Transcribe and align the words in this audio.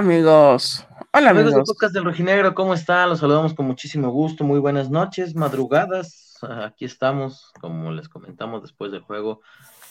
Amigos. 0.00 0.86
Hola 1.12 1.28
amigos. 1.28 1.52
amigos 1.52 1.54
de 1.56 1.74
Podcast 1.74 1.92
del 1.92 2.04
Rojinegro, 2.04 2.54
¿cómo 2.54 2.72
están? 2.72 3.10
Los 3.10 3.18
saludamos 3.18 3.52
con 3.52 3.66
muchísimo 3.66 4.08
gusto. 4.08 4.44
Muy 4.44 4.58
buenas 4.58 4.88
noches, 4.88 5.34
madrugadas. 5.34 6.38
Aquí 6.42 6.86
estamos, 6.86 7.52
como 7.60 7.92
les 7.92 8.08
comentamos 8.08 8.62
después 8.62 8.92
del 8.92 9.02
juego, 9.02 9.42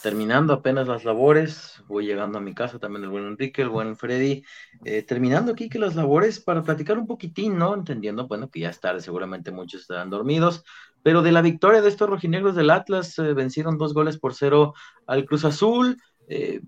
terminando 0.01 0.51
apenas 0.51 0.87
las 0.87 1.05
labores. 1.05 1.83
Voy 1.87 2.07
llegando 2.07 2.39
a 2.39 2.41
mi 2.41 2.55
casa 2.55 2.79
también 2.79 3.03
el 3.03 3.11
buen 3.11 3.27
Enrique, 3.27 3.61
el 3.61 3.69
buen 3.69 3.95
Freddy. 3.95 4.43
Eh, 4.83 5.03
terminando 5.03 5.51
aquí 5.51 5.69
que 5.69 5.77
las 5.77 5.95
labores 5.95 6.39
para 6.39 6.63
platicar 6.63 6.97
un 6.97 7.05
poquitín, 7.05 7.59
¿no? 7.59 7.75
Entendiendo, 7.75 8.27
bueno, 8.27 8.49
que 8.49 8.61
ya 8.61 8.71
es 8.71 8.79
tarde, 8.79 9.01
seguramente 9.01 9.51
muchos 9.51 9.81
estarán 9.81 10.09
dormidos. 10.09 10.63
Pero 11.03 11.21
de 11.21 11.31
la 11.31 11.43
victoria 11.43 11.83
de 11.83 11.89
estos 11.89 12.09
rojinegros 12.09 12.55
del 12.55 12.71
Atlas, 12.71 13.19
eh, 13.19 13.33
vencieron 13.35 13.77
dos 13.77 13.93
goles 13.93 14.17
por 14.17 14.33
cero 14.33 14.73
al 15.05 15.25
Cruz 15.25 15.45
Azul. 15.45 16.01
Eh, 16.27 16.61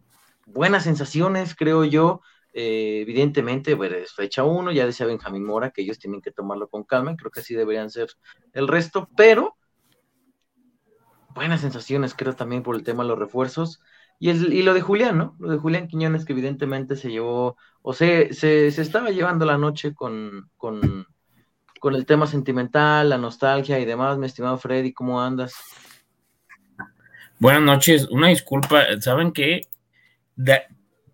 buenas 0.45 0.83
sensaciones, 0.83 1.55
creo 1.55 1.85
yo. 1.85 2.21
Eh, 2.53 3.01
evidentemente, 3.01 3.75
pues, 3.77 4.13
fecha 4.13 4.43
uno, 4.43 4.71
ya 4.71 4.85
decía 4.85 5.05
Benjamín 5.05 5.45
Mora 5.45 5.71
que 5.71 5.81
ellos 5.81 5.99
tienen 5.99 6.21
que 6.21 6.31
tomarlo 6.31 6.67
con 6.67 6.83
calma, 6.83 7.15
creo 7.15 7.31
que 7.31 7.39
así 7.39 7.55
deberían 7.55 7.89
ser 7.89 8.09
el 8.53 8.67
resto, 8.67 9.09
pero 9.15 9.55
buenas 11.33 11.61
sensaciones, 11.61 12.13
creo 12.13 12.33
también 12.33 12.63
por 12.63 12.75
el 12.75 12.83
tema 12.83 13.03
de 13.03 13.09
los 13.09 13.19
refuerzos. 13.19 13.81
Y, 14.19 14.29
y 14.29 14.61
lo 14.61 14.73
de 14.73 14.81
Julián, 14.81 15.17
¿no? 15.17 15.35
Lo 15.39 15.49
de 15.49 15.57
Julián 15.57 15.87
Quiñones, 15.87 16.25
que 16.25 16.33
evidentemente 16.33 16.95
se 16.95 17.09
llevó, 17.09 17.57
o 17.81 17.93
se, 17.93 18.33
se, 18.33 18.67
estaba 18.67 19.09
llevando 19.09 19.45
la 19.45 19.57
noche 19.57 19.95
con, 19.95 20.49
con, 20.57 21.07
con, 21.79 21.95
el 21.95 22.05
tema 22.05 22.27
sentimental, 22.27 23.09
la 23.09 23.17
nostalgia 23.17 23.79
y 23.79 23.85
demás. 23.85 24.19
Mi 24.19 24.27
estimado 24.27 24.57
Freddy, 24.59 24.93
¿cómo 24.93 25.21
andas? 25.21 25.55
Buenas 27.39 27.63
noches, 27.63 28.07
una 28.11 28.27
disculpa, 28.27 28.83
¿saben 28.99 29.31
qué? 29.31 29.61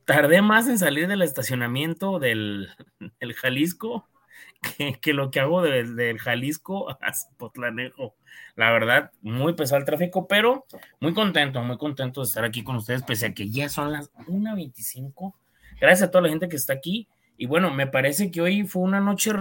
Tardé 0.08 0.42
más 0.42 0.70
en 0.70 0.80
salir 0.80 1.10
del 1.10 1.22
estacionamiento 1.22 2.18
del, 2.18 2.70
Jalisco 3.36 4.08
que, 5.02 5.14
lo 5.14 5.32
que 5.32 5.42
hago 5.42 5.62
del 5.62 6.18
Jalisco 6.18 6.90
a 6.90 6.98
Potlanejo. 7.36 8.16
La 8.56 8.72
verdad, 8.72 9.12
muy 9.22 9.54
pesado 9.54 9.80
el 9.80 9.86
tráfico, 9.86 10.26
pero 10.26 10.66
muy 11.02 11.14
contento, 11.14 11.62
muy 11.62 11.78
contento 11.78 12.22
de 12.22 12.28
estar 12.28 12.46
aquí 12.46 12.64
con 12.64 12.78
ustedes, 12.78 13.04
pese 13.04 13.26
a 13.26 13.34
que 13.34 13.50
ya 13.50 13.68
son 13.68 13.92
las 13.92 14.10
1.25. 14.14 15.34
Gracias 15.82 16.08
a 16.08 16.12
toda 16.12 16.22
la 16.22 16.30
gente 16.30 16.48
que 16.48 16.56
está 16.56 16.72
aquí. 16.72 17.10
Y 17.38 17.46
bueno, 17.46 17.70
me 17.70 17.86
parece 17.86 18.32
que 18.32 18.40
hoy 18.40 18.66
fue 18.66 18.84
una 18.84 19.02
noche 19.02 19.34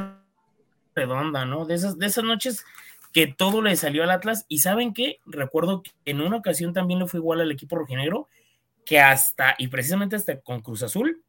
redonda, 0.96 1.44
¿no? 1.44 1.64
De 1.64 1.76
esas, 1.76 1.96
de 1.96 2.06
esas 2.06 2.24
noches 2.24 2.64
que 3.12 3.28
todo 3.28 3.62
le 3.62 3.76
salió 3.76 4.02
al 4.02 4.10
Atlas. 4.10 4.44
Y 4.48 4.58
saben 4.58 4.92
qué? 4.92 5.20
Recuerdo 5.26 5.84
que 5.84 5.92
en 6.06 6.20
una 6.20 6.38
ocasión 6.38 6.72
también 6.72 6.98
le 6.98 7.06
fue 7.06 7.20
igual 7.20 7.40
al 7.40 7.52
equipo 7.52 7.76
rojinegro 7.76 8.28
que 8.86 9.00
hasta, 9.00 9.56
y 9.58 9.66
precisamente 9.66 10.16
hasta 10.16 10.40
con 10.40 10.62
Cruz 10.62 10.84
Azul, 10.84 11.22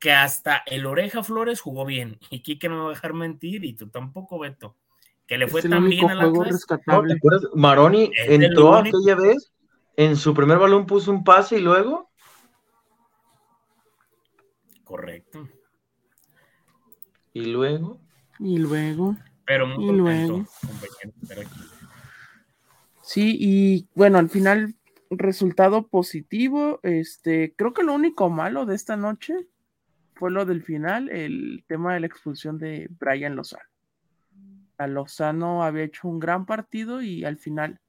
que 0.00 0.10
hasta 0.10 0.62
el 0.66 0.86
Oreja 0.86 1.22
Flores 1.22 1.60
jugó 1.60 1.84
bien. 1.84 2.18
Y 2.30 2.40
Kike 2.40 2.68
no 2.68 2.76
me 2.76 2.80
va 2.80 2.86
a 2.88 2.94
dejar 2.94 3.12
mentir, 3.12 3.64
y 3.64 3.74
tú 3.74 3.88
tampoco, 3.88 4.40
Beto. 4.40 4.76
Que 5.26 5.38
le 5.38 5.46
fue 5.46 5.62
tan 5.62 5.88
bien 5.88 6.10
a 6.10 6.14
la 6.14 6.32
rescatable. 6.44 7.20
Maroni 7.54 8.10
entró 8.26 8.74
aquella 8.74 9.14
vez, 9.14 9.52
en 9.96 10.16
su 10.16 10.34
primer 10.34 10.58
balón 10.58 10.84
puso 10.84 11.12
un 11.12 11.22
pase 11.22 11.58
y 11.58 11.60
luego. 11.60 12.10
Correcto. 14.82 15.48
Y 17.32 17.46
luego. 17.46 18.00
Y 18.40 18.58
luego. 18.58 19.16
Pero 19.46 19.66
muy 19.68 19.84
y 19.84 19.96
luego. 19.96 20.44
Sí, 23.00 23.36
y 23.38 23.88
bueno, 23.94 24.18
al 24.18 24.28
final 24.28 24.74
resultado 25.18 25.88
positivo. 25.88 26.80
Este, 26.82 27.54
creo 27.56 27.72
que 27.72 27.82
lo 27.82 27.94
único 27.94 28.30
malo 28.30 28.66
de 28.66 28.74
esta 28.74 28.96
noche 28.96 29.34
fue 30.14 30.30
lo 30.30 30.44
del 30.44 30.62
final, 30.62 31.08
el 31.10 31.64
tema 31.66 31.94
de 31.94 32.00
la 32.00 32.06
expulsión 32.06 32.58
de 32.58 32.88
Brian 32.98 33.36
Lozano. 33.36 33.64
A 34.78 34.86
Lozano 34.86 35.64
había 35.64 35.84
hecho 35.84 36.08
un 36.08 36.18
gran 36.18 36.46
partido 36.46 37.02
y 37.02 37.24
al 37.24 37.36
final 37.36 37.80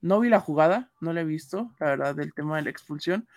no 0.00 0.20
vi 0.20 0.28
la 0.28 0.40
jugada, 0.40 0.90
no 1.00 1.12
la 1.12 1.20
he 1.20 1.24
visto, 1.24 1.72
la 1.78 1.86
verdad, 1.86 2.14
del 2.14 2.34
tema 2.34 2.56
de 2.56 2.62
la 2.62 2.70
expulsión. 2.70 3.28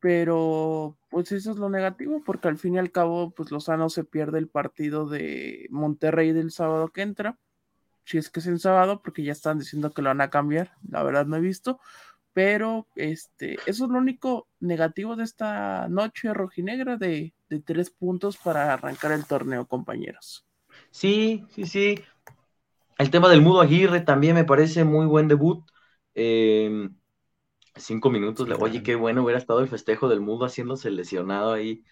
Pero 0.00 0.96
pues 1.10 1.30
eso 1.30 1.52
es 1.52 1.58
lo 1.58 1.70
negativo, 1.70 2.22
porque 2.24 2.48
al 2.48 2.58
fin 2.58 2.74
y 2.74 2.78
al 2.78 2.90
cabo, 2.90 3.30
pues 3.30 3.52
Lozano 3.52 3.88
se 3.88 4.02
pierde 4.04 4.38
el 4.38 4.48
partido 4.48 5.08
de 5.08 5.68
Monterrey 5.70 6.32
del 6.32 6.50
sábado 6.50 6.88
que 6.88 7.02
entra. 7.02 7.38
Si 8.04 8.18
es 8.18 8.28
que 8.28 8.40
es 8.40 8.48
el 8.48 8.58
sábado, 8.58 9.00
porque 9.00 9.22
ya 9.22 9.30
están 9.30 9.60
diciendo 9.60 9.92
que 9.92 10.02
lo 10.02 10.08
van 10.08 10.20
a 10.20 10.30
cambiar, 10.30 10.72
la 10.88 11.04
verdad 11.04 11.26
no 11.26 11.36
he 11.36 11.40
visto 11.40 11.78
pero 12.32 12.88
este, 12.96 13.54
eso 13.66 13.84
es 13.84 13.90
lo 13.90 13.98
único 13.98 14.48
negativo 14.60 15.16
de 15.16 15.24
esta 15.24 15.88
noche 15.88 16.32
rojinegra 16.34 16.96
de, 16.96 17.34
de 17.48 17.60
tres 17.60 17.90
puntos 17.90 18.36
para 18.38 18.72
arrancar 18.72 19.12
el 19.12 19.26
torneo, 19.26 19.66
compañeros. 19.66 20.46
Sí, 20.90 21.44
sí, 21.50 21.66
sí. 21.66 21.96
El 22.98 23.10
tema 23.10 23.28
del 23.28 23.42
Mudo 23.42 23.60
Aguirre 23.60 24.00
también 24.00 24.34
me 24.36 24.44
parece 24.44 24.84
muy 24.84 25.06
buen 25.06 25.28
debut. 25.28 25.64
Em, 26.14 26.96
cinco 27.76 28.10
minutos, 28.10 28.48
oye, 28.60 28.82
qué 28.82 28.96
bueno 28.96 29.22
hubiera 29.24 29.38
estado 29.38 29.60
el 29.60 29.68
festejo 29.68 30.08
del 30.08 30.20
Mudo 30.20 30.46
haciéndose 30.46 30.90
lesionado 30.90 31.52
ahí, 31.52 31.84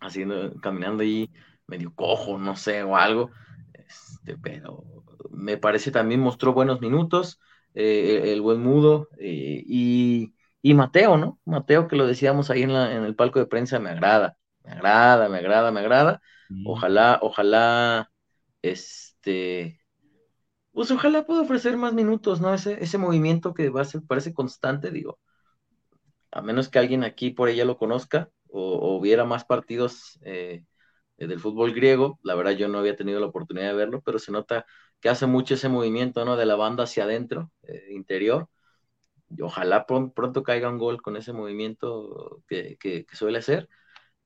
haciendo, 0.00 0.54
caminando 0.60 1.02
ahí 1.02 1.30
medio 1.66 1.94
cojo, 1.94 2.38
no 2.38 2.56
sé, 2.56 2.82
o 2.82 2.96
algo. 2.96 3.30
Este, 3.74 4.36
pero 4.38 4.84
me 5.30 5.56
parece 5.58 5.90
también 5.90 6.20
mostró 6.20 6.52
buenos 6.52 6.80
minutos. 6.80 7.40
Eh, 7.78 8.32
el 8.32 8.40
buen 8.40 8.60
mudo, 8.62 9.10
eh, 9.18 9.62
y, 9.66 10.32
Mateo, 10.74 11.18
¿no? 11.18 11.38
Mateo, 11.44 11.88
que 11.88 11.96
lo 11.96 12.06
decíamos 12.06 12.48
ahí 12.50 12.62
en, 12.62 12.70
en, 12.70 13.04
el 13.04 13.14
palco 13.14 13.38
de 13.38 13.44
prensa, 13.44 13.78
me 13.78 13.90
agrada, 13.90 14.38
me 14.64 14.72
agrada, 14.72 15.28
me 15.28 15.38
agrada, 15.38 15.70
me 15.70 15.80
agrada. 15.80 16.22
Ojalá, 16.64 17.18
ojalá, 17.20 18.10
este, 18.62 19.78
pues 20.72 20.90
ojalá 20.90 21.26
pueda 21.26 21.42
ofrecer 21.42 21.76
más 21.76 21.92
minutos, 21.92 22.40
¿no? 22.40 22.54
Ese, 22.54 22.82
ese 22.82 22.96
movimiento 22.96 23.52
que 23.52 23.68
va 23.68 23.82
a 23.82 23.84
ser, 23.84 24.00
parece 24.08 24.32
constante, 24.32 24.90
digo, 24.90 25.18
a 26.30 26.40
menos 26.40 26.70
que 26.70 26.78
alguien 26.78 27.04
aquí 27.04 27.30
por 27.30 27.50
ella 27.50 27.66
lo 27.66 27.76
conozca 27.76 28.30
o, 28.48 28.98
viera 29.02 29.26
más 29.26 29.44
partidos 29.44 30.18
eh, 30.22 30.64
del 31.18 31.40
fútbol 31.40 31.74
griego, 31.74 32.18
la 32.22 32.34
verdad 32.34 32.52
yo 32.52 32.68
no 32.68 32.78
había 32.78 32.96
tenido 32.96 33.20
la 33.20 33.26
oportunidad 33.26 33.68
de 33.68 33.74
verlo, 33.74 34.00
pero 34.02 34.18
se 34.18 34.32
nota 34.32 34.64
que 35.00 35.08
hace 35.08 35.26
mucho 35.26 35.54
ese 35.54 35.68
movimiento, 35.68 36.24
¿no? 36.24 36.36
De 36.36 36.46
la 36.46 36.56
banda 36.56 36.84
hacia 36.84 37.04
adentro, 37.04 37.50
eh, 37.62 37.88
interior. 37.90 38.48
Y 39.30 39.42
ojalá 39.42 39.86
pronto 39.86 40.42
caiga 40.42 40.68
un 40.70 40.78
gol 40.78 41.02
con 41.02 41.16
ese 41.16 41.32
movimiento 41.32 42.42
que, 42.48 43.06
suele 43.12 43.38
hacer. 43.38 43.68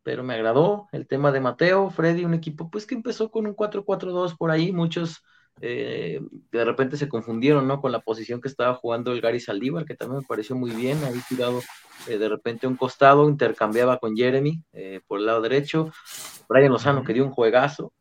Pero 0.02 0.24
me 0.24 0.34
agradó 0.34 0.88
el 0.92 1.06
tema 1.06 1.32
de 1.32 1.40
Mateo, 1.40 1.90
Freddy, 1.90 2.24
un 2.24 2.34
equipo 2.34 2.70
pues 2.70 2.86
que 2.86 2.94
empezó 2.94 3.30
con 3.30 3.46
un 3.46 3.54
4-4-2 3.54 4.36
por 4.36 4.50
ahí, 4.50 4.72
muchos 4.72 5.22
eh, 5.60 6.20
de 6.50 6.64
repente 6.64 6.96
se 6.96 7.08
confundieron, 7.08 7.66
¿no? 7.68 7.80
Con 7.80 7.92
la 7.92 8.00
posición 8.00 8.40
que 8.40 8.48
estaba 8.48 8.74
jugando 8.74 9.12
el 9.12 9.20
Gary 9.20 9.40
Saldívar, 9.40 9.84
que 9.84 9.96
también 9.96 10.20
me 10.20 10.26
pareció 10.26 10.56
muy 10.56 10.70
bien, 10.72 11.02
ahí 11.04 11.20
tirado 11.28 11.60
eh, 12.08 12.18
de 12.18 12.28
repente 12.28 12.66
un 12.66 12.76
costado, 12.76 13.28
intercambiaba 13.28 13.98
con 13.98 14.16
Jeremy 14.16 14.62
por 15.06 15.20
el 15.20 15.26
lado 15.26 15.42
derecho, 15.42 15.90
Brian 16.48 16.72
Lozano 16.72 17.04
que 17.04 17.12
dio 17.12 17.24
un 17.24 17.30
juegazo, 17.32 17.92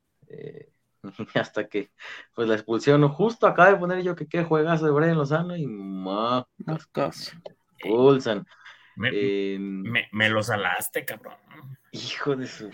hasta 1.35 1.67
que 1.67 1.91
pues 2.33 2.47
la 2.47 2.55
expulsión, 2.55 3.07
justo 3.09 3.47
acaba 3.47 3.71
de 3.71 3.77
poner 3.77 4.03
yo 4.03 4.15
que 4.15 4.27
qué 4.27 4.43
juegas 4.43 4.81
de 4.81 4.91
Brian 4.91 5.17
Lozano 5.17 5.55
y 5.55 5.65
más 5.67 6.45
expulsan. 7.77 8.45
Em, 9.01 9.81
me, 9.83 10.09
me, 10.11 10.29
lo 10.29 10.43
salaste, 10.43 11.05
cabrón. 11.05 11.35
Hijo 11.91 12.35
de 12.35 12.47
su 12.47 12.69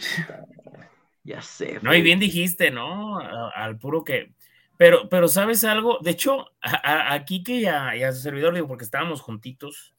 ya 1.26 1.42
sé. 1.42 1.80
No, 1.82 1.94
y 1.94 2.02
bien 2.02 2.20
dijiste, 2.20 2.72
¿no? 2.72 3.20
al 3.20 3.78
puro 3.78 4.04
que. 4.04 4.32
Pero, 4.78 5.10
pero 5.10 5.28
¿sabes 5.28 5.64
algo? 5.64 5.98
De 6.02 6.12
hecho, 6.12 6.52
aquí 6.62 7.44
que 7.44 7.62
ya, 7.62 7.96
ya 7.96 8.12
su 8.12 8.22
servidor, 8.22 8.54
digo, 8.54 8.68
porque 8.68 8.84
estábamos 8.84 9.22
juntitos, 9.22 9.96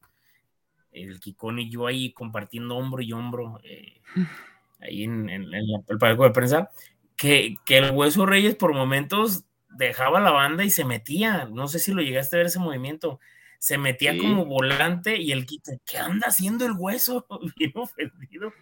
el 0.92 1.18
Kikón 1.18 1.58
y 1.58 1.70
yo 1.70 1.86
ahí 1.86 2.12
compartiendo 2.12 2.76
hombro 2.76 3.02
y 3.02 3.12
hombro, 3.12 3.58
eh, 3.64 4.00
ahí 4.80 5.04
en, 5.04 5.28
en, 5.28 5.52
el 5.52 5.98
palco 5.98 6.24
de 6.24 6.30
prensa, 6.30 6.70
que, 7.16 7.56
el 7.68 7.90
Hueso 7.92 8.26
Reyes 8.26 8.54
por 8.54 8.74
momentos 8.74 9.44
dejaba 9.70 10.20
la 10.20 10.30
banda 10.30 10.64
y 10.64 10.70
se 10.70 10.84
metía. 10.84 11.46
No 11.46 11.68
sé 11.68 11.78
si 11.78 11.92
lo 11.92 12.02
llegaste 12.02 12.36
a 12.36 12.38
ver 12.38 12.46
ese 12.46 12.58
movimiento. 12.58 13.20
Se 13.58 13.78
metía 13.78 14.16
como 14.18 14.44
volante 14.44 15.16
y 15.16 15.32
el 15.32 15.46
quito, 15.46 15.72
¿qué 15.86 15.98
anda 15.98 16.28
haciendo 16.28 16.66
el 16.66 16.72
hueso? 16.72 17.26
Bien 17.56 17.72
ofendido. 17.74 18.52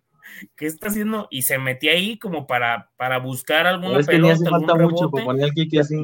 ¿Qué 0.57 0.67
está 0.67 0.89
haciendo? 0.89 1.29
Y 1.31 1.43
se 1.43 1.59
metía 1.59 1.93
ahí 1.93 2.19
como 2.19 2.47
para, 2.47 2.91
para 2.97 3.19
buscar 3.19 3.67
alguna 3.67 3.99
es 3.99 4.07
pelota. 4.07 4.35
hace 4.35 4.49
falta 4.49 4.75
mucho 4.77 5.11
para 5.11 5.25
poner 5.25 5.45
al 5.45 5.81
así. 5.81 6.03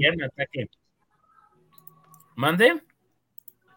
¿Mande? 2.37 2.83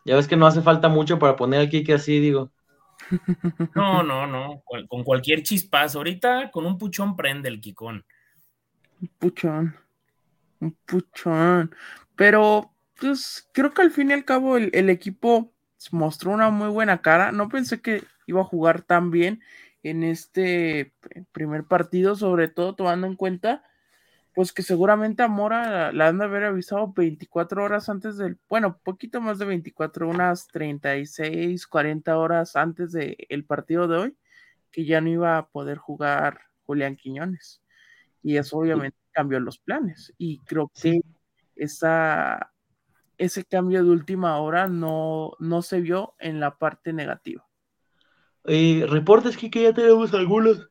Ya 0.06 0.16
ves 0.16 0.28
que 0.28 0.36
no 0.36 0.46
hace 0.46 0.62
falta 0.62 0.90
mucho 0.90 1.18
para 1.18 1.36
poner 1.36 1.62
al 1.62 1.70
Kike 1.70 1.94
así, 1.94 2.20
digo. 2.20 2.52
No, 3.76 4.04
no, 4.04 4.28
no. 4.28 4.64
Con 4.90 5.04
cualquier 5.04 5.44
chispazo. 5.44 6.00
Ahorita 6.00 6.52
con 6.52 6.66
un 6.66 6.78
puchón 6.78 7.16
prende 7.16 7.48
el 7.48 7.62
Kikón. 7.62 8.06
Un 9.04 9.10
puchón. 9.20 9.76
Un 10.62 10.72
puchón. 10.86 11.76
Pero, 12.16 12.72
pues, 13.00 13.50
creo 13.52 13.74
que 13.74 13.82
al 13.82 13.92
fin 13.92 14.12
y 14.12 14.14
al 14.14 14.24
cabo 14.24 14.56
el, 14.56 14.90
equipo 14.90 15.52
mostró 15.92 16.32
una 16.32 16.50
muy 16.50 16.70
buena 16.70 17.02
cara. 17.02 17.34
No 17.34 17.50
pensé 17.50 17.82
que 17.82 18.04
iba 18.28 18.40
a 18.42 18.46
jugar 18.46 18.82
tan 18.82 19.12
bien. 19.12 19.42
en 19.84 20.04
este 20.04 20.94
primer 21.34 21.66
partido, 21.66 22.16
sobre 22.16 22.48
todo 22.48 22.76
tomando 22.76 23.08
en 23.08 23.16
cuenta 23.18 23.64
pues 24.34 24.54
que 24.54 24.64
seguramente 24.64 25.24
a 25.24 25.28
Mora 25.28 25.92
la 25.92 26.08
han 26.08 26.18
de 26.20 26.26
haber 26.26 26.46
avisado 26.46 26.94
24 26.94 27.64
horas 27.64 27.90
antes 27.90 28.18
del, 28.18 28.40
bueno, 28.50 28.80
poquito 28.84 29.22
más 29.22 29.40
de 29.40 29.46
24, 29.46 30.10
unas 30.10 30.48
36, 30.48 31.68
40 31.68 32.18
horas 32.18 32.56
antes 32.56 32.92
del 32.94 33.18
el 33.30 33.46
partido 33.46 33.88
de 33.88 33.98
hoy, 33.98 34.18
que 34.72 34.86
ya 34.86 35.02
no 35.02 35.10
iba 35.10 35.38
a 35.38 35.48
poder 35.48 35.78
jugar 35.78 36.42
Julián 36.66 36.96
Quiñones. 36.96 37.63
Y 38.24 38.38
eso 38.38 38.58
obviamente 38.58 38.98
cambió 39.12 39.40
los 39.40 39.60
planes. 39.60 40.14
Y 40.18 40.40
creo 40.40 40.72
que 40.74 41.02
esa, 41.56 42.52
ese 43.18 43.44
cambio 43.46 43.84
de 43.84 43.92
última 43.92 44.40
hora 44.40 44.68
no, 44.68 45.34
no 45.40 45.62
se 45.62 45.82
vio 45.82 46.16
en 46.20 46.40
la 46.40 46.58
parte 46.58 46.94
negativa. 46.94 47.46
Eh, 48.46 48.86
reportes 48.90 49.38
que 49.38 49.50
ya 49.50 49.74
tenemos 49.74 50.14
algunos 50.14 50.70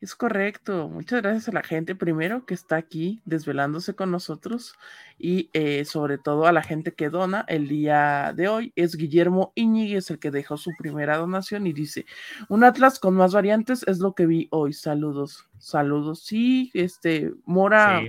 es 0.00 0.14
correcto. 0.14 0.88
Muchas 0.88 1.22
gracias 1.22 1.48
a 1.48 1.52
la 1.52 1.62
gente 1.62 1.96
primero 1.96 2.46
que 2.46 2.54
está 2.54 2.76
aquí 2.76 3.20
desvelándose 3.24 3.94
con 3.94 4.12
nosotros 4.12 4.74
y 5.18 5.50
eh, 5.52 5.84
sobre 5.84 6.18
todo 6.18 6.46
a 6.46 6.52
la 6.52 6.62
gente 6.62 6.94
que 6.94 7.10
dona 7.10 7.44
el 7.48 7.66
día 7.66 8.32
de 8.34 8.48
hoy. 8.48 8.72
Es 8.76 8.96
Guillermo 8.96 9.52
Iñiguez 9.56 10.10
el 10.10 10.20
que 10.20 10.30
dejó 10.30 10.56
su 10.56 10.70
primera 10.78 11.16
donación 11.16 11.66
y 11.66 11.72
dice, 11.72 12.06
un 12.48 12.62
Atlas 12.62 13.00
con 13.00 13.14
más 13.14 13.34
variantes 13.34 13.84
es 13.88 13.98
lo 13.98 14.14
que 14.14 14.26
vi 14.26 14.46
hoy. 14.52 14.72
Saludos, 14.72 15.48
saludos. 15.58 16.20
Sí, 16.20 16.70
este, 16.74 17.32
Mora, 17.44 18.02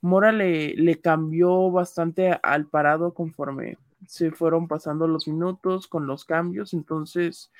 Mora 0.00 0.32
le, 0.32 0.74
le 0.76 0.98
cambió 1.00 1.70
bastante 1.70 2.38
al 2.42 2.66
parado 2.66 3.12
conforme 3.12 3.76
se 4.06 4.30
fueron 4.30 4.66
pasando 4.66 5.06
los 5.06 5.28
minutos 5.28 5.88
con 5.88 6.06
los 6.06 6.24
cambios. 6.24 6.72
Entonces, 6.72 7.50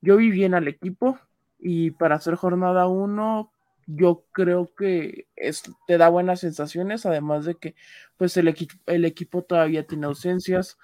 yo 0.00 0.16
vi 0.16 0.30
bien 0.30 0.54
al 0.54 0.68
equipo 0.68 1.18
y 1.58 1.90
para 1.92 2.16
hacer 2.16 2.34
jornada 2.34 2.86
1 2.86 3.52
yo 3.86 4.26
creo 4.32 4.74
que 4.74 5.26
es, 5.34 5.62
te 5.86 5.96
da 5.96 6.10
buenas 6.10 6.40
sensaciones, 6.40 7.06
además 7.06 7.46
de 7.46 7.54
que 7.54 7.74
pues 8.18 8.36
el, 8.36 8.54
el 8.86 9.04
equipo 9.06 9.42
todavía 9.42 9.86
tiene 9.86 10.06
ausencias, 10.06 10.76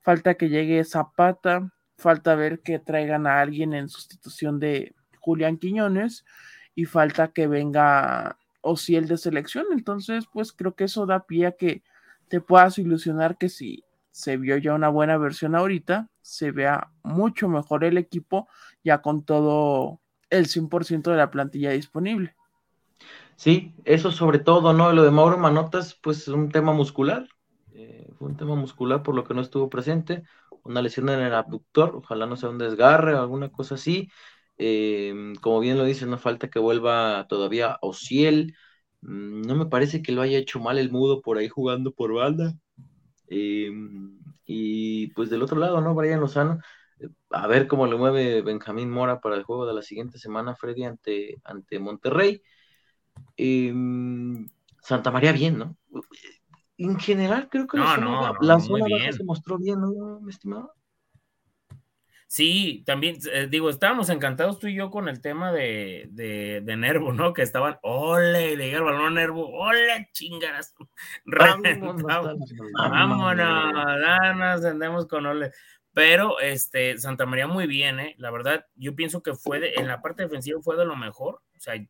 falta 0.00 0.34
que 0.34 0.50
llegue 0.50 0.84
Zapata, 0.84 1.72
falta 1.96 2.34
ver 2.34 2.60
que 2.60 2.78
traigan 2.78 3.26
a 3.26 3.40
alguien 3.40 3.72
en 3.72 3.88
sustitución 3.88 4.60
de 4.60 4.94
Julián 5.20 5.56
Quiñones 5.56 6.24
y 6.74 6.84
falta 6.84 7.28
que 7.28 7.46
venga 7.46 8.38
Ociel 8.60 9.08
de 9.08 9.16
selección, 9.16 9.66
entonces 9.72 10.26
pues 10.30 10.52
creo 10.52 10.74
que 10.74 10.84
eso 10.84 11.06
da 11.06 11.26
pie 11.26 11.46
a 11.46 11.52
que 11.52 11.82
te 12.28 12.42
puedas 12.42 12.78
ilusionar 12.78 13.38
que 13.38 13.48
si 13.48 13.84
se 14.10 14.36
vio 14.36 14.58
ya 14.58 14.74
una 14.74 14.90
buena 14.90 15.16
versión 15.16 15.54
ahorita, 15.54 16.10
se 16.20 16.50
vea 16.52 16.90
mucho 17.02 17.48
mejor 17.48 17.84
el 17.84 17.96
equipo 17.96 18.48
ya 18.84 19.00
con 19.00 19.24
todo 19.24 20.00
el 20.30 20.46
100% 20.46 21.10
de 21.10 21.16
la 21.16 21.30
plantilla 21.30 21.70
disponible. 21.70 22.34
Sí, 23.36 23.74
eso 23.84 24.10
sobre 24.12 24.38
todo, 24.38 24.72
¿no? 24.72 24.92
Lo 24.92 25.02
de 25.02 25.10
Mauro 25.10 25.38
Manotas, 25.38 25.98
pues 26.02 26.18
es 26.22 26.28
un 26.28 26.50
tema 26.50 26.72
muscular. 26.72 27.26
Eh, 27.72 28.06
fue 28.18 28.28
un 28.28 28.36
tema 28.36 28.54
muscular 28.54 29.02
por 29.02 29.14
lo 29.14 29.24
que 29.24 29.34
no 29.34 29.40
estuvo 29.40 29.70
presente. 29.70 30.22
Una 30.62 30.82
lesión 30.82 31.08
en 31.08 31.20
el 31.20 31.34
abductor, 31.34 31.96
ojalá 31.96 32.26
no 32.26 32.36
sea 32.36 32.50
un 32.50 32.58
desgarre 32.58 33.14
o 33.14 33.20
alguna 33.20 33.50
cosa 33.50 33.76
así. 33.76 34.10
Eh, 34.58 35.32
como 35.40 35.60
bien 35.60 35.78
lo 35.78 35.84
dice, 35.84 36.06
no 36.06 36.18
falta 36.18 36.50
que 36.50 36.58
vuelva 36.58 37.26
todavía 37.28 37.78
Ociel. 37.80 38.54
Mm, 39.00 39.42
no 39.42 39.54
me 39.54 39.66
parece 39.66 40.02
que 40.02 40.12
lo 40.12 40.22
haya 40.22 40.38
hecho 40.38 40.60
mal 40.60 40.78
el 40.78 40.90
mudo 40.90 41.22
por 41.22 41.38
ahí 41.38 41.48
jugando 41.48 41.92
por 41.92 42.12
banda. 42.12 42.54
Eh, 43.28 43.70
y 44.44 45.08
pues 45.14 45.30
del 45.30 45.42
otro 45.42 45.58
lado, 45.58 45.80
¿no? 45.80 45.94
Brian 45.94 46.20
Lozano 46.20 46.58
a 47.30 47.46
ver 47.46 47.66
cómo 47.66 47.86
le 47.86 47.96
mueve 47.96 48.42
Benjamín 48.42 48.90
Mora 48.90 49.20
para 49.20 49.36
el 49.36 49.44
juego 49.44 49.66
de 49.66 49.74
la 49.74 49.82
siguiente 49.82 50.18
semana, 50.18 50.54
Freddy, 50.54 50.84
ante, 50.84 51.40
ante 51.44 51.78
Monterrey. 51.78 52.42
Em, 53.36 54.48
Santa 54.82 55.10
María 55.10 55.32
bien, 55.32 55.58
¿no? 55.58 55.76
En 56.78 56.98
general 56.98 57.48
creo 57.50 57.66
que 57.66 57.78
la 57.78 57.94
zona, 57.94 59.12
se 59.12 59.24
mostró 59.24 59.58
bien, 59.58 59.80
¿no, 59.80 60.20
mi 60.20 60.30
estimado? 60.30 60.72
Sí, 62.32 62.84
también, 62.86 63.18
eh, 63.32 63.48
digo, 63.50 63.70
estábamos 63.70 64.08
encantados 64.08 64.60
tú 64.60 64.68
y 64.68 64.74
yo 64.76 64.88
con 64.92 65.08
el 65.08 65.20
tema 65.20 65.50
de, 65.50 66.06
de, 66.12 66.76
Nervo, 66.76 67.12
¿no? 67.12 67.32
Que 67.32 67.42
estaban, 67.42 67.78
ole, 67.82 68.56
le 68.56 68.66
llega 68.66 68.78
el 68.78 68.84
balón 68.84 69.06
a 69.06 69.10
Nervo, 69.10 69.48
ole, 69.48 70.08
chingas. 70.12 70.72
Vámonos, 71.24 72.04
vámonos, 72.72 74.64
andemos 74.64 75.08
con 75.08 75.26
ole. 75.26 75.50
Pero 75.92 76.38
este, 76.38 76.98
Santa 76.98 77.26
María 77.26 77.48
muy 77.48 77.66
bien, 77.66 77.98
¿eh? 77.98 78.14
La 78.16 78.30
verdad, 78.30 78.64
yo 78.76 78.94
pienso 78.94 79.24
que 79.24 79.34
fue 79.34 79.58
de, 79.58 79.72
en 79.74 79.88
la 79.88 80.00
parte 80.00 80.22
defensiva 80.22 80.62
fue 80.62 80.76
de 80.76 80.84
lo 80.84 80.94
mejor. 80.94 81.42
O 81.56 81.58
sea, 81.58 81.84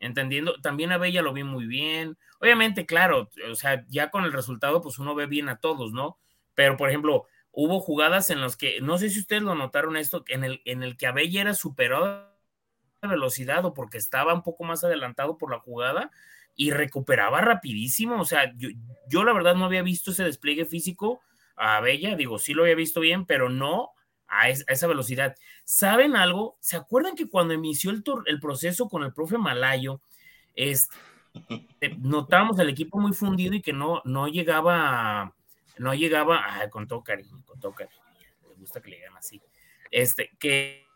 entendiendo, 0.00 0.60
también 0.62 0.90
a 0.90 0.98
Bella 0.98 1.22
lo 1.22 1.32
vi 1.32 1.44
muy 1.44 1.68
bien. 1.68 2.18
Obviamente, 2.40 2.86
claro, 2.86 3.30
o 3.48 3.54
sea, 3.54 3.84
ya 3.86 4.10
con 4.10 4.24
el 4.24 4.32
resultado, 4.32 4.82
pues 4.82 4.98
uno 4.98 5.14
ve 5.14 5.26
bien 5.26 5.48
a 5.48 5.60
todos, 5.60 5.92
¿no? 5.92 6.18
Pero, 6.56 6.76
por 6.76 6.88
ejemplo, 6.88 7.28
hubo 7.58 7.80
jugadas 7.80 8.28
en 8.28 8.42
las 8.42 8.54
que, 8.54 8.82
no 8.82 8.98
sé 8.98 9.08
si 9.08 9.20
ustedes 9.20 9.40
lo 9.40 9.54
notaron 9.54 9.96
esto, 9.96 10.24
en 10.28 10.44
el, 10.44 10.60
en 10.66 10.82
el 10.82 10.98
que 10.98 11.06
Abella 11.06 11.40
era 11.40 11.54
superado 11.54 12.28
de 13.00 13.08
velocidad 13.08 13.64
o 13.64 13.72
porque 13.72 13.96
estaba 13.96 14.34
un 14.34 14.42
poco 14.42 14.64
más 14.64 14.84
adelantado 14.84 15.38
por 15.38 15.50
la 15.50 15.58
jugada 15.58 16.10
y 16.54 16.70
recuperaba 16.70 17.40
rapidísimo. 17.40 18.20
O 18.20 18.26
sea, 18.26 18.52
yo, 18.58 18.68
yo 19.08 19.24
la 19.24 19.32
verdad 19.32 19.54
no 19.54 19.64
había 19.64 19.80
visto 19.80 20.10
ese 20.10 20.22
despliegue 20.22 20.66
físico 20.66 21.22
a 21.56 21.80
Bella, 21.80 22.14
digo, 22.14 22.38
sí 22.38 22.52
lo 22.52 22.64
había 22.64 22.74
visto 22.74 23.00
bien, 23.00 23.24
pero 23.24 23.48
no 23.48 23.92
a, 24.28 24.50
esa 24.50 24.86
velocidad. 24.86 25.34
¿Saben 25.64 26.14
algo? 26.14 26.58
¿Se 26.60 26.76
acuerdan 26.76 27.16
que 27.16 27.26
cuando 27.26 27.54
inició 27.54 27.90
el, 27.90 28.04
el 28.26 28.38
proceso 28.38 28.86
con 28.90 29.02
el 29.02 29.14
profe 29.14 29.38
Malayo, 29.38 30.02
es, 30.54 30.90
eh, 31.80 31.96
notábamos 31.98 32.58
el 32.58 32.68
equipo 32.68 32.98
muy 32.98 33.14
fundido 33.14 33.54
y 33.54 33.62
que 33.62 33.72
no, 33.72 34.02
no 34.04 34.28
llegaba, 34.28 35.34
no 35.78 35.94
llegaba, 35.94 36.42
con 36.70 36.86
todo 36.86 37.02
cariño, 37.02 37.42
con 37.44 37.60
todo 37.60 37.72
cariño, 37.72 38.00
me 38.48 38.54
gusta 38.54 38.80
que 38.80 38.90
le 38.90 38.96
digan 38.96 39.16
así, 39.16 39.40
este, 39.90 40.30
que, 40.38 40.86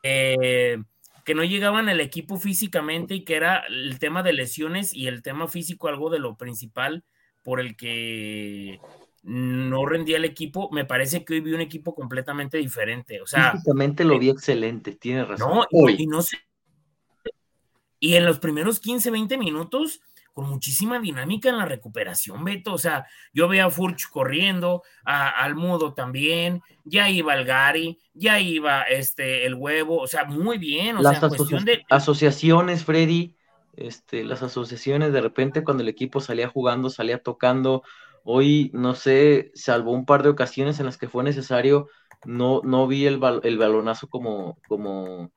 que 1.24 1.34
no 1.34 1.44
llegaban 1.44 1.88
el 1.88 2.00
equipo 2.00 2.38
físicamente 2.38 3.14
y 3.14 3.24
que 3.24 3.36
era 3.36 3.64
el 3.68 3.98
tema 3.98 4.22
de 4.22 4.32
lesiones 4.32 4.94
y 4.94 5.06
el 5.06 5.22
tema 5.22 5.48
físico 5.48 5.88
algo 5.88 6.10
de 6.10 6.18
lo 6.18 6.36
principal 6.36 7.04
por 7.42 7.60
el 7.60 7.76
que 7.76 8.80
no 9.22 9.84
rendía 9.86 10.16
el 10.16 10.24
equipo, 10.24 10.70
me 10.70 10.84
parece 10.84 11.24
que 11.24 11.34
hoy 11.34 11.40
vi 11.40 11.52
un 11.52 11.60
equipo 11.60 11.94
completamente 11.94 12.58
diferente. 12.58 13.20
O 13.20 13.26
sea, 13.26 13.52
físicamente 13.52 14.04
lo 14.04 14.18
vi 14.18 14.30
excelente, 14.30 14.92
tiene 14.94 15.24
razón. 15.24 15.66
No, 15.70 15.90
y, 15.90 16.06
no 16.06 16.22
sé. 16.22 16.38
Y 17.98 18.14
en 18.14 18.24
los 18.24 18.38
primeros 18.38 18.80
15, 18.80 19.10
20 19.10 19.36
minutos, 19.36 20.00
con 20.32 20.48
muchísima 20.48 20.98
dinámica 20.98 21.48
en 21.48 21.58
la 21.58 21.66
recuperación, 21.66 22.44
Beto. 22.44 22.72
O 22.74 22.78
sea, 22.78 23.06
yo 23.32 23.48
veía 23.48 23.66
a 23.66 23.70
Furch 23.70 24.08
corriendo, 24.10 24.82
a, 25.04 25.28
al 25.28 25.54
Mudo 25.54 25.94
también, 25.94 26.62
ya 26.84 27.08
iba 27.08 27.34
el 27.34 27.44
Gary, 27.44 27.98
ya 28.14 28.40
iba 28.40 28.82
este, 28.82 29.46
el 29.46 29.54
huevo, 29.54 29.98
o 29.98 30.06
sea, 30.06 30.24
muy 30.24 30.58
bien. 30.58 30.96
O 30.96 31.02
las 31.02 31.18
sea, 31.18 31.28
cuestión 31.28 31.64
de... 31.64 31.84
asociaciones, 31.88 32.84
Freddy, 32.84 33.36
este, 33.76 34.24
las 34.24 34.42
asociaciones, 34.42 35.12
de 35.12 35.20
repente 35.20 35.64
cuando 35.64 35.82
el 35.82 35.88
equipo 35.88 36.20
salía 36.20 36.48
jugando, 36.48 36.90
salía 36.90 37.22
tocando, 37.22 37.82
Hoy, 38.22 38.70
no 38.74 38.94
sé, 38.94 39.50
salvo 39.54 39.92
un 39.92 40.04
par 40.04 40.22
de 40.22 40.28
ocasiones 40.28 40.78
en 40.78 40.86
las 40.86 40.98
que 40.98 41.08
fue 41.08 41.24
necesario, 41.24 41.88
no, 42.24 42.60
no 42.64 42.86
vi 42.86 43.06
el, 43.06 43.20
el 43.42 43.58
balonazo 43.58 44.08
como, 44.08 44.58
como, 44.68 45.32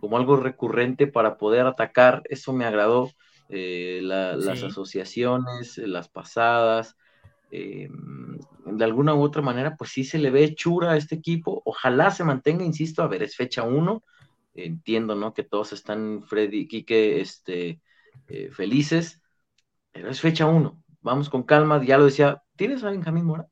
como 0.00 0.16
algo 0.16 0.36
recurrente 0.36 1.06
para 1.06 1.36
poder 1.36 1.66
atacar. 1.66 2.22
Eso 2.28 2.52
me 2.52 2.64
agradó. 2.64 3.10
Eh, 3.52 4.00
las 4.02 4.62
asociaciones, 4.62 5.78
las 5.78 6.08
pasadas, 6.08 6.96
eh, 7.50 7.88
de 8.66 8.84
alguna 8.84 9.14
u 9.14 9.22
otra 9.22 9.42
manera, 9.42 9.76
pues 9.76 9.90
sí 9.90 10.04
se 10.04 10.18
le 10.18 10.30
ve 10.30 10.54
chura 10.54 10.92
a 10.92 10.96
este 10.96 11.14
equipo. 11.14 11.62
Ojalá 11.64 12.10
se 12.10 12.24
mantenga, 12.24 12.64
insisto, 12.64 13.02
a 13.02 13.08
ver, 13.08 13.22
es 13.22 13.36
fecha 13.36 13.62
uno. 13.62 14.02
Entiendo, 14.54 15.14
¿no? 15.14 15.32
Que 15.32 15.44
todos 15.44 15.72
están, 15.72 16.22
Freddy, 16.24 16.66
Quique, 16.66 17.20
este, 17.20 17.80
eh, 18.28 18.50
felices, 18.50 19.20
pero 19.92 20.10
es 20.10 20.20
fecha 20.20 20.46
uno 20.46 20.82
vamos 21.02 21.28
con 21.28 21.42
calma, 21.42 21.82
ya 21.84 21.98
lo 21.98 22.06
decía, 22.06 22.42
¿tienes 22.56 22.82
a 22.84 22.90
Benjamín 22.90 23.26
Mora? 23.26 23.46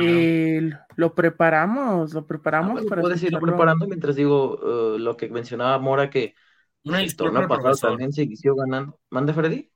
Eh, 0.00 0.70
lo 0.96 1.14
preparamos, 1.14 2.12
lo 2.12 2.26
preparamos 2.26 2.82
ah, 2.82 2.86
para 2.88 3.02
puedes 3.02 3.22
irlo 3.22 3.38
preparando 3.38 3.86
mientras 3.86 4.16
digo 4.16 4.56
uh, 4.56 4.98
lo 4.98 5.16
que 5.16 5.28
mencionaba 5.28 5.78
Mora 5.78 6.10
que 6.10 6.34
una 6.86 7.02
el 7.02 7.16
torneo 7.16 7.46
pasado 7.48 7.76
también 7.76 8.12
se 8.12 8.22
inició 8.22 8.54
ganando. 8.54 8.98
¿Mande 9.10 9.34
Freddy? 9.34 9.68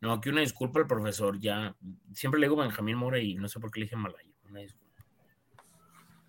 No, 0.00 0.12
aquí 0.12 0.28
una 0.28 0.42
disculpa 0.42 0.80
al 0.80 0.86
profesor, 0.86 1.38
ya 1.40 1.74
siempre 2.12 2.38
le 2.38 2.46
digo 2.46 2.60
Benjamín 2.60 2.96
Mora 2.96 3.18
y 3.18 3.34
no 3.34 3.48
sé 3.48 3.58
por 3.58 3.70
qué 3.70 3.80
le 3.80 3.86
dije 3.86 3.96
Malayo. 3.96 4.30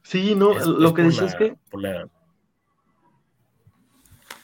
Sí, 0.02 0.36
no, 0.36 0.54
lo 0.54 0.94
que 0.94 1.04
decís 1.04 1.22
es 1.22 1.36
que 1.36 1.58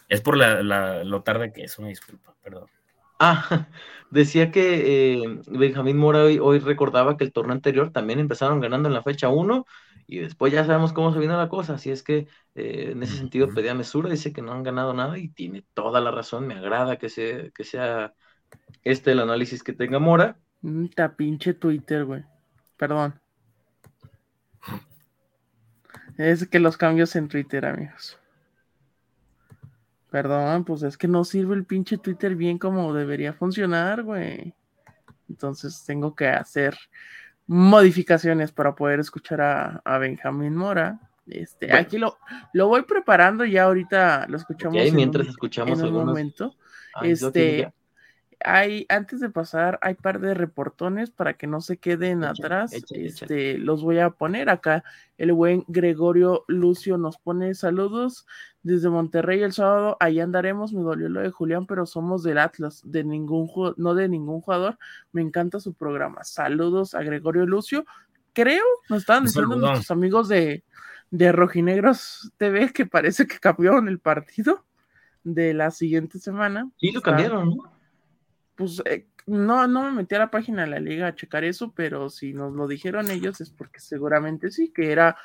es 0.10 0.22
por 0.22 0.38
la, 0.38 1.04
lo 1.04 1.24
tarde 1.24 1.54
que 1.54 1.64
es, 1.64 1.80
una 1.80 1.88
disculpa, 1.88 2.36
perdón. 2.44 2.68
Ah, 3.20 3.68
decía 4.12 4.52
que 4.52 5.14
eh, 5.14 5.40
Benjamín 5.48 5.98
Mora 5.98 6.24
hoy, 6.26 6.60
recordaba 6.60 7.16
que 7.16 7.24
el 7.24 7.32
torneo 7.32 7.54
anterior 7.54 7.92
también 7.92 8.20
empezaron 8.20 8.60
ganando 8.60 8.90
en 8.90 8.94
la 8.94 9.02
fecha 9.02 9.30
1 9.30 9.66
y 10.08 10.20
después 10.20 10.52
ya 10.54 10.66
sabemos 10.66 10.94
cómo 10.94 11.14
se 11.14 11.20
vino 11.20 11.38
la 11.38 11.50
cosa, 11.50 11.76
así 11.76 11.92
es 11.92 12.04
que 12.04 12.28
eh, 12.56 12.90
en 12.92 13.04
ese 13.04 13.18
sentido 13.18 13.50
pedía 13.54 13.74
mesura, 13.74 14.10
dice 14.10 14.34
que 14.34 14.42
no 14.42 14.52
han 14.52 14.64
ganado 14.64 14.94
nada 14.94 15.18
y 15.18 15.30
tiene 15.30 15.66
toda 15.74 16.02
la 16.02 16.12
razón, 16.12 16.48
me 16.48 16.56
agrada 16.56 16.98
que, 16.98 17.10
sea, 17.10 17.50
que 17.52 17.64
sea 17.64 18.14
este 18.84 19.12
el 19.12 19.20
análisis 19.20 19.64
que 19.64 19.74
tenga 19.74 20.00
Mora. 20.00 20.38
Ta 20.96 21.16
pinche 21.16 21.54
Twitter, 21.54 22.06
güey. 22.06 22.24
Perdón. 22.78 23.20
Es 26.18 26.48
que 26.48 26.60
los 26.60 26.78
cambios 26.78 27.16
en 27.16 27.28
Twitter, 27.28 27.66
amigos. 27.66 28.20
Perdón, 30.12 30.64
pues 30.64 30.84
es 30.84 30.98
que 30.98 31.08
no 31.08 31.24
sirve 31.24 31.56
el 31.56 31.66
pinche 31.66 31.98
Twitter 31.98 32.36
bien 32.36 32.60
como 32.60 32.94
debería 32.94 33.34
funcionar, 33.34 34.04
güey. 34.04 34.54
Entonces 35.28 35.84
tengo 35.86 36.16
que 36.16 36.28
hacer 36.28 36.78
modificaciones 37.48 38.52
para 38.52 38.76
poder 38.76 39.00
escuchar 39.00 39.42
a, 39.84 39.98
Benjamín 39.98 40.56
Mora. 40.56 41.00
Este, 41.26 41.74
aquí 41.74 41.98
lo, 41.98 42.18
lo 42.52 42.68
voy 42.68 42.82
preparando 42.84 43.46
ya 43.46 43.64
ahorita 43.64 44.26
lo 44.28 44.38
escuchamos. 44.38 44.92
mientras 44.92 45.28
escuchamos 45.28 45.80
en 45.80 45.86
un 45.88 46.06
momento. 46.06 46.56
este, 47.02 47.74
hay, 48.44 48.86
antes 48.90 49.20
de 49.20 49.30
pasar, 49.30 49.80
hay 49.82 49.96
par 49.96 50.20
de 50.20 50.34
reportones 50.34 51.12
para 51.12 51.34
que 51.34 51.48
no 51.48 51.62
se 51.62 51.78
queden 51.78 52.24
atrás. 52.24 52.74
este, 52.74 53.58
los 53.58 53.84
voy 53.84 54.00
a 54.00 54.12
poner 54.12 54.50
acá. 54.50 54.84
El 55.18 55.34
buen 55.34 55.64
Gregorio 55.68 56.44
Lucio 56.48 56.98
nos 56.98 57.18
pone 57.18 57.54
saludos 57.56 58.26
desde 58.62 58.90
Monterrey 58.90 59.42
el 59.42 59.54
sábado. 59.54 59.98
Ahí 60.00 60.20
andaremos. 60.20 60.74
Me 60.74 60.82
dolió 60.82 61.10
lo 61.10 61.22
de 61.22 61.32
Julián, 61.32 61.66
pero 61.66 61.86
somos 61.86 62.24
del 62.24 62.38
Atlas, 62.38 62.82
de 62.86 63.04
ningún 63.04 63.50
no 63.78 63.96
de 63.96 64.10
ningún 64.10 64.42
jugador. 64.42 64.78
Me 65.12 65.22
encanta 65.22 65.60
su 65.60 65.74
programa. 65.74 66.24
Saludos 66.24 66.96
a 66.96 67.04
Gregorio 67.04 67.46
Lucio. 67.46 67.86
Creo, 68.34 68.64
nos 68.90 69.02
estaban 69.02 69.26
diciendo 69.26 69.56
nuestros 69.56 69.92
amigos 69.92 70.28
de, 70.28 70.64
de 71.12 71.32
Rojinegros 71.32 72.32
TV 72.38 72.74
que 72.74 72.86
parece 72.86 73.28
que 73.28 73.40
cambiaron 73.40 73.88
el 73.88 74.00
partido 74.00 74.66
de 75.24 75.54
la 75.54 75.72
siguiente 75.72 76.20
semana. 76.20 76.70
Sí, 76.78 76.92
lo 76.92 77.02
cambiaron, 77.02 77.50
¿no? 77.50 77.74
Pues 78.56 78.82
eh, 78.86 79.08
no, 79.26 79.68
no 79.68 79.84
me 79.84 79.92
metí 79.92 80.16
a 80.16 80.20
la 80.20 80.32
página 80.32 80.64
de 80.64 80.70
la 80.70 80.80
liga 80.80 81.08
a 81.08 81.16
checar 81.16 81.44
eso, 81.44 81.74
pero 81.76 82.10
si 82.10 82.34
nos 82.34 82.54
lo 82.54 82.68
dijeron 82.68 83.10
ellos 83.10 83.42
es 83.42 83.50
porque 83.50 83.80
seguramente 83.80 84.52
sí, 84.52 84.72
que 84.74 84.92
era 84.92 85.18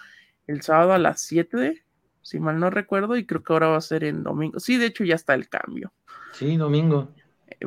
el 0.46 0.62
sábado 0.62 0.92
a 0.92 0.98
las 0.98 1.20
7, 1.22 1.84
si 2.22 2.40
mal 2.40 2.58
no 2.58 2.70
recuerdo, 2.70 3.16
y 3.16 3.26
creo 3.26 3.42
que 3.42 3.52
ahora 3.52 3.68
va 3.68 3.76
a 3.76 3.82
ser 3.82 4.04
en 4.04 4.22
domingo. 4.22 4.60
Sí, 4.60 4.76
de 4.76 4.86
hecho 4.86 5.04
ya 5.04 5.14
está 5.14 5.34
el 5.34 5.48
cambio. 5.48 5.92
Sí, 6.32 6.56
domingo. 6.56 7.12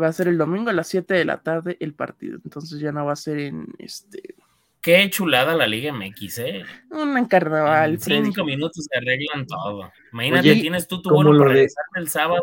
Va 0.01 0.07
a 0.07 0.13
ser 0.13 0.27
el 0.27 0.37
domingo 0.37 0.69
a 0.69 0.73
las 0.73 0.87
7 0.87 1.13
de 1.13 1.25
la 1.25 1.41
tarde 1.41 1.77
el 1.79 1.93
partido, 1.93 2.39
entonces 2.43 2.79
ya 2.79 2.91
no 2.91 3.05
va 3.05 3.13
a 3.13 3.17
ser 3.17 3.39
en 3.39 3.67
este... 3.77 4.35
Qué 4.81 5.07
chulada 5.11 5.55
la 5.55 5.67
Liga 5.67 5.93
MX, 5.93 6.39
¿eh? 6.39 6.65
Un 6.89 7.25
carnaval. 7.25 7.99
En 8.07 8.25
cinco 8.25 8.43
minutos 8.43 8.87
se 8.89 8.97
arreglan 8.97 9.45
todo. 9.45 9.91
Imagínate, 10.11 10.55
tienes 10.55 10.87
tú 10.87 11.03
tu 11.03 11.11
vuelo 11.11 11.37
para 11.37 11.53
regresar 11.53 11.83
el 11.97 12.09
sábado. 12.09 12.41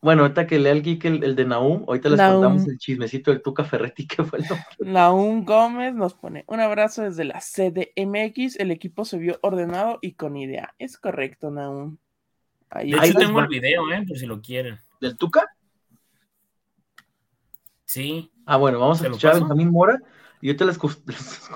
Bueno, 0.00 0.22
ahorita 0.22 0.46
que 0.46 0.60
lea 0.60 0.72
el 0.72 0.82
geek 0.82 1.04
el, 1.06 1.34
de 1.34 1.44
Naum, 1.44 1.84
ahorita 1.88 2.08
les 2.08 2.20
contamos 2.20 2.68
el 2.68 2.78
chismecito 2.78 3.32
del 3.32 3.42
Tuca 3.42 3.64
Ferretti 3.64 4.06
que 4.06 4.22
fue 4.22 4.38
el 4.38 4.92
Naum 4.92 5.44
Gómez 5.44 5.92
nos 5.94 6.14
pone 6.14 6.44
un 6.46 6.60
abrazo 6.60 7.02
desde 7.02 7.24
la 7.24 7.40
CDMX. 7.40 8.60
El 8.60 8.70
equipo 8.70 9.04
se 9.04 9.18
vio 9.18 9.38
ordenado 9.42 9.98
y 10.00 10.12
con 10.12 10.36
idea. 10.36 10.74
Es 10.78 10.98
correcto, 10.98 11.50
Naum. 11.50 11.96
Ahí 12.70 12.92
de 12.92 12.98
hecho, 12.98 13.18
tengo 13.18 13.40
el 13.40 13.48
video, 13.48 13.90
¿eh? 13.92 14.04
Por 14.06 14.18
si 14.18 14.26
lo 14.26 14.40
quieren. 14.40 14.78
¿Del 15.00 15.16
Tuca? 15.16 15.46
Sí. 17.84 18.30
Ah, 18.46 18.56
bueno, 18.56 18.78
vamos 18.78 19.02
a 19.02 19.06
escuchar 19.06 19.32
a 19.32 19.38
Benjamín 19.38 19.70
Mora 19.70 20.00
y 20.40 20.48
ahorita 20.48 20.64
les, 20.66 20.78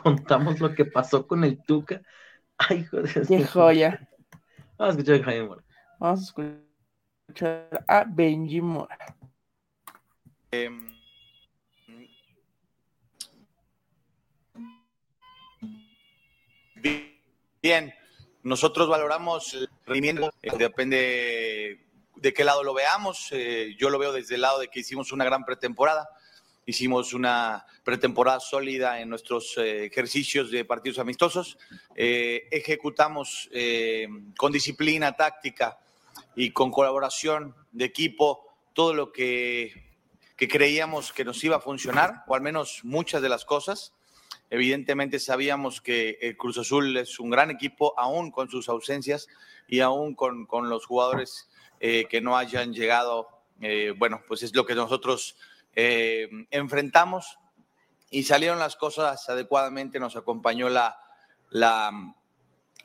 contamos 0.02 0.58
lo 0.58 0.74
que 0.74 0.84
pasó 0.84 1.28
con 1.28 1.44
el 1.44 1.62
Tuca. 1.62 2.02
Ay, 2.58 2.84
joder. 2.84 3.26
Qué 3.28 3.44
joya. 3.44 4.08
Vamos 4.78 4.96
a 4.96 4.98
escuchar 4.98 5.14
a 5.14 5.18
Benjamín 5.18 5.48
Mora. 5.48 5.64
Vamos 6.00 6.20
a 6.20 6.22
escuchar 6.24 6.71
a 7.88 8.04
Benji 8.04 8.60
Mora. 8.60 9.16
Em, 10.50 10.92
bien, 17.62 17.94
nosotros 18.42 18.88
valoramos 18.88 19.54
el 19.54 19.68
rendimiento, 19.86 20.30
eh, 20.42 20.50
depende 20.58 21.86
de 22.16 22.34
qué 22.34 22.44
lado 22.44 22.62
lo 22.62 22.74
veamos. 22.74 23.28
Eh, 23.30 23.74
yo 23.78 23.88
lo 23.88 23.98
veo 23.98 24.12
desde 24.12 24.34
el 24.34 24.42
lado 24.42 24.58
de 24.58 24.68
que 24.68 24.80
hicimos 24.80 25.12
una 25.12 25.24
gran 25.24 25.44
pretemporada. 25.44 26.08
Hicimos 26.66 27.12
una 27.12 27.66
pretemporada 27.82 28.38
sólida 28.38 29.00
en 29.00 29.08
nuestros 29.08 29.56
eh, 29.58 29.86
ejercicios 29.86 30.50
de 30.50 30.64
partidos 30.64 30.98
amistosos. 30.98 31.58
ejecutamos 31.96 33.48
con 34.36 34.52
disciplina 34.52 35.12
táctica 35.12 35.78
y 36.34 36.52
con 36.52 36.70
colaboración 36.70 37.54
de 37.72 37.84
equipo 37.84 38.46
todo 38.72 38.94
lo 38.94 39.12
que, 39.12 39.72
creíamos 40.36 41.12
que 41.12 41.24
nos 41.24 41.42
iba 41.44 41.56
a 41.56 41.60
funcionar, 41.60 42.24
o 42.26 42.34
al 42.34 42.40
menos 42.40 42.80
muchas 42.82 43.22
de 43.22 43.28
las 43.28 43.44
cosas. 43.44 43.92
Evidentemente 44.50 45.18
sabíamos 45.18 45.80
que 45.80 46.18
el 46.20 46.36
Cruz 46.36 46.58
Azul 46.58 46.96
es 46.96 47.20
un 47.20 47.30
gran 47.30 47.50
equipo, 47.50 47.94
aún 47.98 48.30
con 48.30 48.50
sus 48.50 48.68
ausencias 48.68 49.28
y 49.68 49.80
aún 49.80 50.14
con, 50.14 50.46
los 50.68 50.86
jugadores 50.86 51.48
eh, 51.80 52.06
que 52.08 52.20
no 52.20 52.36
hayan 52.36 52.72
llegado. 52.72 53.28
Eh, 53.60 53.94
bueno, 53.96 54.22
pues 54.26 54.42
es 54.42 54.54
lo 54.54 54.66
que 54.66 54.74
nosotros 54.74 55.36
eh, 55.74 56.28
enfrentamos 56.50 57.38
y 58.10 58.24
salieron 58.24 58.58
las 58.58 58.76
cosas 58.76 59.28
adecuadamente, 59.28 60.00
nos 60.00 60.16
acompañó 60.16 60.68
la, 60.68 60.98
la, 61.50 62.14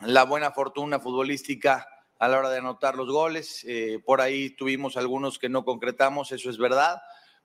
la 0.02 0.24
buena 0.24 0.52
fortuna 0.52 1.00
futbolística 1.00 1.88
a 2.20 2.28
la 2.28 2.40
hora 2.40 2.50
de 2.50 2.60
anotar 2.60 2.96
los 2.96 3.10
goles. 3.10 3.64
Eh, 3.68 4.00
por 4.04 4.22
ahí 4.22 4.50
tuvimos 4.50 4.98
algunos 4.98 5.40
que 5.40 5.50
no 5.50 5.66
concretamos, 5.66 6.32
eso 6.32 6.50
es 6.50 6.58
verdad, 6.58 7.02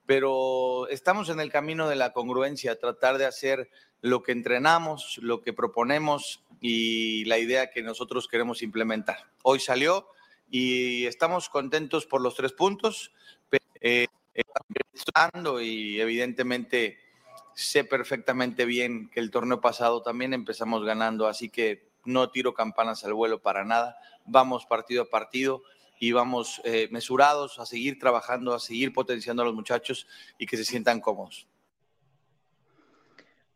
pero 0.07 0.89
estamos 0.89 1.29
en 1.29 1.41
el 1.41 1.51
camino 1.51 1.89
de 1.89 1.97
la 1.97 2.13
congruencia, 2.13 2.79
tratar 2.79 3.19
de 3.19 3.27
hacer 3.27 3.71
lo 4.01 4.23
que 4.23 4.33
entrenamos, 4.33 5.19
lo 5.23 5.43
que 5.43 5.53
proponemos 5.53 6.43
y 6.61 7.25
la 7.27 7.39
idea 7.39 7.71
que 7.71 7.83
nosotros 7.83 8.29
queremos 8.29 8.63
implementar. 8.63 9.31
Hoy 9.43 9.61
salió 9.61 10.07
y 10.51 11.07
estamos 11.07 11.49
contentos 11.49 12.07
por 12.07 12.21
los 12.21 12.35
tres 12.35 12.53
puntos, 12.53 13.13
eh, 13.81 14.07
y 15.61 16.01
evidentemente 16.01 16.99
sé 17.55 17.85
perfectamente 17.85 18.65
bien 18.65 19.11
que 19.11 19.21
el 19.21 19.31
torneo 19.31 19.61
pasado 19.61 20.03
también 20.03 20.33
empezamos 20.33 20.85
ganando, 20.85 21.27
así 21.27 21.49
que 21.49 21.91
no 22.05 22.31
tiro 22.31 22.55
campanas 22.55 23.05
al 23.05 23.15
vuelo 23.15 23.41
para 23.41 23.65
nada 23.65 23.97
vamos 24.27 24.67
partido 24.67 25.03
a 25.03 25.11
partido 25.11 25.63
y 26.03 26.11
vamos 26.11 26.61
eh, 26.65 26.89
mesurados 26.91 27.61
a 27.61 27.67
seguir 27.67 27.99
trabajando, 27.99 28.55
a 28.55 28.59
seguir 28.59 28.93
potenciando 28.93 29.43
a 29.43 29.47
los 29.47 29.55
muchachos 29.55 30.09
y 30.37 30.47
que 30.47 30.57
se 30.57 30.65
sientan 30.65 31.01
cómodos. 31.01 31.47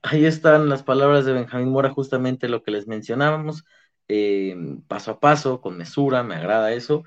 Ahí 0.03 0.25
están 0.25 0.69
las 0.69 0.85
palabras 0.85 1.25
de 1.25 1.33
Benjamín 1.33 1.71
Mora, 1.71 1.91
justamente 1.91 2.49
lo 2.49 2.63
que 2.63 2.71
les 2.71 2.87
mencionábamos, 2.87 3.65
eh, 4.07 4.55
paso 4.87 5.11
a 5.11 5.19
paso, 5.19 5.61
con 5.61 5.77
mesura, 5.77 6.23
me 6.23 6.37
agrada 6.37 6.73
eso. 6.73 7.03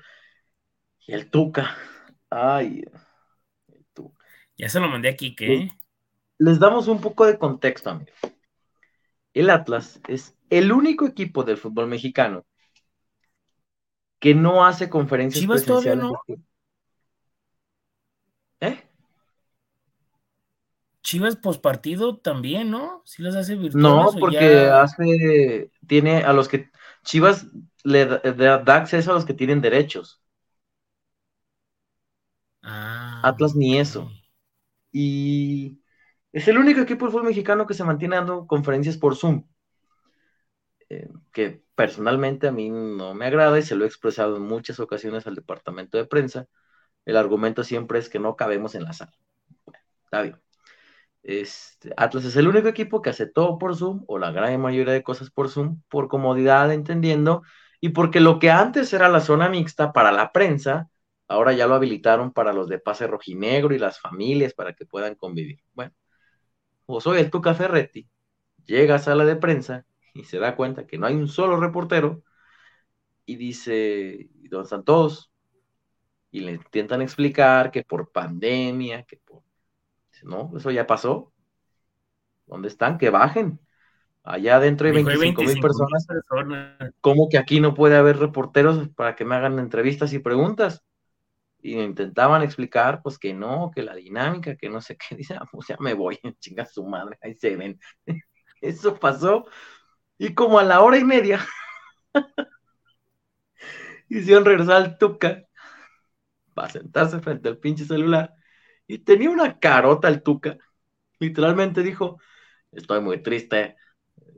Y 1.06 1.14
el 1.14 1.30
Tuca, 1.30 1.74
ay, 2.28 2.84
el 3.68 3.86
Tuca. 3.94 4.22
Ya 4.58 4.68
se 4.68 4.78
lo 4.78 4.88
mandé 4.88 5.08
aquí, 5.08 5.34
¿qué? 5.34 5.70
Les 6.36 6.58
damos 6.58 6.86
un 6.86 7.00
poco 7.00 7.24
de 7.24 7.38
contexto, 7.38 7.88
amigos. 7.88 8.18
El 9.32 9.48
Atlas 9.48 10.02
es 10.06 10.36
el 10.50 10.70
único 10.70 11.06
equipo 11.06 11.44
del 11.44 11.56
fútbol 11.56 11.86
mexicano 11.86 12.44
que 14.20 14.34
no 14.34 14.64
hace 14.64 14.88
conferencias 14.88 15.40
Chivas 15.40 15.64
todavía 15.64 15.96
no. 15.96 16.12
¿Eh? 18.60 18.86
Chivas 21.02 21.36
pospartido 21.36 22.18
también, 22.18 22.70
¿no? 22.70 23.02
Sí 23.06 23.22
las 23.22 23.34
hace 23.34 23.56
virtuales. 23.56 23.82
No, 23.82 24.20
porque 24.20 24.68
hace, 24.68 25.72
tiene 25.86 26.18
a 26.18 26.34
los 26.34 26.48
que, 26.48 26.70
Chivas 27.02 27.46
le 27.82 28.04
da, 28.04 28.62
acceso 28.76 29.10
a 29.10 29.14
los 29.14 29.24
que 29.24 29.34
tienen 29.34 29.62
derechos. 29.62 30.22
Ah, 32.62 33.22
Atlas 33.24 33.56
ni 33.56 33.78
eso. 33.78 34.12
Y 34.92 35.80
es 36.32 36.46
el 36.46 36.58
único 36.58 36.82
equipo 36.82 37.06
de 37.06 37.12
fútbol 37.12 37.28
mexicano 37.28 37.66
que 37.66 37.72
se 37.72 37.84
mantiene 37.84 38.16
dando 38.16 38.46
conferencias 38.46 38.98
por 38.98 39.16
Zoom. 39.16 39.46
Eh, 40.90 41.08
que 41.32 41.64
personalmente 41.80 42.46
a 42.46 42.52
mí 42.52 42.68
no 42.68 43.14
me 43.14 43.24
agrada 43.24 43.58
y 43.58 43.62
se 43.62 43.74
lo 43.74 43.84
he 43.84 43.86
expresado 43.88 44.36
en 44.36 44.42
muchas 44.42 44.80
ocasiones 44.80 45.26
al 45.26 45.34
departamento 45.34 45.96
de 45.96 46.04
prensa. 46.04 46.46
El 47.06 47.16
argumento 47.16 47.64
siempre 47.64 47.98
es 47.98 48.10
que 48.10 48.18
no 48.18 48.36
cabemos 48.36 48.74
en 48.74 48.84
la 48.84 48.92
sala. 48.92 49.14
está 50.04 50.20
bien. 50.20 50.38
Este, 51.22 51.90
Atlas 51.96 52.26
es 52.26 52.36
el 52.36 52.48
único 52.48 52.68
equipo 52.68 53.00
que 53.00 53.08
hace 53.08 53.26
todo 53.26 53.56
por 53.58 53.76
Zoom, 53.76 54.04
o 54.08 54.18
la 54.18 54.30
gran 54.30 54.60
mayoría 54.60 54.92
de 54.92 55.02
cosas 55.02 55.30
por 55.30 55.48
Zoom, 55.48 55.80
por 55.88 56.08
comodidad, 56.08 56.70
entendiendo, 56.70 57.42
y 57.80 57.90
porque 57.90 58.20
lo 58.20 58.38
que 58.40 58.50
antes 58.50 58.92
era 58.92 59.08
la 59.08 59.20
zona 59.20 59.48
mixta 59.48 59.94
para 59.94 60.12
la 60.12 60.32
prensa, 60.32 60.90
ahora 61.28 61.54
ya 61.54 61.66
lo 61.66 61.76
habilitaron 61.76 62.30
para 62.32 62.52
los 62.52 62.68
de 62.68 62.78
pase 62.78 63.06
rojinegro 63.06 63.74
y 63.74 63.78
las 63.78 63.98
familias 64.00 64.52
para 64.52 64.74
que 64.74 64.84
puedan 64.84 65.14
convivir. 65.14 65.60
Bueno, 65.72 65.94
o 66.86 67.00
soy 67.00 67.20
el 67.20 67.30
Tuca 67.30 67.54
Ferretti, 67.54 68.06
llega 68.66 68.96
a 68.96 68.98
sala 68.98 69.24
de 69.24 69.36
prensa 69.36 69.86
y 70.14 70.24
se 70.24 70.38
da 70.38 70.56
cuenta 70.56 70.86
que 70.86 70.98
no 70.98 71.06
hay 71.06 71.14
un 71.14 71.28
solo 71.28 71.58
reportero 71.58 72.22
y 73.26 73.36
dice, 73.36 74.28
¿dónde 74.48 74.64
están 74.64 74.84
todos? 74.84 75.30
Y 76.30 76.40
le 76.40 76.52
intentan 76.52 77.02
explicar 77.02 77.70
que 77.70 77.84
por 77.84 78.10
pandemia, 78.10 79.04
que 79.04 79.16
por... 79.18 79.42
No, 80.22 80.52
eso 80.56 80.70
ya 80.70 80.86
pasó. 80.86 81.32
¿Dónde 82.46 82.68
están? 82.68 82.98
Que 82.98 83.10
bajen. 83.10 83.60
Allá 84.22 84.56
adentro 84.56 84.86
hay 84.86 84.92
25 84.92 85.42
mil 85.42 85.60
personas. 85.60 86.06
personas. 86.06 86.92
¿Cómo 87.00 87.28
que 87.28 87.38
aquí 87.38 87.60
no 87.60 87.74
puede 87.74 87.96
haber 87.96 88.18
reporteros 88.18 88.88
para 88.90 89.16
que 89.16 89.24
me 89.24 89.34
hagan 89.34 89.58
entrevistas 89.58 90.12
y 90.12 90.18
preguntas? 90.18 90.84
Y 91.62 91.78
intentaban 91.78 92.42
explicar, 92.42 93.02
pues 93.02 93.18
que 93.18 93.32
no, 93.32 93.70
que 93.74 93.82
la 93.82 93.94
dinámica, 93.94 94.56
que 94.56 94.68
no 94.68 94.80
sé 94.80 94.96
qué. 94.96 95.14
Dice, 95.16 95.34
ah, 95.34 95.46
pues 95.50 95.68
ya 95.68 95.76
me 95.80 95.94
voy, 95.94 96.18
chinga 96.40 96.66
su 96.66 96.84
madre, 96.84 97.18
ahí 97.22 97.34
se 97.34 97.56
ven. 97.56 97.78
Eso 98.60 98.98
pasó. 98.98 99.46
Y 100.20 100.34
como 100.34 100.58
a 100.58 100.62
la 100.62 100.82
hora 100.82 100.98
y 100.98 101.04
media, 101.04 101.40
hicieron 104.10 104.44
regresar 104.44 104.76
al 104.76 104.98
Tuca 104.98 105.44
para 106.52 106.68
sentarse 106.68 107.20
frente 107.20 107.48
al 107.48 107.56
pinche 107.56 107.86
celular. 107.86 108.34
Y 108.86 108.98
tenía 108.98 109.30
una 109.30 109.58
carota 109.58 110.08
el 110.08 110.22
Tuca. 110.22 110.58
Literalmente 111.20 111.82
dijo, 111.82 112.20
estoy 112.70 113.00
muy 113.00 113.22
triste, 113.22 113.76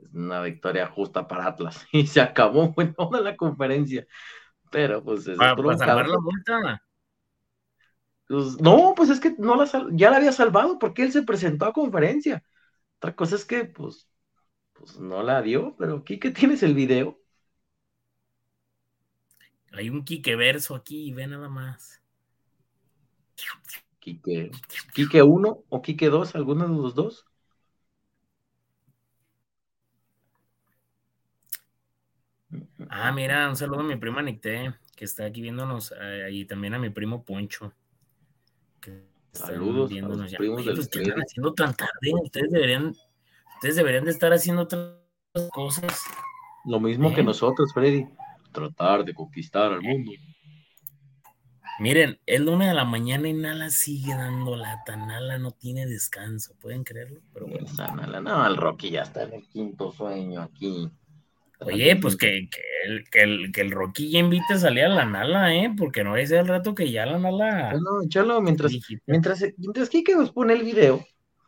es 0.01 0.13
una 0.13 0.41
victoria 0.41 0.87
justa 0.87 1.27
para 1.27 1.47
Atlas. 1.47 1.85
Y 1.91 2.07
se 2.07 2.21
acabó 2.21 2.73
en 2.77 2.93
toda 2.93 3.19
la 3.19 3.35
conferencia. 3.35 4.07
Pero 4.71 5.03
pues... 5.03 5.25
Para, 5.37 5.77
salvar 5.77 6.07
la 6.07 6.17
multa. 6.17 6.81
Pues, 8.29 8.61
no, 8.61 8.93
pues 8.95 9.09
es 9.09 9.19
que 9.19 9.35
no 9.37 9.57
la 9.57 9.69
ya 9.91 10.09
la 10.09 10.15
había 10.15 10.31
salvado 10.31 10.79
porque 10.79 11.03
él 11.03 11.11
se 11.11 11.23
presentó 11.23 11.65
a 11.65 11.73
conferencia. 11.73 12.41
Otra 12.99 13.13
cosa 13.13 13.35
es 13.35 13.43
que, 13.43 13.65
pues, 13.65 14.07
pues 14.73 14.99
no 14.99 15.23
la 15.23 15.41
dio, 15.41 15.75
pero 15.77 15.97
aquí 15.97 16.19
que 16.19 16.31
tienes 16.31 16.63
el 16.63 16.73
video. 16.73 17.19
Hay 19.71 19.89
un 19.89 20.03
Quique 20.03 20.35
verso 20.35 20.75
aquí, 20.75 21.11
ve 21.13 21.25
nada 21.27 21.49
más. 21.49 22.01
Quique, 23.99 24.51
Quique 24.93 25.23
1 25.23 25.63
o 25.69 25.81
Quique 25.81 26.09
2, 26.09 26.35
alguno 26.35 26.67
de 26.67 26.75
los 26.75 26.93
dos. 26.93 27.25
Ah, 32.89 33.11
mira, 33.11 33.49
un 33.49 33.55
saludo 33.55 33.79
a 33.79 33.83
mi 33.83 33.95
prima 33.95 34.21
Nicté, 34.21 34.75
que 34.95 35.05
está 35.05 35.25
aquí 35.25 35.41
viéndonos, 35.41 35.93
eh, 35.99 36.29
y 36.31 36.45
también 36.45 36.73
a 36.75 36.79
mi 36.79 36.89
primo 36.89 37.23
Poncho. 37.23 37.73
Saludos 39.31 39.89
viéndonos 39.89 40.29
ya. 40.29 40.37
Primos 40.37 40.63
pues, 40.63 40.87
¿Qué 40.89 41.01
están 41.01 41.19
haciendo 41.19 41.53
tan 41.53 41.73
tarde? 41.73 42.13
Ustedes 42.21 42.51
deberían, 42.51 42.95
ustedes 43.63 43.77
deberían 43.77 44.03
de 44.03 44.11
estar 44.11 44.33
haciendo 44.33 44.63
otras 44.63 44.91
cosas. 45.53 46.01
Lo 46.65 46.81
mismo 46.81 47.13
que 47.13 47.21
¿Eh? 47.21 47.23
nosotros, 47.23 47.71
Freddy. 47.73 48.05
Tratar 48.51 49.05
de 49.05 49.13
conquistar 49.13 49.71
al 49.71 49.81
mundo. 49.81 50.11
Miren, 51.79 52.19
es 52.25 52.41
la 52.41 52.51
una 52.51 52.67
de 52.67 52.73
la 52.73 52.83
mañana 52.83 53.29
y 53.29 53.33
Nala 53.33 53.69
sigue 53.69 54.13
dando 54.13 54.57
lata. 54.57 54.97
Nala 54.97 55.37
no 55.37 55.51
tiene 55.51 55.85
descanso, 55.85 56.53
¿pueden 56.59 56.83
creerlo? 56.83 57.21
Pero 57.33 57.47
bueno. 57.47 57.65
Nala, 57.95 58.19
no, 58.19 58.45
el 58.45 58.57
Rocky 58.57 58.91
ya 58.91 59.03
está 59.03 59.23
en 59.23 59.33
el 59.35 59.47
quinto 59.47 59.93
sueño 59.93 60.41
aquí. 60.41 60.91
Oye, 61.61 61.95
pues 61.95 62.17
que, 62.17 62.49
que, 62.51 62.61
el, 62.85 63.09
que, 63.09 63.21
el, 63.21 63.51
que 63.53 63.61
el 63.61 63.71
Rocky 63.71 64.11
ya 64.11 64.19
invite 64.19 64.55
a 64.55 64.57
salir 64.57 64.83
a 64.83 64.89
la 64.89 65.05
Nala, 65.05 65.55
¿eh? 65.55 65.73
Porque 65.75 66.03
no 66.03 66.17
es 66.17 66.31
el 66.31 66.49
rato 66.49 66.75
que 66.75 66.91
ya 66.91 67.05
la 67.05 67.17
Nala. 67.17 67.71
No, 67.75 68.07
chalo, 68.09 68.41
mientras, 68.41 68.73
mientras, 69.07 69.41
mientras 69.57 69.89
Kike 69.89 70.15
nos 70.15 70.31
pone 70.31 70.53
el 70.53 70.63
video, 70.63 71.05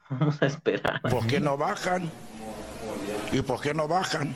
vamos 0.10 0.42
a 0.42 0.46
esperar. 0.46 1.02
¿Por 1.02 1.26
qué 1.28 1.40
no 1.40 1.58
bajan? 1.58 2.12
¿Y 3.32 3.42
por 3.42 3.62
qué 3.62 3.74
no 3.74 3.88
bajan? 3.88 4.36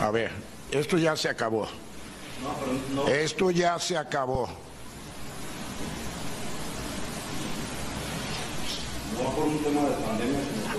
A 0.00 0.10
ver, 0.10 0.30
esto 0.70 0.96
ya 0.98 1.16
se 1.16 1.28
acabó. 1.28 1.68
Esto 3.08 3.50
ya 3.50 3.78
se 3.78 3.96
acabó. 3.96 4.48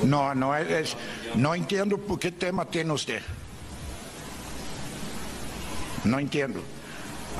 No, 0.03 0.33
no 0.33 0.55
es, 0.55 0.95
no 1.35 1.53
entiendo 1.53 1.97
por 1.97 2.19
qué 2.19 2.31
tema 2.31 2.65
tiene 2.65 2.93
usted. 2.93 3.21
No 6.05 6.19
entiendo. 6.19 6.61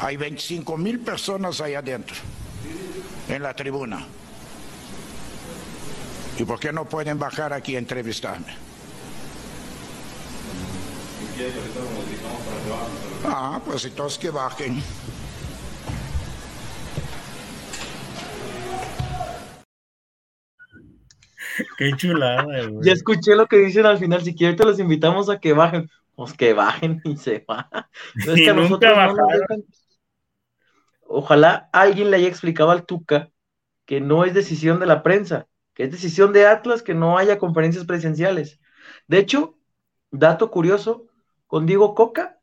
Hay 0.02 0.18
25 0.18 0.78
mil 0.78 1.00
personas 1.00 1.62
ahí 1.62 1.76
adentro, 1.76 2.15
en 3.28 3.43
la 3.43 3.54
tribuna. 3.54 4.06
¿Y 6.38 6.43
por 6.45 6.60
qué 6.60 6.72
no 6.72 6.86
pueden 6.86 7.19
bajar 7.19 7.54
aquí 7.54 7.76
a 7.76 7.80
entrevistarme? 7.80 8.56
Ah, 13.26 13.62
pues 13.65 13.86
entonces 13.86 14.19
que 14.19 14.30
bajen. 14.30 14.82
Qué 21.78 21.91
chulada, 21.95 22.43
güey. 22.43 22.86
Ya 22.86 22.93
escuché 22.93 23.36
lo 23.36 23.45
que 23.48 23.58
dicen 23.58 23.86
al 23.86 23.98
final. 23.98 24.22
Si 24.24 24.36
quieres, 24.36 24.58
te 24.58 24.65
los 24.65 24.80
invitamos 24.80 25.30
a 25.30 25.39
que 25.39 25.54
bajen. 25.54 25.89
Pues 26.15 26.34
que 26.34 26.54
bajen 26.54 27.02
y 27.04 27.15
se 27.15 27.45
va. 27.50 27.69
Ojalá 31.12 31.69
alguien 31.74 32.12
le 32.12 32.17
haya 32.17 32.28
explicado 32.28 32.69
al 32.69 32.86
Tuca 32.86 33.32
que 33.86 34.00
no 34.00 34.26
es 34.26 34.36
decisión 34.36 34.80
de 34.80 34.86
la 34.86 35.02
prensa, 35.02 35.48
que 35.74 35.86
es 35.86 35.91
decisión 35.91 36.34
de 36.34 36.45
Atlas 36.45 36.84
que 36.84 36.93
no 36.93 37.17
haya 37.17 37.39
conferencias 37.39 37.86
presenciales. 37.86 38.60
De 39.08 39.17
hecho, 39.17 39.58
dato 40.12 40.52
curioso, 40.52 41.08
con 41.48 41.65
Diego 41.65 41.95
Coca 41.95 42.39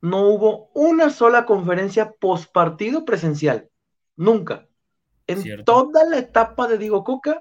no 0.00 0.26
hubo 0.26 0.70
una 0.74 1.10
sola 1.10 1.46
conferencia 1.46 2.10
post 2.18 2.52
partido 2.52 3.04
presencial. 3.04 3.70
Nunca. 4.16 4.66
En 5.28 5.64
toda 5.64 6.04
la 6.04 6.18
etapa 6.18 6.66
de 6.66 6.78
Diego 6.78 7.04
Coca, 7.04 7.40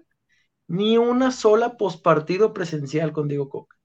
ni 0.67 1.00
una 1.00 1.32
sola 1.32 1.76
postpartido 1.76 2.54
presencial 2.54 3.12
con 3.13 3.28
Diego 3.28 3.50
Coca. 3.50 3.78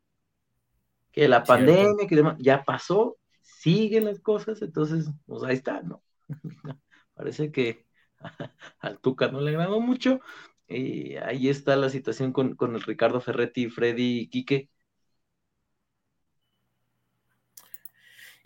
Que 1.11 1.27
la 1.27 1.43
pandemia, 1.43 2.07
que 2.07 2.23
ya 2.39 2.65
pasó, 2.65 3.17
siguen 3.41 4.05
las 4.05 4.21
cosas, 4.21 4.61
entonces, 4.61 5.07
pues 5.25 5.43
ahí 5.43 5.55
está, 5.55 5.81
¿no? 5.81 6.03
Parece 7.15 7.53
que 7.53 7.87
al 8.81 9.01
Tuca 9.01 9.29
no 9.29 9.41
le 9.41 9.51
agradó 9.51 9.81
mucho. 9.81 10.21
Y 10.69 11.17
ahí 11.17 11.49
está 11.49 11.77
la 11.77 11.91
situación 11.91 12.33
con, 12.33 12.57
con 12.57 12.75
el 12.75 12.83
Ricardo 12.83 13.21
Ferretti, 13.21 13.69
Freddy 13.71 14.21
y 14.21 14.29
Quique. 14.29 14.71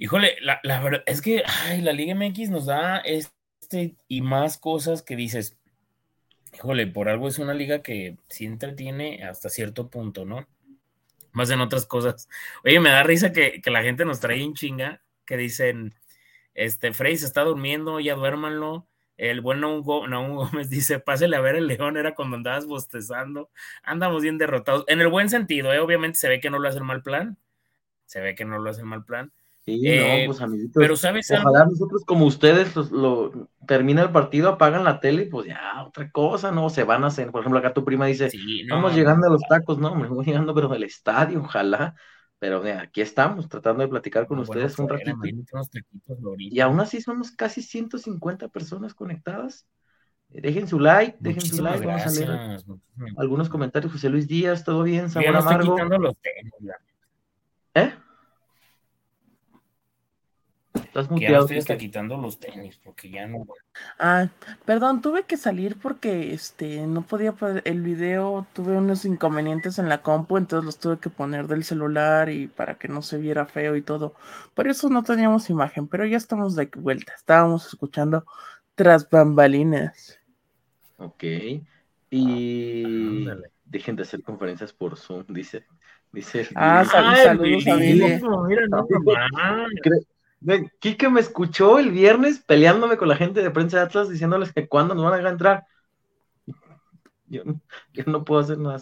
Híjole, 0.01 0.37
la, 0.41 0.81
verdad 0.81 1.03
es 1.05 1.21
que 1.21 1.43
ay, 1.47 1.83
la 1.83 1.93
Liga 1.93 2.15
MX 2.15 2.49
nos 2.49 2.65
da 2.65 2.99
este 3.01 3.97
y 4.09 4.23
más 4.23 4.57
cosas 4.57 5.03
que 5.03 5.15
dices, 5.15 5.59
híjole, 6.55 6.87
por 6.87 7.11
algo 7.11 7.29
es 7.29 7.39
una 7.39 7.53
liga 7.53 7.83
que 7.83 8.17
sí 8.29 8.47
entretiene 8.47 9.25
hasta 9.25 9.51
cierto 9.51 9.91
punto, 9.91 10.25
¿no? 10.25 10.49
Más 11.33 11.51
en 11.51 11.61
otras 11.61 11.85
cosas. 11.85 12.31
Oye, 12.65 12.81
me 12.81 12.89
da 12.89 13.03
risa 13.03 13.31
que, 13.31 13.61
la 13.67 13.83
gente 13.83 14.07
nos 14.07 14.21
trae 14.21 14.43
en 14.43 14.55
chinga, 14.55 15.03
que 15.27 15.37
dicen, 15.37 15.95
este, 16.61 16.93
Frey 16.93 17.17
se 17.17 17.25
está 17.25 17.43
durmiendo, 17.43 18.01
ya 18.01 18.15
duérmanlo. 18.15 18.87
El 19.17 19.41
buen 19.41 19.61
Naum 19.61 19.83
Gómez 20.37 20.69
dice, 20.69 20.99
pásele 20.99 21.37
a 21.37 21.41
ver 21.41 21.57
el 21.57 21.67
león, 21.67 21.97
era 21.97 22.15
cuando 22.15 22.37
andabas 22.37 22.67
bostezando. 22.67 23.51
Andamos 23.83 24.21
bien 24.23 24.37
derrotados. 24.37 24.85
En 24.87 25.01
el 25.01 25.09
buen 25.09 25.31
sentido, 25.31 25.73
¿eh? 25.73 25.79
obviamente 25.79 26.19
se 26.19 26.29
ve 26.29 26.39
que 26.39 26.51
no 26.51 26.59
lo 26.59 26.69
hace 26.69 26.77
el 26.77 26.85
mal 26.85 27.03
plan. 27.03 27.39
Se 28.05 28.21
ve 28.21 28.35
que 28.35 28.45
no 28.45 28.59
lo 28.59 28.69
hace 28.69 28.81
el 28.81 28.87
mal 28.87 29.07
plan. 29.07 29.33
Sí, 29.65 29.81
no, 29.81 29.89
eh, 29.89 30.25
pues 30.27 30.41
amiguitos. 30.43 30.79
Pero 30.79 30.97
sabes 30.97 31.31
Ojalá 31.31 31.65
nosotros 31.65 32.05
como 32.05 32.27
ustedes 32.27 32.77
lo, 32.77 33.49
termina 33.67 34.03
el 34.03 34.11
partido, 34.11 34.51
apagan 34.51 34.85
la 34.85 35.01
tele 35.01 35.23
y 35.23 35.29
pues 35.31 35.47
ya, 35.47 35.83
otra 35.87 36.11
cosa, 36.11 36.53
¿no? 36.53 36.69
Se 36.69 36.85
van 36.85 37.05
a 37.05 37.07
hacer, 37.07 37.31
por 37.31 37.41
ejemplo, 37.41 37.59
acá 37.59 37.73
tu 37.73 37.87
prima 37.87 38.05
dice, 38.05 38.31
vamos 38.69 38.95
llegando 38.95 39.27
a 39.27 39.31
los 39.31 39.43
tacos, 39.49 39.79
no, 39.79 39.95
me 39.95 40.09
voy 40.09 40.27
llegando, 40.27 40.55
pero 40.55 40.69
del 40.69 40.85
estadio, 40.85 41.41
ojalá. 41.41 41.95
Pero 42.41 42.63
aquí 42.81 43.03
estamos 43.03 43.49
tratando 43.49 43.83
de 43.83 43.89
platicar 43.89 44.27
con 44.27 44.39
ustedes 44.39 44.77
un 44.79 44.89
ratito. 44.89 45.19
y 46.39 46.59
aún 46.61 46.81
así 46.81 47.01
somos 47.01 47.31
casi 47.31 47.63
150 47.63 48.49
personas 48.49 48.95
conectadas. 48.95 49.69
Dejen 50.31 50.67
su 50.67 50.81
like, 50.81 51.19
dejen 51.21 51.43
su 51.43 51.63
like, 51.63 51.85
vamos 51.85 52.07
a 52.07 52.11
leer 52.11 52.61
algunos 53.19 53.49
comentarios. 53.49 53.93
José 53.93 54.09
Luis 54.09 54.27
Díaz, 54.27 54.65
¿todo 54.65 54.83
bien? 54.83 55.11
Sabor 55.11 55.37
amargo. 55.37 55.77
¿Eh? 57.75 57.93
Estás 60.91 61.09
muteado. 61.09 61.47
Ya 61.47 61.55
estoy 61.57 61.77
quitando 61.79 62.17
los 62.17 62.41
tenis 62.41 62.77
porque 62.83 63.11
ya 63.11 63.25
no. 63.29 63.47
Ah, 64.01 64.27
perdón, 64.65 65.01
tuve 65.01 65.23
que 65.23 65.37
salir 65.37 65.77
porque 65.81 66.35
este 66.35 66.85
no 66.85 67.03
podía 67.03 67.31
poner 67.31 67.63
el 67.65 67.81
video, 67.81 68.45
tuve 68.55 68.77
unos 68.77 69.05
inconvenientes 69.05 69.79
en 69.79 69.89
la 69.89 70.03
compu, 70.03 70.37
entonces 70.37 70.65
los 70.67 70.79
tuve 70.81 70.99
que 70.99 71.09
poner 71.09 71.47
del 71.47 71.63
celular 71.63 72.29
y 72.29 72.49
para 72.49 72.75
que 72.75 72.89
no 72.89 73.03
se 73.03 73.19
viera 73.19 73.47
feo 73.47 73.77
y 73.77 73.83
todo. 73.83 74.15
Por 74.55 74.67
eso 74.67 74.89
no 74.91 75.05
teníamos 75.05 75.49
imagen, 75.49 75.87
pero 75.87 76.05
ya 76.07 76.17
estamos 76.17 76.57
de 76.57 76.69
vuelta. 76.75 77.13
Estábamos 77.17 77.69
escuchando 77.69 78.27
tras 78.75 79.09
bambalinas. 79.09 80.19
Ok. 80.97 81.23
Y 82.11 83.29
Dejen 83.65 83.95
de 83.95 84.03
hacer 84.03 84.23
conferencias 84.25 84.73
por 84.73 84.97
Zoom, 84.97 85.25
dice. 85.29 85.65
Dice. 86.11 86.49
Ah, 86.57 86.81
Billy. 86.81 86.91
sal- 86.91 87.05
Ay, 87.07 87.25
saludos 87.25 87.67
a 87.69 88.27
no, 88.29 88.45
mira, 88.45 88.67
no, 88.67 88.87
Quique 90.81 91.09
me 91.11 91.21
escuchó 91.21 91.79
el 91.79 91.91
viernes 91.91 92.41
peleándome 92.41 92.97
con 92.97 93.09
la 93.09 93.17
gente 93.17 93.43
de 93.43 93.51
prensa 93.51 93.79
de 93.79 93.83
Atlas 93.85 94.09
diciéndoles 94.09 94.53
que 94.53 94.69
cuándo 94.69 94.95
nos 94.95 95.05
van 95.05 95.15
a 95.15 95.17
dejar 95.17 95.33
entrar. 95.33 95.65
Yo, 97.27 97.45
no- 97.45 97.61
yo 97.93 98.05
no 98.07 98.25
puedo 98.25 98.41
hacer 98.41 98.59
nada. 98.59 98.81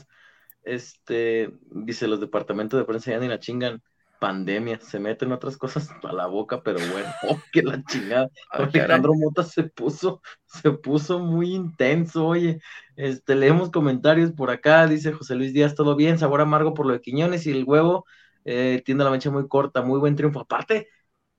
Este, 0.65 1.51
dice, 1.71 2.09
los 2.09 2.21
departamentos 2.21 2.79
de 2.81 2.87
prensa 2.87 3.13
ya 3.13 3.21
ni 3.21 3.29
la 3.29 3.41
chingan. 3.41 3.83
Pandemia, 4.21 4.81
se 4.81 5.01
meten 5.01 5.33
otras 5.33 5.57
cosas 5.59 5.91
a 6.05 6.13
la 6.13 6.27
boca, 6.27 6.63
pero 6.63 6.79
bueno, 6.93 7.09
oh, 7.29 7.41
que 7.53 7.63
la 7.63 7.83
chingada. 7.85 8.31
Alejandro 8.51 9.15
Mota 9.15 9.45
se 9.45 9.65
puso, 9.65 10.23
se 10.47 10.73
puso 10.73 11.21
muy 11.21 11.55
intenso, 11.55 12.27
oye. 12.27 12.61
Este, 12.97 13.35
leemos 13.37 13.71
comentarios 13.71 14.33
por 14.33 14.51
acá, 14.51 14.87
dice 14.89 15.13
José 15.13 15.37
Luis 15.37 15.53
Díaz, 15.55 15.75
todo 15.75 15.97
bien, 15.97 16.19
sabor 16.19 16.41
amargo 16.43 16.75
por 16.75 16.87
lo 16.87 16.95
de 16.95 17.01
Quiñones 17.03 17.47
y 17.47 17.53
el 17.53 17.65
huevo 17.65 18.07
eh, 18.45 18.83
tiene 18.87 19.05
la 19.05 19.11
mancha 19.11 19.31
muy 19.31 19.49
corta, 19.49 19.83
muy 19.83 19.99
buen 20.01 20.17
triunfo. 20.17 20.41
Aparte, 20.41 20.89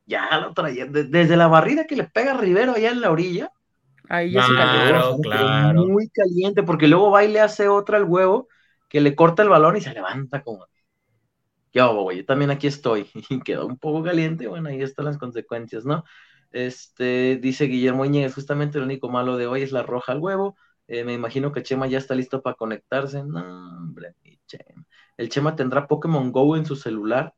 ya 0.10 0.39
lo 0.39 0.54
traía, 0.56 0.86
de- 0.88 1.06
desde 1.06 1.38
la 1.38 1.48
barrida 1.48 1.86
que 1.88 1.95
le 1.98 2.06
pega 2.06 2.34
a 2.34 2.38
Rivero 2.38 2.74
allá 2.74 2.91
en 2.91 3.02
la 3.02 3.12
orilla, 3.12 3.52
Ahí 4.10 4.32
ya 4.34 4.41
se 4.41 4.54
cayó. 4.56 4.82
claro. 5.22 5.86
muy 5.86 6.10
caliente, 6.10 6.63
porque 6.63 6.88
luego 6.88 7.12
va 7.12 7.24
y 7.26 7.30
le 7.32 7.41
hace 7.41 7.67
otra 7.69 7.98
al 7.98 8.06
huevo, 8.06 8.48
que 8.89 9.02
le 9.02 9.15
corta 9.15 9.43
el 9.43 9.50
balón 9.50 9.78
y 9.78 9.82
se 9.82 9.93
levanta 9.93 10.43
como, 10.43 10.67
yo, 11.74 12.02
güey, 12.04 12.17
yo 12.17 12.26
también 12.26 12.52
aquí 12.52 12.67
estoy, 12.67 13.10
y 13.30 13.39
quedó 13.41 13.65
un 13.67 13.78
poco 13.78 14.04
caliente, 14.04 14.48
bueno, 14.48 14.69
ahí 14.69 14.82
están 14.82 15.06
las 15.06 15.17
consecuencias, 15.17 15.86
¿no? 15.86 16.04
Este, 16.52 17.38
dice 17.41 17.65
Guillermo 17.65 18.06
Íñiguez, 18.06 18.34
justamente 18.36 18.80
lo 18.80 18.86
único 18.86 19.10
malo 19.10 19.38
de 19.38 19.48
hoy 19.48 19.62
es 19.62 19.72
la 19.72 19.84
roja 19.84 20.13
al 20.13 20.19
huevo, 20.19 20.56
Eh, 20.91 21.04
me 21.04 21.13
imagino 21.13 21.52
que 21.52 21.62
Chema 21.62 21.86
ya 21.88 22.00
está 22.00 22.15
listo 22.15 22.41
para 22.41 22.56
conectarse, 22.56 23.24
no, 23.24 23.41
hombre, 23.78 24.15
mi 24.24 24.39
Chema. 24.48 24.84
¿El 25.17 25.30
Chema 25.30 25.56
tendrá 25.56 25.86
Pokémon 25.88 26.32
Go 26.32 26.58
en 26.58 26.65
su 26.65 26.76
celular? 26.76 27.34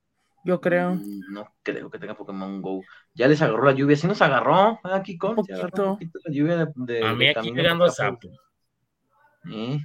Yo 0.45 0.59
creo. 0.61 0.91
Mm, 0.95 1.33
No 1.33 1.47
creo 1.63 1.89
que 1.89 1.99
tenga 1.99 2.15
Pokémon 2.15 2.61
Go. 2.61 2.81
Ya 3.13 3.27
les 3.27 3.41
agarró 3.41 3.65
la 3.65 3.73
lluvia, 3.73 3.95
sí 3.95 4.07
nos 4.07 4.21
agarró, 4.21 4.73
¿eh, 4.73 4.79
aquí 4.93 5.17
con, 5.17 5.35
la 5.35 6.33
lluvia 6.33 6.57
de, 6.57 6.67
de- 6.75 7.03
A 7.03 7.09
de 7.11 7.15
mí 7.15 7.27
aquí 7.27 7.51
llegando 7.51 7.85
a 7.85 7.89
Sapo. 7.89 8.29
¿Eh? 9.51 9.79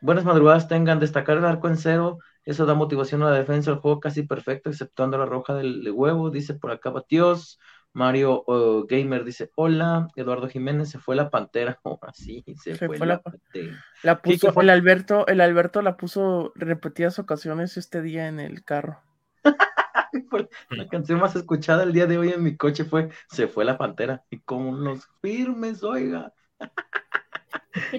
Buenas 0.00 0.24
madrugadas 0.24 0.68
tengan, 0.68 1.00
destacar 1.00 1.38
el 1.38 1.44
arco 1.44 1.68
en 1.68 1.76
cero, 1.78 2.18
eso 2.44 2.66
da 2.66 2.74
motivación 2.74 3.22
a 3.22 3.30
la 3.30 3.38
defensa, 3.38 3.70
el 3.70 3.78
juego 3.78 4.00
casi 4.00 4.22
perfecto, 4.24 4.68
exceptuando 4.70 5.16
la 5.18 5.26
roja 5.26 5.54
del 5.54 5.82
de 5.82 5.90
huevo, 5.90 6.30
dice 6.30 6.54
por 6.54 6.70
acá 6.72 6.90
Batios, 6.90 7.58
Mario 7.94 8.44
uh, 8.46 8.86
Gamer 8.86 9.24
dice 9.24 9.50
hola, 9.54 10.08
Eduardo 10.16 10.48
Jiménez 10.48 10.90
se 10.90 10.98
fue 10.98 11.16
la 11.16 11.30
pantera, 11.30 11.78
ahora 11.84 12.12
sí, 12.14 12.44
se, 12.62 12.76
Se 12.76 12.86
fue, 12.86 12.98
fue 12.98 13.06
la 13.06 13.14
la 13.14 13.22
pa- 13.22 13.30
pantera. 13.30 13.84
La 14.02 14.20
¿Qué- 14.22 14.38
qué 14.38 14.48
puso, 14.48 14.52
fue? 14.52 14.64
el 14.64 14.70
Alberto, 14.70 15.26
el 15.26 15.40
Alberto 15.40 15.80
la 15.80 15.96
puso 15.96 16.52
repetidas 16.56 17.18
ocasiones 17.18 17.76
este 17.78 18.02
día 18.02 18.28
en 18.28 18.40
el 18.40 18.62
carro. 18.64 19.00
Fue 20.30 20.48
La 20.70 20.88
canción 20.88 21.20
más 21.20 21.36
escuchada 21.36 21.82
el 21.82 21.92
día 21.92 22.06
de 22.06 22.18
hoy 22.18 22.30
en 22.30 22.42
mi 22.42 22.56
coche 22.56 22.84
fue 22.84 23.10
Se 23.30 23.48
fue 23.48 23.64
la 23.64 23.78
pantera, 23.78 24.24
y 24.30 24.40
como 24.40 24.70
unos 24.70 25.08
firmes, 25.20 25.82
oiga. 25.82 26.32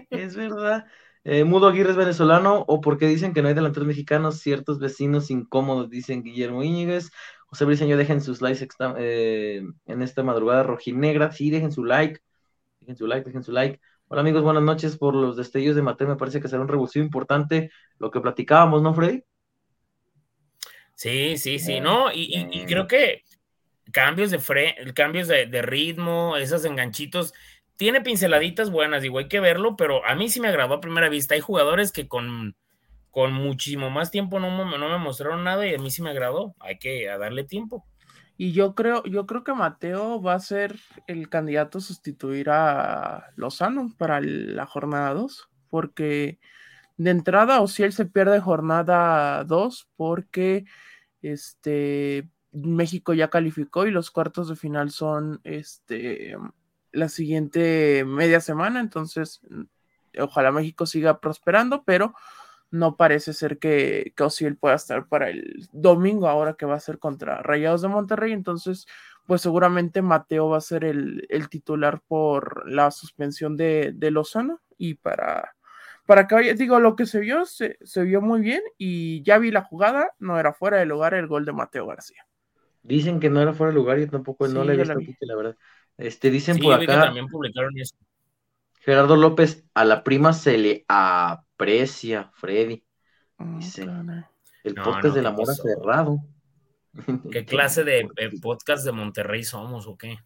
es 0.10 0.36
verdad. 0.36 0.86
Eh, 1.24 1.44
Mudo 1.44 1.68
Aguirre 1.68 1.92
es 1.92 1.98
venezolano, 1.98 2.66
o 2.68 2.82
porque 2.82 3.08
dicen 3.08 3.34
que 3.34 3.42
no 3.42 3.48
hay 3.48 3.54
delanteros 3.54 3.88
mexicanos, 3.88 4.40
ciertos 4.40 4.80
vecinos 4.80 5.32
incómodos, 5.32 5.90
dicen 5.90 6.24
Guillermo 6.24 6.64
Íñiguez. 6.64 7.12
José 7.48 7.66
Briceño, 7.66 7.98
dejen 7.98 8.22
sus 8.22 8.42
likes 8.42 8.68
eh, 8.98 9.64
en 9.86 10.02
esta 10.02 10.24
madrugada 10.24 10.64
rojinegra. 10.64 11.32
Sí, 11.32 11.50
dejen 11.50 11.72
su 11.72 11.84
like. 11.84 12.20
Dejen 12.82 12.98
su 12.98 13.08
like, 13.08 13.26
dejen 13.26 13.44
su 13.44 13.52
like. 13.52 13.80
Hola 14.08 14.22
amigos, 14.22 14.44
buenas 14.44 14.64
noches 14.64 14.98
por 14.98 15.16
los 15.16 15.38
destellos 15.38 15.76
de 15.76 15.82
Mateo. 15.82 16.08
Me 16.08 16.16
parece 16.18 16.42
que 16.42 16.48
será 16.48 16.62
un 16.62 16.68
revulsivo 16.68 17.06
importante 17.06 17.72
lo 17.98 18.12
que 18.12 18.22
platicábamos, 18.22 18.82
¿no, 18.84 18.94
Freddy? 18.94 19.24
Sí, 20.96 21.38
sí, 21.38 21.60
sí, 21.60 21.80
no, 21.82 22.12
y, 22.12 22.22
y- 22.24 22.48
y 22.52 22.66
bien. 22.66 22.68
creo 22.68 22.88
que 22.88 23.24
cambios 23.92 24.32
de 24.32 24.40
fre 24.40 24.76
cambios 24.94 25.28
de, 25.28 25.46
de 25.48 25.62
ritmo, 25.62 26.38
esos 26.38 26.66
enganchitos, 26.66 27.34
tiene 27.78 28.02
pinceladitas 28.02 28.72
buenas, 28.72 29.02
digo, 29.04 29.20
hay 29.20 29.28
que 29.28 29.40
verlo, 29.42 29.76
pero 29.76 30.06
a 30.06 30.16
mí 30.16 30.30
sí 30.30 30.40
me 30.42 30.48
agradó 30.50 30.76
a 30.76 30.82
primera 30.82 31.10
vista. 31.10 31.36
Hay 31.36 31.42
jugadores 31.42 31.92
que 31.92 32.08
con, 32.08 32.56
con 33.12 33.34
muchísimo 33.34 33.90
más 33.90 34.12
tiempo 34.12 34.40
no, 34.40 34.50
me- 34.66 34.78
no 34.78 34.90
me 34.90 34.98
mostraron 34.98 35.44
nada 35.44 35.68
y 35.68 35.76
a 35.76 35.80
mí 35.80 35.92
sí 35.92 36.02
me 36.02 36.12
agradó. 36.12 36.56
Hay 36.60 36.78
que 36.80 37.10
a 37.10 37.18
darle 37.18 37.44
tiempo. 37.44 37.86
Y 38.38 38.52
yo 38.54 38.76
creo, 38.76 39.04
yo 39.06 39.26
creo 39.26 39.44
que 39.44 39.54
Mateo 39.54 40.22
va 40.22 40.34
a 40.34 40.40
ser 40.40 40.78
el 41.08 41.30
candidato 41.30 41.78
a 41.78 41.82
sustituir 41.82 42.50
a 42.50 43.28
Lozano 43.36 43.94
para 43.98 44.20
la 44.22 44.66
jornada 44.66 45.14
2, 45.14 45.50
porque 45.70 46.40
de 46.98 47.12
entrada 47.12 47.62
o 47.62 47.68
si 47.68 47.84
él 47.84 47.94
se 47.94 48.06
pierde 48.06 48.40
jornada 48.40 49.44
2 49.44 49.90
porque 49.96 50.66
este 51.22 52.30
México 52.52 53.14
ya 53.14 53.30
calificó 53.30 53.86
y 53.86 53.92
los 53.92 54.12
cuartos 54.12 54.48
de 54.48 54.56
final 54.56 54.92
son 54.92 55.42
este 55.44 56.38
la 56.92 57.10
siguiente 57.10 58.06
media 58.06 58.40
semana, 58.40 58.80
entonces 58.80 59.42
ojalá 60.18 60.52
México 60.54 60.86
siga 60.86 61.20
prosperando, 61.20 61.84
pero 61.84 62.14
no 62.72 62.96
parece 62.96 63.34
ser 63.34 63.60
que, 63.60 64.14
que 64.16 64.24
Osiel 64.24 64.56
pueda 64.56 64.76
estar 64.76 65.08
para 65.08 65.30
el 65.30 65.68
domingo 65.74 66.30
ahora 66.30 66.54
que 66.54 66.66
va 66.66 66.76
a 66.76 66.80
ser 66.80 67.00
contra 67.00 67.42
Rayados 67.42 67.82
de 67.82 67.90
Monterrey, 67.90 68.32
entonces 68.32 68.88
pues 69.26 69.42
seguramente 69.42 70.02
Mateo 70.02 70.50
va 70.50 70.58
a 70.58 70.62
ser 70.62 70.86
el, 70.86 71.26
el 71.30 71.50
titular 71.50 72.02
por 72.08 72.70
la 72.70 72.92
suspensión 72.92 73.58
de, 73.58 73.92
de 73.94 74.12
Lozano 74.12 74.62
y 74.78 74.96
para, 74.96 75.56
para 76.06 76.28
que 76.28 76.36
vaya, 76.36 76.54
digo, 76.54 76.80
lo 76.80 76.96
que 76.96 77.06
se 77.06 77.20
vio, 77.20 77.46
se, 77.46 77.78
se 77.84 78.04
vio 78.04 78.22
muy 78.22 78.42
bien 78.42 78.62
y 78.78 79.24
ya 79.24 79.38
vi 79.40 79.52
la 79.52 79.64
jugada, 79.64 80.12
no 80.20 80.40
era 80.40 80.54
fuera 80.54 80.78
de 80.78 80.86
lugar 80.86 81.14
el 81.14 81.28
gol 81.28 81.46
de 81.46 81.54
Mateo 81.54 81.88
García. 81.88 82.26
Dicen 82.84 83.20
que 83.20 83.30
no 83.30 83.42
era 83.42 83.54
fuera 83.54 83.72
de 83.72 83.76
lugar, 83.76 83.98
yo 84.00 84.10
tampoco 84.10 84.48
no 84.48 84.62
Sí, 84.62 84.68
la 84.68 84.74
he 84.74 84.78
yo 84.78 84.82
visto, 84.82 84.94
la 84.94 84.96
vi. 85.00 85.06
Kike, 85.08 85.26
la 85.26 85.36
verdad. 85.36 85.58
Este, 85.98 86.30
dicen 86.30 86.56
Sí, 86.56 86.62
por 86.62 86.74
acá, 86.74 87.02
también 87.06 87.28
publicaron 87.28 87.78
eso. 87.80 87.96
Gerardo 88.82 89.16
López, 89.16 89.66
a 89.74 89.84
la 89.86 90.04
prima 90.04 90.34
se 90.34 90.58
le 90.58 90.86
aprecia, 90.88 92.30
Freddy. 92.36 92.86
Mm, 93.40 93.58
Dice. 93.60 93.84
El 94.64 94.76
No, 94.76 94.84
podcast 94.84 95.08
no, 95.08 95.14
del 95.16 95.24
¿qué 95.24 95.28
amor 95.28 95.48
cerrado. 95.56 96.18
¿Qué 97.32 97.46
clase 97.46 97.84
de 97.84 98.00
eh, 98.18 98.32
podcast 98.42 98.86
de 98.86 98.92
Monterrey 98.92 99.44
somos 99.44 99.88
o 99.88 99.98
qué? 99.98 100.18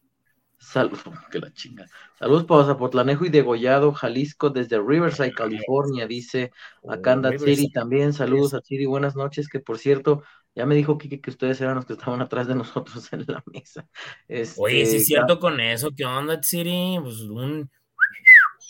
Saludos, 0.59 1.01
que 1.31 1.39
la 1.39 1.51
chinga. 1.51 1.87
Saludos 2.17 2.43
para 2.43 2.65
Zapotlanejo 2.65 3.25
y 3.25 3.29
Degollado, 3.29 3.93
Jalisco, 3.93 4.49
desde 4.49 4.77
Riverside, 4.77 5.33
California, 5.33 6.05
dice. 6.05 6.51
Acá 6.87 7.13
anda 7.13 7.29
Riverside. 7.29 7.55
Siri 7.55 7.71
también. 7.71 8.13
Saludos 8.13 8.53
a 8.53 8.61
Siri, 8.61 8.85
buenas 8.85 9.15
noches. 9.15 9.47
Que 9.47 9.59
por 9.61 9.79
cierto, 9.79 10.23
ya 10.53 10.65
me 10.65 10.75
dijo 10.75 10.97
Kike 10.97 11.21
que 11.21 11.29
ustedes 11.29 11.61
eran 11.61 11.75
los 11.75 11.85
que 11.85 11.93
estaban 11.93 12.21
atrás 12.21 12.47
de 12.47 12.55
nosotros 12.55 13.11
en 13.13 13.25
la 13.27 13.41
mesa. 13.51 13.87
Este, 14.27 14.61
Oye, 14.61 14.85
sí 14.85 14.97
es 14.97 15.05
cierto 15.05 15.39
con 15.39 15.59
eso. 15.59 15.91
¿Qué 15.95 16.05
onda, 16.05 16.41
Siri? 16.43 16.99
Pues 17.01 17.21
un... 17.21 17.69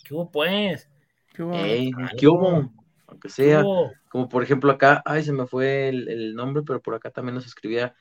¿Qué 0.03 0.13
hubo, 0.13 0.31
pues? 0.31 0.89
Qué 1.33 1.43
bueno. 1.43 1.63
Ey, 1.65 1.91
Algo. 1.95 2.09
¿qué 2.17 2.27
hubo? 2.27 2.73
Aunque 3.07 3.27
¿Qué 3.27 3.29
sea, 3.29 3.61
hubo? 3.61 3.91
como 4.09 4.29
por 4.29 4.43
ejemplo 4.43 4.71
acá, 4.71 5.01
ay, 5.05 5.23
se 5.23 5.33
me 5.33 5.47
fue 5.47 5.89
el, 5.89 6.07
el 6.07 6.35
nombre, 6.35 6.63
pero 6.65 6.81
por 6.81 6.95
acá 6.95 7.09
también 7.09 7.35
nos 7.35 7.45
escribía, 7.45 7.95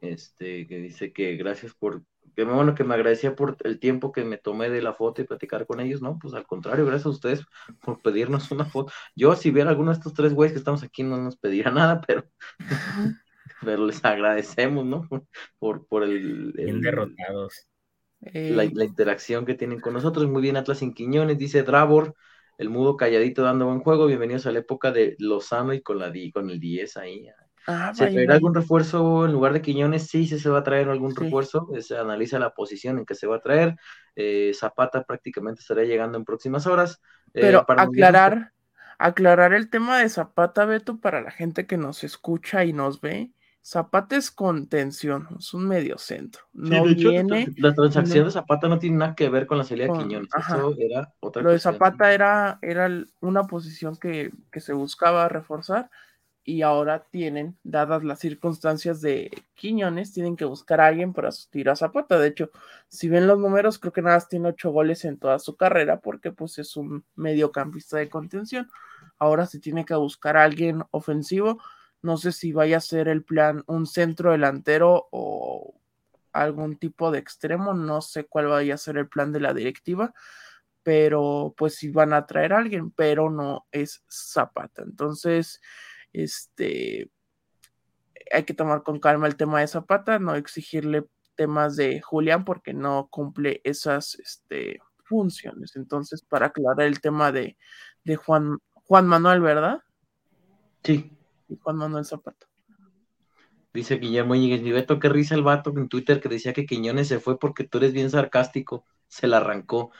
este, 0.00 0.66
que 0.66 0.78
dice 0.78 1.12
que 1.12 1.36
gracias 1.36 1.74
por, 1.74 2.02
que 2.36 2.46
me- 2.46 2.52
bueno, 2.54 2.74
que 2.76 2.84
me 2.84 2.94
agradecía 2.94 3.36
por 3.36 3.56
el 3.64 3.80
tiempo 3.80 4.12
que 4.12 4.24
me 4.24 4.38
tomé 4.38 4.70
de 4.70 4.82
la 4.82 4.94
foto 4.94 5.22
y 5.22 5.26
platicar 5.26 5.66
con 5.66 5.80
ellos, 5.80 6.02
¿no? 6.02 6.18
Pues 6.20 6.34
al 6.34 6.46
contrario, 6.46 6.86
gracias 6.86 7.06
a 7.06 7.10
ustedes 7.10 7.44
por 7.84 8.02
pedirnos 8.02 8.50
una 8.52 8.66
foto. 8.66 8.92
Yo, 9.16 9.36
si 9.36 9.50
viera 9.52 9.70
alguno 9.70 9.90
de 9.92 9.98
estos 9.98 10.14
tres 10.14 10.34
güeyes 10.34 10.52
que 10.54 10.58
estamos 10.60 10.82
aquí, 10.84 11.02
no 11.04 11.18
nos 11.18 11.36
pediría 11.38 11.70
nada, 11.72 12.00
pero, 12.06 12.24
pero 13.60 13.86
les 13.86 14.04
agradecemos, 14.04 14.84
¿no? 14.84 15.08
Por, 15.08 15.26
por, 15.58 15.86
por 15.86 16.02
el, 16.04 16.52
Bien 16.60 16.80
el- 16.80 16.82
derrotados. 16.82 17.66
Eh, 18.20 18.46
la, 18.48 18.64
la 18.72 18.84
interacción 18.84 19.44
que 19.46 19.54
tienen 19.54 19.80
con 19.80 19.94
nosotros. 19.94 20.26
Muy 20.28 20.42
bien, 20.42 20.56
Atlas 20.56 20.78
sin 20.78 20.94
Quiñones, 20.94 21.38
dice 21.38 21.62
Dravor, 21.62 22.14
el 22.58 22.70
mudo 22.70 22.96
calladito 22.96 23.42
dando 23.42 23.66
buen 23.66 23.80
juego. 23.80 24.06
Bienvenidos 24.06 24.46
a 24.46 24.52
la 24.52 24.60
época 24.60 24.92
de 24.92 25.16
Lozano 25.18 25.74
y 25.74 25.82
con, 25.82 25.98
la, 25.98 26.12
con 26.32 26.50
el 26.50 26.60
10 26.60 26.96
ahí. 26.96 27.28
Ah, 27.66 27.92
¿Se 27.94 28.06
traerá 28.06 28.34
algún 28.34 28.54
refuerzo 28.54 29.24
en 29.26 29.32
lugar 29.32 29.52
de 29.52 29.62
Quiñones? 29.62 30.06
Sí, 30.08 30.26
sí 30.26 30.38
se 30.38 30.48
va 30.50 30.58
a 30.58 30.62
traer 30.64 30.88
algún 30.88 31.12
Sí. 31.14 31.24
refuerzo. 31.24 31.68
eh, 31.74 31.82
Se 31.82 31.96
analiza 31.96 32.38
la 32.38 32.50
posición 32.50 32.98
en 32.98 33.06
que 33.06 33.14
se 33.14 33.26
va 33.26 33.36
a 33.36 33.40
traer. 33.40 33.76
Eh, 34.14 34.52
Zapata 34.54 35.02
prácticamente 35.04 35.60
estará 35.60 35.82
llegando 35.84 36.18
en 36.18 36.24
próximas 36.24 36.66
horas. 36.66 37.00
Eh, 37.34 37.40
Pero 37.42 37.66
para 37.66 37.82
aclarar, 37.82 38.52
aclarar 38.98 39.52
el 39.52 39.68
tema 39.70 39.98
de 39.98 40.08
Zapata, 40.08 40.64
Beto, 40.64 40.98
para 41.00 41.20
la 41.20 41.30
gente 41.30 41.66
que 41.66 41.76
nos 41.76 42.02
escucha 42.04 42.64
y 42.64 42.72
nos 42.72 43.00
ve. 43.00 43.32
Zapata 43.62 44.14
es 44.16 44.30
contención, 44.30 45.26
es 45.40 45.52
un 45.52 45.66
medio 45.66 45.98
centro. 45.98 46.42
Sí, 46.54 46.60
No 46.70 46.84
de 46.86 46.92
hecho, 46.92 47.10
viene. 47.10 47.48
la 47.56 47.74
transacción 47.74 48.20
no- 48.20 48.24
de 48.26 48.30
Zapata 48.30 48.68
no 48.68 48.78
tiene 48.78 48.98
nada 48.98 49.16
que 49.16 49.28
ver 49.28 49.48
con 49.48 49.58
la 49.58 49.64
salida 49.64 49.86
de 49.86 49.90
Con- 49.90 50.02
Quiñones. 50.06 50.28
ajá. 50.32 50.56
Eso 50.58 50.74
era 50.78 51.12
otra 51.18 51.42
Lo 51.42 51.50
de. 51.50 51.58
Zapata 51.58 52.14
era, 52.14 52.60
era 52.62 52.88
una 53.20 53.42
posición 53.48 53.96
que, 53.96 54.30
que 54.52 54.60
se 54.60 54.72
buscaba 54.72 55.28
reforzar 55.28 55.90
y 56.48 56.62
ahora 56.62 57.04
tienen, 57.10 57.58
dadas 57.64 58.04
las 58.04 58.20
circunstancias 58.20 59.00
de 59.00 59.32
Quiñones, 59.54 60.12
tienen 60.12 60.36
que 60.36 60.44
buscar 60.44 60.80
a 60.80 60.86
alguien 60.86 61.12
para 61.12 61.32
sustituir 61.32 61.68
a 61.70 61.74
Zapata. 61.76 62.20
De 62.20 62.28
hecho, 62.28 62.52
si 62.86 63.08
ven 63.08 63.26
los 63.26 63.40
números, 63.40 63.80
creo 63.80 63.92
que 63.92 64.00
nada 64.00 64.16
más 64.16 64.28
tiene 64.28 64.50
ocho 64.50 64.70
goles 64.70 65.04
en 65.04 65.18
toda 65.18 65.40
su 65.40 65.56
carrera 65.56 66.00
porque 66.00 66.30
pues 66.30 66.58
es 66.58 66.76
un 66.76 67.04
mediocampista 67.16 67.96
de 67.98 68.08
contención. 68.08 68.70
ahora 69.18 69.46
se 69.46 69.58
tiene 69.58 69.84
que 69.84 69.94
buscar 69.96 70.36
a 70.36 70.44
alguien 70.44 70.84
ofensivo. 70.92 71.60
No 72.00 72.16
sé 72.16 72.30
si 72.30 72.52
vaya 72.52 72.76
a 72.76 72.80
ser 72.80 73.08
el 73.08 73.24
plan 73.24 73.64
un 73.66 73.86
centro 73.86 74.30
delantero 74.30 75.08
o 75.10 75.74
algún 76.32 76.76
tipo 76.78 77.10
de 77.10 77.18
extremo, 77.18 77.74
no 77.74 78.00
sé 78.02 78.24
cuál 78.26 78.46
vaya 78.46 78.74
a 78.74 78.78
ser 78.78 78.98
el 78.98 79.08
plan 79.08 79.32
de 79.32 79.40
la 79.40 79.52
directiva, 79.54 80.14
pero 80.84 81.54
pues 81.56 81.74
si 81.74 81.90
van 81.90 82.12
a 82.12 82.26
traer 82.26 82.52
a 82.52 82.58
alguien, 82.58 82.92
pero 82.92 83.30
no 83.30 83.66
es 83.72 84.04
Zapata. 84.08 84.82
Entonces, 84.82 85.60
este, 86.22 87.10
hay 88.32 88.44
que 88.44 88.54
tomar 88.54 88.82
con 88.82 89.00
calma 89.00 89.26
el 89.26 89.36
tema 89.36 89.60
de 89.60 89.66
Zapata, 89.68 90.18
no 90.18 90.34
exigirle 90.34 91.06
temas 91.36 91.76
de 91.76 92.00
Julián 92.00 92.44
porque 92.44 92.72
no 92.72 93.08
cumple 93.10 93.60
esas 93.64 94.14
este, 94.16 94.80
funciones. 95.04 95.76
Entonces, 95.76 96.22
para 96.22 96.46
aclarar 96.46 96.86
el 96.86 97.00
tema 97.00 97.32
de, 97.32 97.56
de 98.04 98.16
Juan, 98.16 98.58
Juan 98.72 99.06
Manuel, 99.06 99.40
¿verdad? 99.40 99.82
Sí. 100.82 101.12
Y 101.48 101.56
Juan 101.56 101.76
Manuel 101.76 102.04
Zapata. 102.04 102.46
Dice 103.74 103.96
Guillermo 103.96 104.34
Beto, 104.34 104.98
qué 104.98 105.10
risa 105.10 105.34
el 105.34 105.42
vato 105.42 105.70
en 105.76 105.88
Twitter 105.88 106.18
que 106.18 106.30
decía 106.30 106.54
que 106.54 106.64
Quiñones 106.64 107.08
se 107.08 107.20
fue 107.20 107.38
porque 107.38 107.64
tú 107.64 107.76
eres 107.76 107.92
bien 107.92 108.08
sarcástico, 108.08 108.86
se 109.06 109.26
la 109.26 109.36
arrancó. 109.36 109.92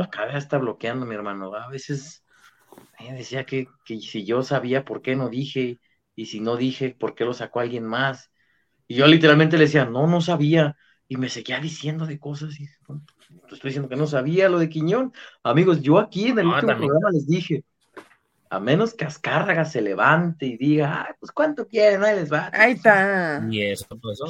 Acá 0.00 0.30
ya 0.30 0.38
está 0.38 0.56
bloqueando, 0.58 1.04
mi 1.04 1.16
hermano. 1.16 1.52
A 1.52 1.68
veces 1.68 2.23
decía 2.98 3.44
que, 3.44 3.68
que, 3.84 4.00
si 4.00 4.24
yo 4.24 4.42
sabía 4.42 4.84
por 4.84 5.02
qué 5.02 5.16
no 5.16 5.28
dije, 5.28 5.80
y 6.16 6.26
si 6.26 6.40
no 6.40 6.56
dije, 6.56 6.96
por 6.98 7.14
qué 7.14 7.24
lo 7.24 7.34
sacó 7.34 7.60
alguien 7.60 7.84
más. 7.84 8.30
Y 8.86 8.96
yo 8.96 9.06
literalmente 9.06 9.56
le 9.56 9.64
decía, 9.64 9.84
no, 9.84 10.06
no 10.06 10.20
sabía. 10.20 10.76
Y 11.08 11.16
me 11.16 11.28
seguía 11.28 11.60
diciendo 11.60 12.06
de 12.06 12.18
cosas. 12.18 12.58
Y, 12.60 12.64
estoy 12.64 13.70
diciendo 13.70 13.88
que 13.88 13.96
no 13.96 14.06
sabía 14.06 14.48
lo 14.48 14.58
de 14.58 14.68
Quiñón. 14.68 15.12
Amigos, 15.42 15.82
yo 15.82 15.98
aquí 15.98 16.28
en 16.28 16.38
el 16.38 16.46
último 16.46 16.76
programa 16.76 17.10
les 17.12 17.26
dije, 17.26 17.64
a 18.50 18.60
menos 18.60 18.94
que 18.94 19.04
Azcárraga 19.04 19.64
se 19.64 19.82
levante 19.82 20.46
y 20.46 20.56
diga, 20.56 21.06
Ay, 21.08 21.14
pues 21.18 21.32
cuánto 21.32 21.66
quieren, 21.66 22.04
ahí 22.04 22.16
les 22.16 22.32
va. 22.32 22.50
Ahí 22.52 22.72
está. 22.72 23.44
Y 23.50 23.62
eso, 23.62 23.86
pues, 24.00 24.20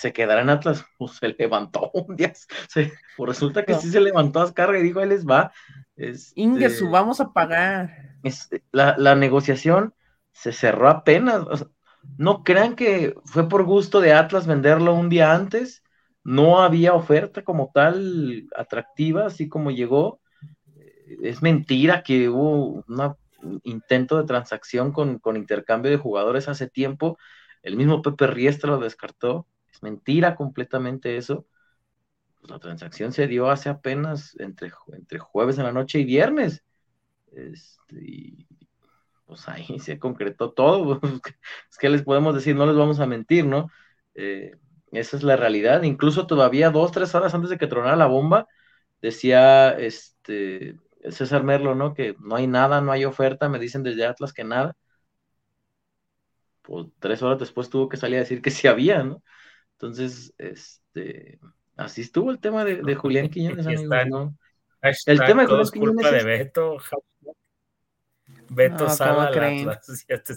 se 0.00 0.12
quedará 0.12 0.42
en 0.42 0.50
Atlas, 0.50 0.84
pues 0.98 1.12
se 1.12 1.28
levantó 1.28 1.90
un 1.94 2.16
día. 2.16 2.32
Se, 2.68 2.92
pues 3.16 3.28
resulta 3.28 3.64
que 3.64 3.74
sí 3.74 3.90
se 3.90 4.00
levantó 4.00 4.40
Azcárraga 4.40 4.80
y 4.80 4.82
dijo, 4.82 5.00
ahí 5.00 5.08
les 5.08 5.26
va. 5.26 5.52
Este, 5.96 6.40
Ingesu, 6.40 6.90
vamos 6.90 7.20
a 7.20 7.32
pagar. 7.32 8.16
Este, 8.22 8.62
la, 8.72 8.96
la, 8.98 9.14
negociación 9.14 9.94
se 10.32 10.52
cerró 10.52 10.88
apenas. 10.88 11.44
no 12.18 12.44
crean 12.44 12.76
que 12.76 13.14
fue 13.24 13.48
por 13.48 13.64
gusto 13.64 14.00
de 14.00 14.12
Atlas 14.12 14.46
venderlo 14.46 14.94
un 14.94 15.08
día 15.08 15.34
antes. 15.34 15.82
No 16.22 16.60
había 16.60 16.94
oferta 16.94 17.42
como 17.42 17.70
tal 17.72 18.48
atractiva, 18.56 19.26
así 19.26 19.48
como 19.48 19.70
llegó 19.70 20.20
es 21.22 21.42
mentira 21.42 22.02
que 22.02 22.28
hubo 22.28 22.84
un 22.88 23.60
intento 23.64 24.18
de 24.18 24.26
transacción 24.26 24.92
con, 24.92 25.20
intercambio 25.36 25.90
de 25.90 25.96
jugadores 25.96 26.48
hace 26.48 26.68
tiempo. 26.68 27.18
El 27.62 27.76
mismo 27.76 28.02
Pepe 28.02 28.26
Riestra 28.26 28.70
lo 28.70 28.78
descartó. 28.78 29.46
Es 29.72 29.82
mentira 29.82 30.36
completamente 30.36 31.16
eso. 31.16 31.46
Pues 32.46 32.50
la 32.50 32.60
transacción 32.60 33.12
se 33.12 33.26
dio 33.26 33.50
hace 33.50 33.68
apenas 33.68 34.36
entre, 34.38 34.70
entre 34.92 35.18
jueves 35.18 35.58
en 35.58 35.64
la 35.64 35.72
noche 35.72 35.98
y 35.98 36.04
viernes. 36.04 36.62
Este, 37.32 37.96
y 38.00 38.46
pues 39.26 39.48
ahí 39.48 39.66
se 39.80 39.98
concretó 39.98 40.52
todo. 40.52 41.00
es 41.70 41.78
que 41.78 41.88
les 41.88 42.02
podemos 42.02 42.34
decir, 42.34 42.54
no 42.56 42.66
les 42.66 42.76
vamos 42.76 43.00
a 43.00 43.06
mentir, 43.06 43.46
¿no? 43.46 43.68
Eh, 44.14 44.56
esa 44.92 45.16
es 45.16 45.22
la 45.24 45.36
realidad. 45.36 45.82
Incluso 45.82 46.26
todavía 46.26 46.70
dos, 46.70 46.92
tres 46.92 47.14
horas 47.16 47.34
antes 47.34 47.50
de 47.50 47.58
que 47.58 47.66
tronara 47.66 47.96
la 47.96 48.06
bomba, 48.06 48.46
decía 49.02 49.70
este 49.72 50.78
César 51.10 51.42
Merlo, 51.44 51.74
¿no? 51.74 51.94
Que 51.94 52.16
no 52.20 52.36
hay 52.36 52.46
nada, 52.46 52.80
no 52.80 52.92
hay 52.92 53.04
oferta, 53.04 53.48
me 53.48 53.58
dicen 53.58 53.82
desde 53.82 54.06
Atlas 54.06 54.32
que 54.32 54.44
nada. 54.44 54.76
Pues 56.62 56.86
tres 56.98 57.22
horas 57.22 57.38
después 57.38 57.70
tuvo 57.70 57.88
que 57.88 57.96
salir 57.96 58.16
a 58.16 58.20
decir 58.20 58.42
que 58.42 58.50
sí 58.50 58.68
había, 58.68 59.02
¿no? 59.02 59.22
Entonces, 59.72 60.34
este, 60.38 61.38
así 61.76 62.02
estuvo 62.02 62.30
el 62.30 62.38
tema 62.38 62.64
de, 62.64 62.94
Julián 62.94 63.28
Quiñones, 63.28 63.66
¿no? 64.08 64.34
El 65.06 65.24
tema 65.24 65.42
de 65.42 65.48
Julián 65.48 65.68
Quiñones. 65.72 66.12
de 66.12 66.24
Beto. 66.24 66.78
Beto 68.48 68.86
no, 68.86 69.20
Atlas. 69.22 70.04
Ya 70.08 70.22
te 70.22 70.34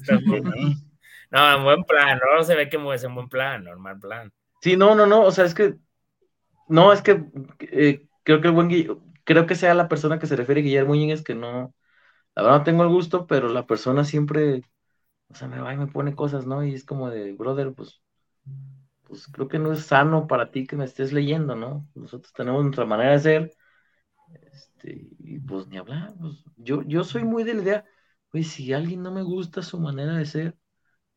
no, 1.31 1.57
en 1.57 1.63
buen 1.63 1.83
plan, 1.83 2.19
no 2.35 2.43
se 2.43 2.55
ve 2.55 2.69
que 2.69 2.79
mueves 2.79 3.03
en 3.03 3.13
buen 3.13 3.29
plan, 3.29 3.63
normal 3.63 3.99
plan. 3.99 4.33
Sí, 4.61 4.75
no, 4.75 4.95
no, 4.95 5.05
no, 5.05 5.21
o 5.21 5.31
sea, 5.31 5.45
es 5.45 5.53
que, 5.53 5.75
no, 6.67 6.91
es 6.91 7.01
que 7.01 7.23
eh, 7.59 8.07
creo 8.23 8.41
que 8.41 8.47
el 8.47 8.53
buen 8.53 8.69
creo 9.23 9.45
que 9.45 9.55
sea 9.55 9.75
la 9.75 9.87
persona 9.87 10.17
que 10.17 10.25
se 10.25 10.35
refiere 10.35 10.61
Guillermo 10.61 10.95
Íñiguez, 10.95 11.23
que 11.23 11.35
no, 11.35 11.73
la 12.35 12.43
verdad 12.43 12.57
no 12.59 12.63
tengo 12.63 12.83
el 12.83 12.89
gusto, 12.89 13.27
pero 13.27 13.47
la 13.49 13.67
persona 13.67 14.03
siempre, 14.03 14.63
o 15.29 15.35
sea, 15.35 15.47
me 15.47 15.61
va 15.61 15.73
y 15.73 15.77
me 15.77 15.87
pone 15.87 16.15
cosas, 16.15 16.47
¿no? 16.47 16.63
Y 16.63 16.73
es 16.73 16.83
como 16.83 17.09
de, 17.11 17.33
brother, 17.33 17.73
pues, 17.73 18.01
pues 19.09 19.27
creo 19.27 19.47
que 19.47 19.57
no 19.57 19.73
es 19.73 19.81
sano 19.85 20.27
para 20.27 20.51
ti 20.51 20.67
que 20.67 20.75
me 20.75 20.85
estés 20.85 21.11
leyendo, 21.11 21.55
¿no? 21.55 21.87
Nosotros 21.95 22.31
tenemos 22.31 22.63
nuestra 22.63 22.85
manera 22.85 23.13
de 23.13 23.19
ser, 23.19 23.51
este, 24.53 25.09
y 25.17 25.39
pues 25.39 25.67
ni 25.67 25.77
hablar, 25.77 26.13
pues, 26.19 26.43
yo, 26.57 26.83
yo 26.83 27.03
soy 27.03 27.23
muy 27.23 27.43
de 27.43 27.55
la 27.55 27.61
idea, 27.63 27.85
pues 28.29 28.49
si 28.49 28.71
alguien 28.71 29.01
no 29.01 29.11
me 29.11 29.23
gusta 29.23 29.63
su 29.63 29.79
manera 29.79 30.13
de 30.13 30.25
ser, 30.25 30.55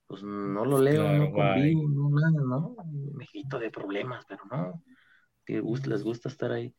pues 0.07 0.23
no 0.23 0.65
lo 0.65 0.79
leo, 0.79 1.07
no 1.13 1.31
convivo, 1.31 1.89
no 1.89 2.11
nada, 2.19 2.45
¿no? 2.47 2.77
Me 3.15 3.27
quito 3.27 3.59
de 3.59 3.71
problemas, 3.71 4.25
pero 4.27 4.43
no, 4.51 4.83
que 5.45 5.63
les 5.87 6.03
gusta 6.03 6.31
estar 6.31 6.51
ahí. 6.51 6.75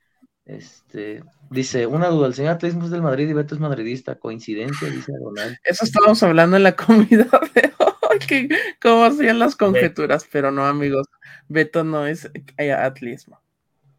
Este, 0.45 1.23
dice, 1.49 1.85
una 1.87 2.09
duda, 2.09 2.27
el 2.27 2.33
señor 2.33 2.53
Atletismo 2.53 2.85
es 2.85 2.91
del 2.91 3.01
Madrid 3.01 3.29
y 3.29 3.33
Beto 3.33 3.55
es 3.55 3.61
madridista, 3.61 4.15
coincidencia, 4.15 4.89
dice 4.89 5.13
Ronald. 5.23 5.55
Eso 5.63 5.85
estábamos 5.85 6.21
hablando 6.23 6.57
en 6.57 6.63
la 6.63 6.75
comida 6.75 7.25
de 7.55 7.73
hoy, 7.77 7.92
que 8.25 8.49
cómo 8.81 9.05
hacían 9.05 9.39
las 9.39 9.55
conjeturas, 9.55 10.27
pero 10.31 10.51
no 10.51 10.65
amigos, 10.65 11.07
Beto 11.47 11.83
no 11.83 12.07
es 12.07 12.29
eh, 12.57 12.71
atlismo. 12.71 13.41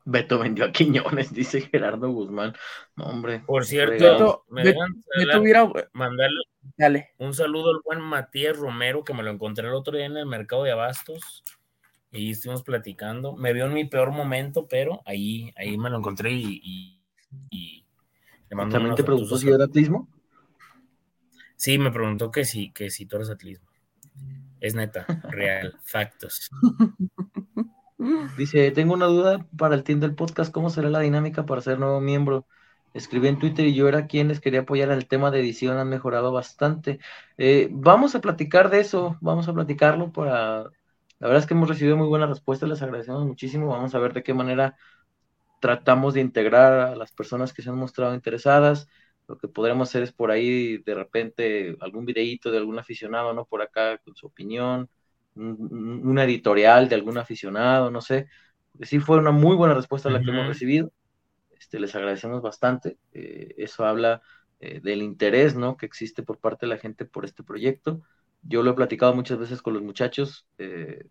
Beto 0.05 0.39
vendió 0.39 0.67
a 0.67 0.73
Quiñones, 0.73 1.33
dice 1.35 1.63
Gerardo 1.63 2.11
Guzmán. 2.11 2.55
hombre. 2.97 3.43
Por 3.47 3.65
cierto, 3.65 4.45
me 4.49 4.65
Beto, 4.65 5.41
hubiera... 5.41 5.71
mandarle 5.93 6.41
Dale. 6.77 7.11
un 7.19 7.35
saludo 7.35 7.71
al 7.71 7.81
buen 7.85 8.01
Matías 8.01 8.57
Romero, 8.57 9.05
que 9.05 9.15
me 9.15 9.23
lo 9.23 9.31
encontré 9.31 9.69
el 9.69 9.75
otro 9.75 9.97
día 9.97 10.07
en 10.07 10.17
el 10.17 10.27
mercado 10.27 10.65
de 10.65 10.73
abastos 10.73 11.45
y 12.11 12.31
estuvimos 12.31 12.63
platicando. 12.63 13.35
Me 13.37 13.53
vio 13.53 13.67
en 13.67 13.75
mi 13.75 13.85
peor 13.85 14.13
momento, 14.13 14.67
pero 14.69 15.03
ahí, 15.05 15.53
ahí 15.57 15.77
me 15.77 15.91
lo 15.91 15.99
encontré 15.99 16.33
y, 16.33 17.01
y, 17.51 17.85
le 18.49 18.57
mandó 18.57 18.75
¿También 18.75 18.95
te 18.95 19.05
preguntó 19.05 19.37
si 19.37 19.49
era 19.49 19.65
atlismo? 19.65 20.09
Sí, 21.57 21.79
me 21.79 21.91
preguntó 21.91 22.31
que 22.31 22.45
sí, 22.45 22.73
que 22.73 22.91
si 22.91 23.07
tú 23.07 23.17
eres 23.17 23.31
atlismo. 23.31 23.69
Es 24.65 24.75
neta, 24.75 25.05
real, 25.29 25.77
factos. 25.85 26.51
Dice, 28.39 28.71
tengo 28.71 28.95
una 28.95 29.05
duda 29.05 29.47
para 29.59 29.75
el 29.75 29.85
team 29.85 30.01
del 30.01 30.15
podcast, 30.15 30.51
¿cómo 30.51 30.71
será 30.71 30.89
la 30.89 31.01
dinámica 31.01 31.45
para 31.45 31.61
ser 31.61 31.79
nuevo 31.79 32.01
miembro? 32.01 32.47
Escribí 32.95 33.29
en 33.29 33.39
Twitter 33.39 33.67
y 33.67 33.75
yo 33.75 33.89
era 33.89 34.07
quien 34.07 34.29
les 34.29 34.41
quería 34.41 34.61
apoyar 34.61 34.91
en 34.91 34.97
el 34.97 35.07
tema 35.07 35.31
de 35.31 35.41
edición, 35.41 35.77
han 35.77 35.91
mejorado 35.91 36.33
bastante. 36.33 36.99
Eh, 37.37 37.69
vamos 37.73 38.15
a 38.15 38.23
platicar 38.23 38.71
de 38.71 38.81
eso, 38.81 39.19
vamos 39.21 39.49
a 39.49 39.53
platicarlo 39.53 40.13
para 40.13 40.71
la 41.19 41.29
verdad 41.29 41.43
es 41.43 41.47
que 41.47 41.55
hemos 41.55 41.69
recibido 41.69 41.99
muy 41.99 42.09
buenas 42.09 42.31
respuestas, 42.31 42.69
les 42.69 42.83
agradecemos 42.83 43.25
muchísimo. 43.27 43.69
Vamos 43.69 43.95
a 43.95 43.99
ver 43.99 44.15
de 44.15 44.23
qué 44.23 44.33
manera 44.35 44.77
tratamos 45.61 46.15
de 46.15 46.21
integrar 46.21 46.73
a 46.73 46.97
las 46.97 47.13
personas 47.13 47.53
que 47.53 47.63
se 47.63 47.71
han 47.71 47.77
mostrado 47.77 48.15
interesadas. 48.15 48.89
Lo 49.27 49.39
que 49.39 49.49
podremos 49.49 49.89
hacer 49.89 50.03
es 50.03 50.13
por 50.13 50.31
ahí 50.31 50.79
de 50.79 50.95
repente 50.95 51.77
algún 51.81 52.05
videíto 52.05 52.51
de 52.51 52.59
algún 52.59 52.79
aficionado, 52.79 53.33
¿no? 53.33 53.47
Por 53.47 53.63
acá 53.63 53.99
con 53.99 54.15
su 54.15 54.27
opinión, 54.27 54.89
un, 55.35 56.19
editorial 56.19 56.89
de 56.89 56.95
algún 56.95 57.19
aficionado, 57.19 57.91
no 57.91 58.01
sé. 58.01 58.29
Sí 58.83 58.99
fue 58.99 59.19
una 59.19 59.31
muy 59.31 59.57
buena 59.57 59.75
respuesta 59.75 60.11
la 60.11 60.21
que 60.21 60.31
hemos 60.31 60.47
recibido. 60.47 60.93
Este, 61.59 61.81
les 61.81 61.95
agradecemos 61.95 62.43
bastante. 62.43 62.99
Eh, 63.13 63.55
eso 63.57 63.85
habla 63.87 64.21
eh, 64.61 64.81
del 64.83 65.03
interés, 65.03 65.57
¿no? 65.57 65.77
Que 65.77 65.87
existe 65.87 66.23
por 66.23 66.39
parte 66.39 66.67
de 66.67 66.71
la 66.71 66.79
gente 66.79 67.05
por 67.05 67.25
este 67.25 67.43
proyecto 67.43 68.03
yo 68.47 68.63
lo 68.63 68.73
he 68.73 68.75
platicado 68.75 69.15
muchas 69.15 69.39
veces 69.39 69.63
con 69.63 69.75
los 69.75 69.83
muchachos, 69.83 70.47
eh, 70.59 71.07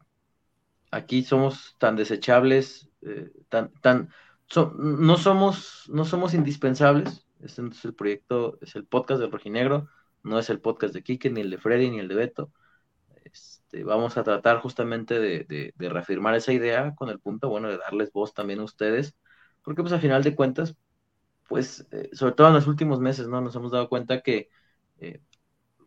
aquí 0.91 1.23
somos 1.23 1.75
tan 1.79 1.95
desechables, 1.95 2.89
tan, 3.49 3.71
tan, 3.81 4.09
no, 4.77 5.17
somos, 5.17 5.89
no 5.89 6.05
somos 6.05 6.33
indispensables, 6.33 7.22
este 7.43 7.61
es 7.67 7.85
el 7.85 7.93
proyecto, 7.93 8.57
es 8.61 8.75
el 8.75 8.85
podcast 8.85 9.21
del 9.21 9.31
Rojinegro, 9.31 9.89
no 10.23 10.39
es 10.39 10.49
el 10.49 10.61
podcast 10.61 10.93
de 10.93 11.03
Kike, 11.03 11.29
ni 11.29 11.41
el 11.41 11.49
de 11.51 11.57
Freddy, 11.57 11.89
ni 11.89 11.99
el 11.99 12.07
de 12.07 12.15
Beto. 12.15 12.51
Este, 13.25 13.83
vamos 13.83 14.17
a 14.17 14.23
tratar 14.23 14.59
justamente 14.59 15.19
de, 15.19 15.73
reafirmar 15.77 16.35
esa 16.35 16.53
idea 16.53 16.95
con 16.95 17.09
el 17.09 17.19
punto, 17.19 17.49
bueno, 17.49 17.69
de 17.69 17.77
darles 17.77 18.11
voz 18.11 18.33
también 18.33 18.59
a 18.59 18.63
ustedes, 18.63 19.15
porque 19.63 19.81
pues 19.81 19.93
a 19.93 19.99
final 19.99 20.23
de 20.23 20.35
cuentas, 20.35 20.75
pues, 21.47 21.87
eh, 21.91 22.09
sobre 22.13 22.33
todo 22.33 22.47
en 22.47 22.53
los 22.53 22.67
últimos 22.67 22.99
meses, 22.99 23.27
¿no? 23.27 23.41
Nos 23.41 23.55
hemos 23.55 23.71
dado 23.71 23.89
cuenta 23.89 24.21
que 24.21 24.49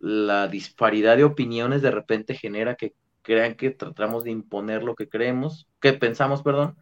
la 0.01 0.49
disparidad 0.49 1.16
de 1.16 1.25
opiniones 1.25 1.83
de 1.83 1.90
repente 1.90 2.35
genera 2.35 2.77
que 2.77 2.95
crean 3.23 3.57
que 3.57 3.71
tratamos 3.71 4.25
de 4.25 4.31
imponer 4.31 4.83
lo 4.83 4.95
que 4.95 5.09
creemos, 5.09 5.69
que 5.81 5.92
pensamos, 5.95 6.42
perdón, 6.42 6.77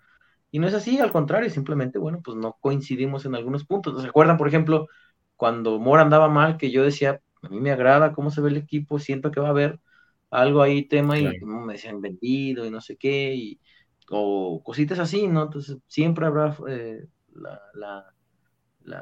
y 0.54 0.60
no 0.60 0.68
es 0.68 0.74
así, 0.74 1.00
al 1.00 1.10
contrario, 1.10 1.50
simplemente, 1.50 1.98
bueno, 1.98 2.20
pues 2.22 2.36
no 2.36 2.56
coincidimos 2.60 3.26
en 3.26 3.34
algunos 3.34 3.64
puntos. 3.64 4.00
¿Se 4.00 4.06
acuerdan, 4.06 4.36
por 4.36 4.46
ejemplo, 4.46 4.86
cuando 5.34 5.80
Mora 5.80 6.02
andaba 6.02 6.28
mal, 6.28 6.58
que 6.58 6.70
yo 6.70 6.84
decía, 6.84 7.20
a 7.42 7.48
mí 7.48 7.58
me 7.58 7.72
agrada 7.72 8.12
cómo 8.12 8.30
se 8.30 8.40
ve 8.40 8.50
el 8.50 8.58
equipo, 8.58 9.00
siento 9.00 9.32
que 9.32 9.40
va 9.40 9.48
a 9.48 9.50
haber 9.50 9.80
algo 10.30 10.62
ahí, 10.62 10.86
tema, 10.86 11.18
y 11.18 11.40
me 11.40 11.72
decían 11.72 12.00
vendido 12.00 12.64
y 12.64 12.70
no 12.70 12.80
sé 12.80 12.96
qué, 12.96 13.34
y, 13.34 13.60
o 14.10 14.62
cositas 14.62 15.00
así, 15.00 15.26
¿no? 15.26 15.42
Entonces 15.42 15.78
siempre 15.88 16.24
habrá 16.24 16.56
eh, 16.68 17.04
la, 17.34 18.14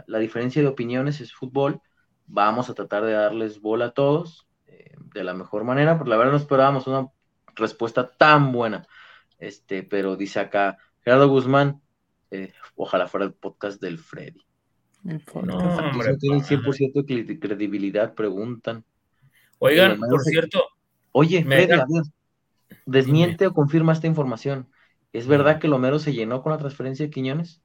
la, 0.06 0.18
diferencia 0.18 0.62
de 0.62 0.68
opiniones, 0.68 1.20
es 1.20 1.34
fútbol, 1.34 1.82
vamos 2.26 2.70
a 2.70 2.74
tratar 2.74 3.04
de 3.04 3.12
darles 3.12 3.60
bola 3.60 3.84
a 3.88 3.92
todos 3.92 4.48
eh, 4.68 4.94
de 5.12 5.22
la 5.22 5.34
mejor 5.34 5.64
manera, 5.64 5.98
porque 5.98 6.08
la 6.08 6.16
verdad 6.16 6.32
no 6.32 6.38
esperábamos 6.38 6.86
una 6.86 7.08
respuesta 7.56 8.10
tan 8.10 8.52
buena, 8.52 8.86
este, 9.36 9.82
pero 9.82 10.16
dice 10.16 10.40
acá 10.40 10.78
Gerardo 11.04 11.28
Guzmán, 11.28 11.80
eh, 12.30 12.52
ojalá 12.76 13.08
fuera 13.08 13.26
el 13.26 13.32
podcast 13.32 13.80
del 13.80 13.98
Freddy. 13.98 14.40
No, 15.02 15.58
hombre, 15.58 16.16
tienen 16.16 16.42
100% 16.42 17.02
de 17.26 17.38
credibilidad, 17.40 18.14
preguntan. 18.14 18.84
Oigan, 19.58 19.98
por 19.98 20.22
cierto. 20.22 20.64
Oye, 21.10 21.44
Freddy, 21.44 21.80
desmiente 22.86 23.46
o 23.46 23.52
confirma 23.52 23.92
esta 23.92 24.06
información. 24.06 24.68
¿Es 25.12 25.26
verdad 25.26 25.58
que 25.58 25.68
Lomero 25.68 25.98
se 25.98 26.12
llenó 26.12 26.42
con 26.42 26.52
la 26.52 26.58
transferencia 26.58 27.04
de 27.04 27.10
Quiñones? 27.10 27.60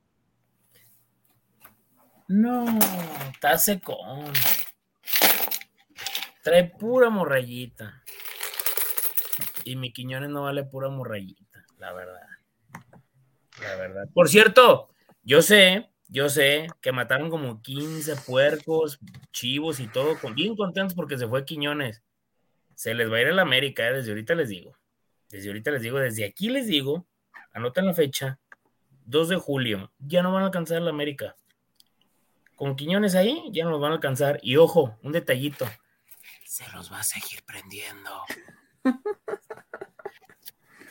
No, 2.27 2.65
está 3.31 3.57
secón. 3.57 4.33
Trae 6.43 6.65
pura 6.77 7.09
morrayita. 7.09 8.03
Y 9.63 9.75
mi 9.75 9.93
Quiñones 9.93 10.29
no 10.29 10.43
vale 10.43 10.63
pura 10.63 10.89
morrayita, 10.89 11.65
la 11.77 11.93
verdad. 11.93 12.36
La 13.61 13.75
verdad. 13.75 14.07
Por 14.13 14.29
cierto, 14.29 14.89
yo 15.23 15.41
sé 15.41 15.89
yo 16.09 16.29
sé 16.29 16.67
que 16.81 16.93
mataron 16.93 17.29
como 17.29 17.61
15 17.61 18.15
puercos, 18.25 18.99
chivos 19.31 19.79
y 19.79 19.87
todo, 19.87 20.17
bien 20.33 20.55
contentos 20.55 20.95
porque 20.95 21.17
se 21.17 21.27
fue 21.27 21.43
Quiñones. 21.43 22.01
Se 22.75 22.93
les 22.93 23.11
va 23.11 23.17
a 23.17 23.21
ir 23.21 23.27
a 23.27 23.33
la 23.33 23.41
América, 23.41 23.87
¿eh? 23.87 23.93
desde 23.93 24.11
ahorita 24.11 24.35
les 24.35 24.49
digo. 24.49 24.77
Desde 25.29 25.49
ahorita 25.49 25.71
les 25.71 25.81
digo, 25.81 25.99
desde 25.99 26.23
aquí 26.23 26.49
les 26.49 26.67
digo, 26.67 27.05
anoten 27.51 27.85
la 27.85 27.93
fecha, 27.93 28.39
2 29.05 29.29
de 29.29 29.35
julio, 29.35 29.91
ya 29.99 30.21
no 30.21 30.31
van 30.31 30.43
a 30.43 30.45
alcanzar 30.45 30.81
la 30.81 30.91
América. 30.91 31.35
Con 32.55 32.75
Quiñones 32.77 33.15
ahí, 33.15 33.49
ya 33.51 33.65
no 33.65 33.71
los 33.71 33.81
van 33.81 33.91
a 33.91 33.95
alcanzar. 33.95 34.39
Y 34.41 34.55
ojo, 34.55 34.97
un 35.03 35.11
detallito, 35.11 35.67
se 36.45 36.67
los 36.69 36.91
va 36.91 36.99
a 37.01 37.03
seguir 37.03 37.43
prendiendo. 37.43 38.23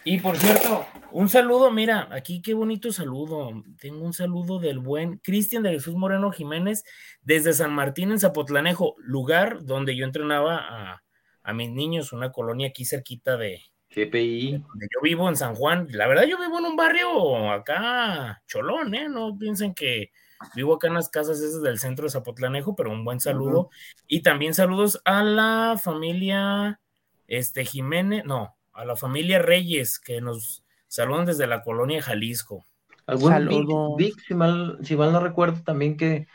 Y 0.08 0.20
por 0.20 0.36
cierto, 0.36 0.86
un 1.10 1.28
saludo, 1.28 1.72
mira, 1.72 2.08
aquí 2.12 2.40
qué 2.40 2.54
bonito 2.54 2.92
saludo. 2.92 3.64
Tengo 3.80 4.04
un 4.04 4.12
saludo 4.12 4.60
del 4.60 4.78
buen 4.78 5.18
Cristian 5.18 5.64
de 5.64 5.70
Jesús 5.70 5.96
Moreno 5.96 6.30
Jiménez 6.30 6.84
desde 7.22 7.52
San 7.52 7.74
Martín 7.74 8.12
en 8.12 8.20
Zapotlanejo, 8.20 8.94
lugar 8.98 9.64
donde 9.64 9.96
yo 9.96 10.04
entrenaba 10.04 11.02
a, 11.42 11.52
mis 11.54 11.70
niños, 11.70 12.12
una 12.12 12.30
colonia 12.30 12.68
aquí 12.68 12.84
cerquita 12.84 13.36
de 13.36 13.62
GPI. 13.90 14.52
Donde 14.52 14.86
yo 14.94 15.00
vivo 15.02 15.28
en 15.28 15.34
San 15.34 15.56
Juan. 15.56 15.88
La 15.90 16.06
verdad, 16.06 16.22
yo 16.22 16.38
vivo 16.38 16.60
en 16.60 16.66
un 16.66 16.76
barrio 16.76 17.50
acá, 17.50 18.40
cholón, 18.46 18.94
¿eh? 18.94 19.08
No 19.08 19.36
piensen 19.36 19.74
que 19.74 20.12
vivo 20.54 20.74
acá 20.74 20.86
en 20.86 20.94
las 20.94 21.08
casas 21.08 21.40
esas 21.40 21.62
del 21.62 21.80
centro 21.80 22.04
de 22.04 22.10
Zapotlanejo, 22.10 22.76
pero 22.76 22.92
un 22.92 23.04
buen 23.04 23.18
saludo. 23.18 23.70
Y 24.06 24.22
también 24.22 24.54
saludos 24.54 25.02
a 25.04 25.24
la 25.24 25.80
familia 25.82 26.80
este 27.26 27.64
Jiménez, 27.64 28.24
no, 28.24 28.55
a 28.76 28.84
la 28.84 28.96
familia 28.96 29.40
Reyes 29.40 29.98
que 29.98 30.20
nos 30.20 30.62
saludan 30.86 31.26
desde 31.26 31.46
la 31.46 31.62
colonia 31.62 32.02
Jalisco. 32.02 32.64
Algún 33.06 33.96
Vic, 33.96 34.14
si, 34.26 34.34
mal, 34.34 34.78
no 34.80 35.20
recuerdo, 35.20 35.62
también 35.62 35.96
que 35.96 36.26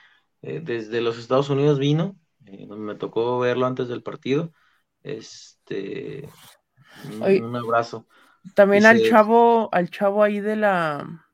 eh, 0.42 0.62
desde 0.64 1.02
los 1.02 1.18
Estados 1.18 1.50
Unidos 1.50 1.80
vino, 1.80 2.16
eh, 2.46 2.66
me 2.68 2.96
tocó 2.96 3.40
verlo 3.40 3.66
antes 3.66 3.88
del 3.88 4.04
partido. 4.04 4.54
Este, 5.04 6.30
un, 7.20 7.56
abrazo. 7.56 8.08
También 8.56 8.86
al 8.86 9.02
chavo, 9.04 9.70
al 9.74 9.90
chavo 9.90 10.24
ahí 10.24 10.40
de 10.40 10.56
la, 10.56 11.28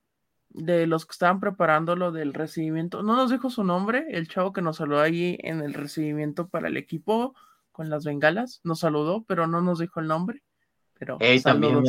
de 0.50 0.88
los 0.88 1.06
que 1.06 1.12
estaban 1.12 1.40
preparando 1.40 1.96
lo 1.96 2.12
del 2.12 2.34
recibimiento, 2.34 3.04
no 3.04 3.16
nos 3.16 3.30
dijo 3.30 3.50
su 3.50 3.64
nombre, 3.64 4.06
el 4.10 4.28
chavo 4.28 4.54
que 4.54 4.62
nos 4.62 4.78
saludó 4.78 5.02
ahí 5.02 5.38
en 5.42 5.62
el 5.62 5.74
recibimiento 5.74 6.50
para 6.50 6.68
el 6.68 6.78
equipo 6.78 7.36
con 7.72 7.90
las 7.90 8.06
bengalas, 8.06 8.60
nos 8.64 8.80
saludó, 8.80 9.24
pero 9.26 9.46
no 9.46 9.62
nos 9.62 9.80
dijo 9.80 10.00
el 10.00 10.08
nombre. 10.08 10.42
Pero 11.00 11.18
también, 11.44 11.84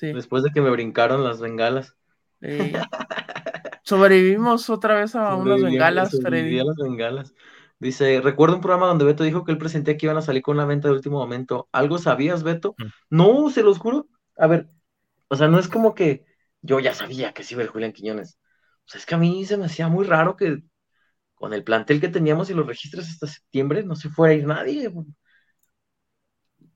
Después 0.00 0.42
de 0.42 0.50
que 0.50 0.60
me 0.60 0.70
brincaron 0.70 1.24
las 1.24 1.40
bengalas. 1.40 1.96
sobrevivimos 3.84 4.68
otra 4.70 4.96
vez 4.96 5.14
a 5.14 5.34
unas 5.36 5.62
bengalas, 5.62 6.18
Freddy. 6.20 6.62
las 6.62 6.76
bengalas. 6.76 7.34
Dice, 7.78 8.20
recuerdo 8.20 8.56
un 8.56 8.60
programa 8.62 8.86
donde 8.86 9.04
Beto 9.04 9.24
dijo 9.24 9.44
que 9.44 9.52
él 9.52 9.58
presentía 9.58 9.96
que 9.96 10.06
iban 10.06 10.16
a 10.16 10.22
salir 10.22 10.42
con 10.42 10.56
una 10.56 10.64
venta 10.64 10.88
de 10.88 10.94
último 10.94 11.18
momento. 11.18 11.68
¿Algo 11.72 11.98
sabías, 11.98 12.42
Beto? 12.42 12.74
Mm. 12.78 12.84
No, 13.10 13.50
se 13.50 13.62
los 13.62 13.78
juro. 13.78 14.08
A 14.36 14.46
ver, 14.46 14.68
o 15.28 15.36
sea, 15.36 15.48
no 15.48 15.58
es 15.58 15.68
como 15.68 15.94
que 15.94 16.24
yo 16.62 16.80
ya 16.80 16.94
sabía 16.94 17.32
que 17.32 17.44
sí 17.44 17.54
iba 17.54 17.62
el 17.62 17.68
Julián 17.68 17.92
Quiñones. 17.92 18.38
O 18.86 18.88
sea, 18.88 18.98
es 18.98 19.06
que 19.06 19.14
a 19.14 19.18
mí 19.18 19.44
se 19.44 19.56
me 19.56 19.66
hacía 19.66 19.88
muy 19.88 20.04
raro 20.06 20.36
que 20.36 20.62
con 21.34 21.52
el 21.52 21.64
plantel 21.64 22.00
que 22.00 22.08
teníamos 22.08 22.48
y 22.48 22.54
los 22.54 22.66
registros 22.66 23.08
hasta 23.08 23.26
septiembre 23.26 23.82
no 23.82 23.96
se 23.96 24.08
fuera 24.08 24.32
a 24.32 24.36
ir 24.36 24.46
nadie 24.46 24.90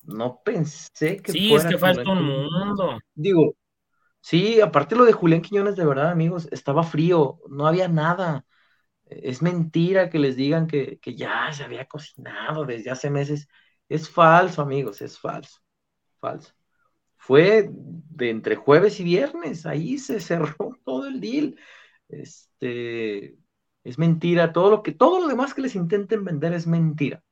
no 0.09 0.41
pensé 0.43 1.19
que. 1.19 1.33
Sí, 1.33 1.55
es 1.55 1.67
que 1.67 1.79
falta 1.79 2.11
un 2.11 2.25
mundo. 2.25 2.99
Digo, 3.15 3.55
sí, 4.21 4.61
aparte 4.61 4.97
lo 4.97 5.05
de 5.05 5.13
Julián 5.13 5.43
Quiñones, 5.43 5.77
de 5.77 5.87
verdad, 5.87 6.11
amigos, 6.11 6.49
estaba 6.51 6.83
frío, 6.83 7.41
no 7.49 7.67
había 7.67 7.89
nada. 7.89 8.47
Es 9.05 9.43
mentira 9.43 10.11
que 10.11 10.19
les 10.19 10.37
digan 10.37 10.67
que, 10.67 10.99
ya 11.17 11.53
se 11.53 11.65
había 11.65 11.87
cocinado 11.87 12.65
desde 12.65 12.91
hace 12.91 13.11
meses. 13.11 13.49
Es 13.89 14.11
falso, 14.11 14.63
amigos, 14.63 15.03
es 15.03 15.19
falso. 15.19 15.61
Falso. 16.21 16.53
Fue 17.17 17.69
de 17.71 18.31
entre 18.31 18.57
jueves 18.57 19.01
y 19.01 19.05
viernes, 19.05 19.67
ahí 19.67 19.99
se 19.99 20.21
cerró 20.21 20.57
todo 20.85 21.07
el 21.07 21.21
deal. 21.21 21.57
Este 22.09 23.37
es 23.85 23.99
mentira, 23.99 24.53
todo 24.53 24.71
lo 24.71 24.83
que, 24.83 24.93
todo 24.93 25.21
lo 25.21 25.29
demás 25.29 25.55
que 25.55 25.63
les 25.63 25.75
intenten 25.75 26.25
vender 26.25 26.53
es 26.55 26.67
mentira. 26.67 27.23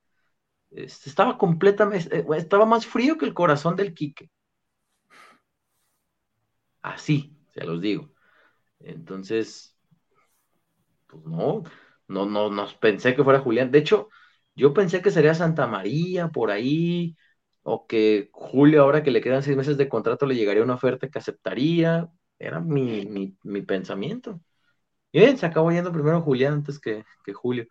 Este, 0.70 1.08
estaba 1.10 1.38
completamente, 1.38 2.18
eh, 2.18 2.26
estaba 2.36 2.66
más 2.66 2.86
frío 2.86 3.18
que 3.18 3.26
el 3.26 3.34
corazón 3.34 3.76
del 3.76 3.94
Quique. 3.94 4.30
Así, 6.82 7.36
se 7.54 7.64
los 7.64 7.80
digo. 7.80 8.10
Entonces, 8.80 9.76
pues 11.06 11.24
no, 11.24 11.64
no, 12.08 12.26
no, 12.26 12.50
no 12.50 12.66
pensé 12.80 13.14
que 13.14 13.24
fuera 13.24 13.40
Julián. 13.40 13.70
De 13.70 13.78
hecho, 13.78 14.08
yo 14.54 14.74
pensé 14.74 15.02
que 15.02 15.10
sería 15.10 15.34
Santa 15.34 15.66
María 15.66 16.28
por 16.28 16.50
ahí, 16.50 17.16
o 17.62 17.86
que 17.86 18.30
Julio, 18.32 18.82
ahora 18.82 19.02
que 19.02 19.10
le 19.10 19.20
quedan 19.20 19.42
seis 19.42 19.56
meses 19.56 19.76
de 19.76 19.88
contrato, 19.88 20.26
le 20.26 20.36
llegaría 20.36 20.62
una 20.62 20.74
oferta 20.74 21.08
que 21.08 21.18
aceptaría. 21.18 22.08
Era 22.38 22.60
mi, 22.60 23.36
pensamiento. 23.66 24.40
Y 25.12 25.20
bien, 25.20 25.38
se 25.38 25.46
acabó 25.46 25.70
yendo 25.72 25.92
primero 25.92 26.22
Julián 26.22 26.54
antes 26.54 26.78
que, 26.80 27.04
que 27.24 27.32
Julio. 27.34 27.66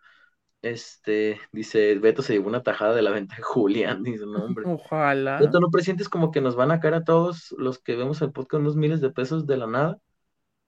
Este, 0.70 1.38
dice, 1.52 1.94
Beto 1.96 2.22
se 2.22 2.32
llevó 2.32 2.48
una 2.48 2.64
tajada 2.64 2.92
de 2.92 3.02
la 3.02 3.12
venta 3.12 3.36
de 3.36 3.42
Julián, 3.42 4.02
dice, 4.02 4.26
no, 4.26 4.44
hombre. 4.44 4.64
Ojalá. 4.66 5.38
Beto, 5.38 5.60
¿no 5.60 5.70
presientes 5.70 6.08
como 6.08 6.32
que 6.32 6.40
nos 6.40 6.56
van 6.56 6.72
a 6.72 6.80
caer 6.80 6.94
a 6.94 7.04
todos 7.04 7.54
los 7.56 7.78
que 7.78 7.94
vemos 7.94 8.20
el 8.20 8.32
podcast 8.32 8.62
unos 8.62 8.74
miles 8.74 9.00
de 9.00 9.10
pesos 9.10 9.46
de 9.46 9.58
la 9.58 9.68
nada? 9.68 10.00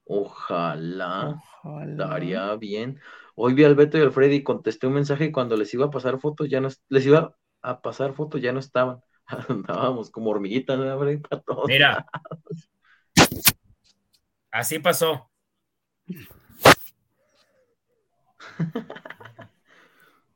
Ojalá. 0.05 1.43
Ojalá. 1.65 2.07
Daría 2.07 2.55
bien. 2.55 3.01
Hoy 3.35 3.55
vi 3.55 3.65
al 3.65 3.75
Beto 3.75 3.99
y 3.99 4.03
al 4.03 4.13
Freddy 4.13 4.37
y 4.37 4.45
contesté 4.45 4.87
un 4.87 4.95
mensaje 4.95 5.25
y 5.27 5.33
cuando 5.33 5.57
les 5.57 5.75
iba 5.75 5.87
a 5.87 5.91
pasar 5.91 6.21
fotos 6.21 6.49
ya 6.49 6.61
no, 6.61 6.69
les 6.89 7.05
iba 7.05 7.35
a 7.63 7.81
pasar 7.81 8.15
fotos 8.15 8.41
ya 8.41 8.53
no 8.53 8.61
estaban. 8.61 9.01
Andábamos 9.49 10.11
como 10.11 10.31
hormiguitas, 10.31 10.79
¿no? 10.79 10.97
Para 10.97 11.43
todos 11.43 11.67
Mira. 11.67 12.07
Así 14.53 14.79
pasó. 14.79 15.29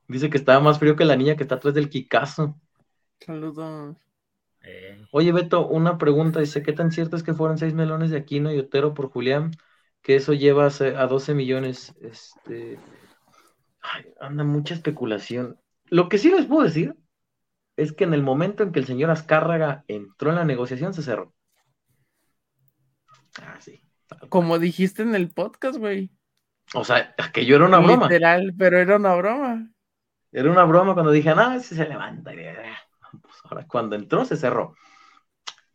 Dice 0.08 0.30
que 0.30 0.38
estaba 0.38 0.60
más 0.60 0.78
frío 0.78 0.96
que 0.96 1.04
la 1.04 1.16
niña 1.16 1.36
que 1.36 1.42
está 1.42 1.56
atrás 1.56 1.74
del 1.74 1.88
Kikazo. 1.88 2.58
Saludos. 3.20 3.96
Eh. 4.62 5.04
Oye, 5.10 5.32
Beto, 5.32 5.66
una 5.66 5.98
pregunta. 5.98 6.40
Dice, 6.40 6.62
¿qué 6.62 6.72
tan 6.72 6.92
cierto 6.92 7.16
es 7.16 7.22
que 7.22 7.34
fueron 7.34 7.58
seis 7.58 7.74
melones 7.74 8.10
de 8.10 8.18
Aquino 8.18 8.52
y 8.52 8.58
Otero 8.58 8.94
por 8.94 9.10
Julián? 9.10 9.52
Que 10.02 10.16
eso 10.16 10.32
lleva 10.32 10.66
a 10.66 11.06
12 11.06 11.34
millones. 11.34 11.94
Este. 12.00 12.78
anda 14.20 14.44
mucha 14.44 14.74
especulación. 14.74 15.58
Lo 15.86 16.08
que 16.08 16.18
sí 16.18 16.30
les 16.30 16.46
puedo 16.46 16.62
decir 16.62 16.96
es 17.76 17.92
que 17.92 18.04
en 18.04 18.14
el 18.14 18.22
momento 18.22 18.62
en 18.62 18.72
que 18.72 18.80
el 18.80 18.86
señor 18.86 19.10
Azcárraga 19.10 19.84
entró 19.88 20.30
en 20.30 20.36
la 20.36 20.44
negociación, 20.44 20.94
se 20.94 21.02
cerró. 21.02 21.34
Ah, 23.40 23.58
sí. 23.60 23.82
Como 24.28 24.58
dijiste 24.58 25.02
en 25.02 25.14
el 25.14 25.30
podcast, 25.30 25.78
güey. 25.78 26.10
O 26.74 26.84
sea, 26.84 27.14
que 27.32 27.44
yo 27.44 27.56
era 27.56 27.66
una 27.66 27.78
broma. 27.78 28.08
Literal, 28.08 28.54
pero 28.56 28.78
era 28.78 28.96
una 28.96 29.14
broma. 29.14 29.71
Era 30.32 30.50
una 30.50 30.64
broma 30.64 30.94
cuando 30.94 31.12
dije, 31.12 31.34
no, 31.34 31.60
si 31.60 31.74
se 31.74 31.88
levanta. 31.88 32.32
Pues 32.32 33.34
ahora, 33.44 33.66
cuando 33.66 33.94
entró, 33.94 34.24
se 34.24 34.36
cerró. 34.36 34.74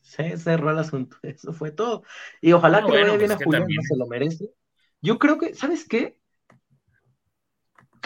Se 0.02 0.38
cerró 0.38 0.72
el 0.72 0.80
asunto. 0.80 1.18
Eso 1.24 1.54
fue 1.54 1.72
todo. 1.72 2.04
Y 2.42 2.52
ojalá 2.54 2.84
que 2.84 2.92
le 2.92 3.04
vaya 3.04 3.18
bien 3.18 3.30
pues 3.30 3.42
a 3.42 3.44
Julián, 3.44 3.68
no 3.70 3.82
se 3.82 3.98
lo 3.98 4.08
merece. 4.08 4.50
Yo 5.02 5.20
creo 5.20 5.38
que, 5.38 5.54
¿sabes 5.54 5.88
qué? 5.88 6.20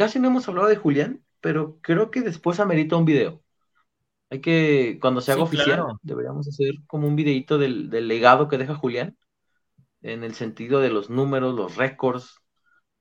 casi 0.01 0.19
no 0.19 0.27
hemos 0.29 0.47
hablado 0.47 0.67
de 0.67 0.75
Julián, 0.75 1.23
pero 1.41 1.77
creo 1.81 2.11
que 2.11 2.21
después 2.21 2.59
amerita 2.59 2.95
un 2.95 3.05
video. 3.05 3.43
Hay 4.29 4.41
que, 4.41 4.97
cuando 5.01 5.21
se 5.21 5.31
haga 5.31 5.43
oficial, 5.43 5.83
deberíamos 6.01 6.47
hacer 6.47 6.73
como 6.87 7.07
un 7.07 7.15
videito 7.15 7.57
del, 7.57 7.89
legado 8.07 8.47
que 8.47 8.57
deja 8.57 8.75
Julián, 8.75 9.17
en 10.01 10.23
el 10.23 10.33
sentido 10.33 10.79
de 10.79 10.89
los 10.89 11.09
números, 11.09 11.53
los 11.53 11.75
récords, 11.75 12.39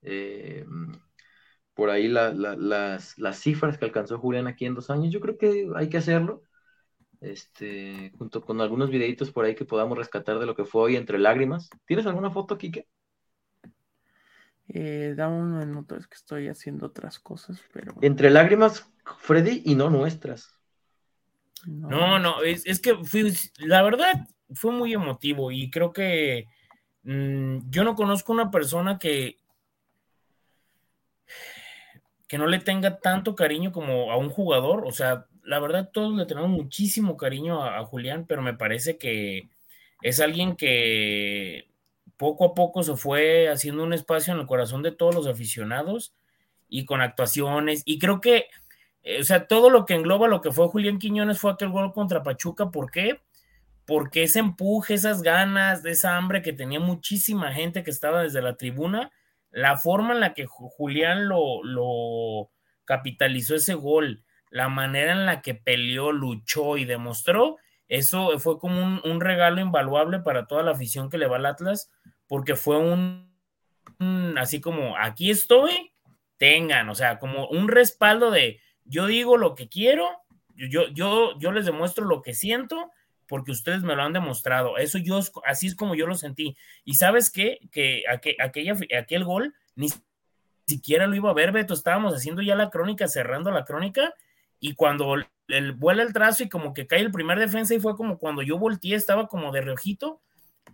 eh, 0.02 0.66
por 1.74 1.90
ahí 1.90 2.08
las, 2.08 2.34
las, 2.36 3.38
cifras 3.38 3.78
que 3.78 3.84
alcanzó 3.84 4.18
Julián 4.18 4.46
aquí 4.46 4.66
en 4.66 4.74
dos 4.74 4.90
años. 4.90 5.12
Yo 5.12 5.20
creo 5.20 5.38
que 5.38 5.68
hay 5.76 5.88
que 5.88 5.98
hacerlo, 5.98 6.42
este, 7.20 8.12
junto 8.18 8.42
con 8.42 8.60
algunos 8.60 8.90
videitos 8.90 9.30
por 9.30 9.44
ahí 9.44 9.54
que 9.54 9.64
podamos 9.64 9.96
rescatar 9.96 10.38
de 10.38 10.46
lo 10.46 10.54
que 10.54 10.64
fue 10.64 10.82
hoy 10.82 10.96
entre 10.96 11.18
lágrimas. 11.18 11.70
¿Tienes 11.86 12.06
alguna 12.06 12.30
foto, 12.30 12.58
Kike? 12.58 12.86
Eh, 14.68 15.14
da 15.16 15.28
un 15.28 15.58
minuto, 15.58 15.96
es 15.96 16.06
que 16.06 16.14
estoy 16.14 16.48
haciendo 16.48 16.86
otras 16.86 17.18
cosas, 17.18 17.60
pero... 17.72 17.94
Entre 18.02 18.30
lágrimas, 18.30 18.88
Freddy, 19.18 19.62
y 19.64 19.74
no 19.74 19.90
nuestras. 19.90 20.60
No, 21.66 22.18
no, 22.18 22.42
es, 22.42 22.80
que 22.80 22.94
fui, 23.04 23.32
la 23.58 23.82
verdad 23.82 24.28
fue 24.54 24.72
muy 24.72 24.94
emotivo 24.94 25.50
y 25.50 25.70
creo 25.70 25.92
que 25.92 26.46
mm, 27.02 27.68
yo 27.68 27.84
no 27.84 27.94
conozco 27.94 28.32
una 28.32 28.50
persona 28.50 28.98
que 28.98 29.36
que 32.30 32.38
no 32.38 32.46
le 32.46 32.60
tenga 32.60 33.00
tanto 33.00 33.34
cariño 33.34 33.72
como 33.72 34.12
a 34.12 34.16
un 34.16 34.30
jugador. 34.30 34.84
O 34.86 34.92
sea, 34.92 35.26
la 35.42 35.58
verdad 35.58 35.90
todos 35.92 36.16
le 36.16 36.26
tenemos 36.26 36.48
muchísimo 36.48 37.16
cariño 37.16 37.64
a, 37.64 37.84
Julián, 37.84 38.24
pero 38.28 38.40
me 38.40 38.54
parece 38.54 38.98
que 38.98 39.48
es 40.00 40.20
alguien 40.20 40.54
que 40.54 41.68
poco 42.16 42.44
a 42.44 42.54
poco 42.54 42.84
se 42.84 42.94
fue 42.94 43.48
haciendo 43.48 43.82
un 43.82 43.92
espacio 43.92 44.32
en 44.32 44.38
el 44.38 44.46
corazón 44.46 44.84
de 44.84 44.92
todos 44.92 45.12
los 45.12 45.26
aficionados 45.26 46.14
y 46.68 46.84
con 46.84 47.00
actuaciones. 47.00 47.82
Y 47.84 47.98
creo 47.98 48.20
que 48.20 48.46
eh, 49.02 49.18
o 49.20 49.24
sea, 49.24 49.48
todo 49.48 49.68
lo 49.68 49.84
que 49.84 49.94
engloba 49.94 50.28
lo 50.28 50.40
que 50.40 50.52
fue 50.52 50.68
Julián 50.68 51.00
Quiñones 51.00 51.40
fue 51.40 51.50
aquel 51.50 51.70
gol 51.70 51.92
contra 51.92 52.22
Pachuca. 52.22 52.70
¿Por 52.70 52.92
qué? 52.92 53.20
Porque 53.86 54.22
ese 54.22 54.38
empuje, 54.38 54.94
esas 54.94 55.22
ganas, 55.22 55.84
esa 55.84 56.16
hambre 56.16 56.42
que 56.42 56.52
tenía 56.52 56.78
muchísima 56.78 57.52
gente 57.52 57.82
que 57.82 57.90
estaba 57.90 58.22
desde 58.22 58.40
la 58.40 58.56
tribuna, 58.56 59.10
la 59.50 59.76
forma 59.76 60.14
en 60.14 60.20
la 60.20 60.34
que 60.34 60.46
Julián 60.46 61.28
lo, 61.28 61.62
lo 61.64 62.50
capitalizó 62.84 63.54
ese 63.54 63.74
gol, 63.74 64.24
la 64.50 64.68
manera 64.68 65.12
en 65.12 65.26
la 65.26 65.42
que 65.42 65.54
peleó, 65.54 66.12
luchó 66.12 66.76
y 66.76 66.84
demostró, 66.84 67.56
eso 67.88 68.38
fue 68.38 68.58
como 68.58 69.00
un, 69.02 69.20
regalo 69.20 69.60
invaluable 69.60 70.20
para 70.20 70.46
toda 70.46 70.62
la 70.62 70.72
afición 70.72 71.10
que 71.10 71.18
le 71.18 71.26
va 71.26 71.36
al 71.36 71.46
Atlas, 71.46 71.90
porque 72.26 72.54
fue 72.54 72.78
un 72.78 73.28
así 74.38 74.60
como, 74.60 74.96
aquí 74.96 75.30
estoy, 75.30 75.92
tengan, 76.38 76.88
o 76.88 76.94
sea, 76.94 77.18
como 77.18 77.48
un 77.48 77.68
respaldo 77.68 78.30
de 78.30 78.60
yo 78.84 79.06
digo 79.06 79.36
lo 79.36 79.54
que 79.54 79.68
quiero, 79.68 80.08
yo, 80.54 80.88
yo, 80.88 81.38
yo 81.38 81.52
les 81.52 81.66
demuestro 81.66 82.04
lo 82.04 82.22
que 82.22 82.32
siento 82.34 82.90
porque 83.30 83.52
ustedes 83.52 83.84
me 83.84 83.94
lo 83.94 84.02
han 84.02 84.12
demostrado. 84.12 84.76
Eso 84.76 84.98
yo, 84.98 85.20
así 85.44 85.68
es 85.68 85.76
como 85.76 85.94
yo 85.94 86.08
lo 86.08 86.16
sentí. 86.16 86.56
Y 86.84 86.94
sabes 86.94 87.30
qué? 87.30 87.60
Que 87.70 88.02
aquella, 88.08 88.76
aquel 88.98 89.24
gol 89.24 89.54
ni 89.76 89.88
siquiera 90.66 91.06
lo 91.06 91.14
iba 91.14 91.30
a 91.30 91.34
ver, 91.34 91.52
Beto. 91.52 91.72
Estábamos 91.72 92.12
haciendo 92.12 92.42
ya 92.42 92.56
la 92.56 92.70
crónica, 92.70 93.06
cerrando 93.06 93.52
la 93.52 93.64
crónica, 93.64 94.12
y 94.58 94.74
cuando 94.74 95.14
el, 95.46 95.72
vuela 95.74 96.02
el 96.02 96.12
trazo 96.12 96.42
y 96.42 96.48
como 96.48 96.74
que 96.74 96.88
cae 96.88 97.02
el 97.02 97.12
primer 97.12 97.38
defensa, 97.38 97.72
y 97.72 97.78
fue 97.78 97.94
como 97.94 98.18
cuando 98.18 98.42
yo 98.42 98.58
volteé, 98.58 98.96
estaba 98.96 99.28
como 99.28 99.52
de 99.52 99.60
reojito. 99.60 100.20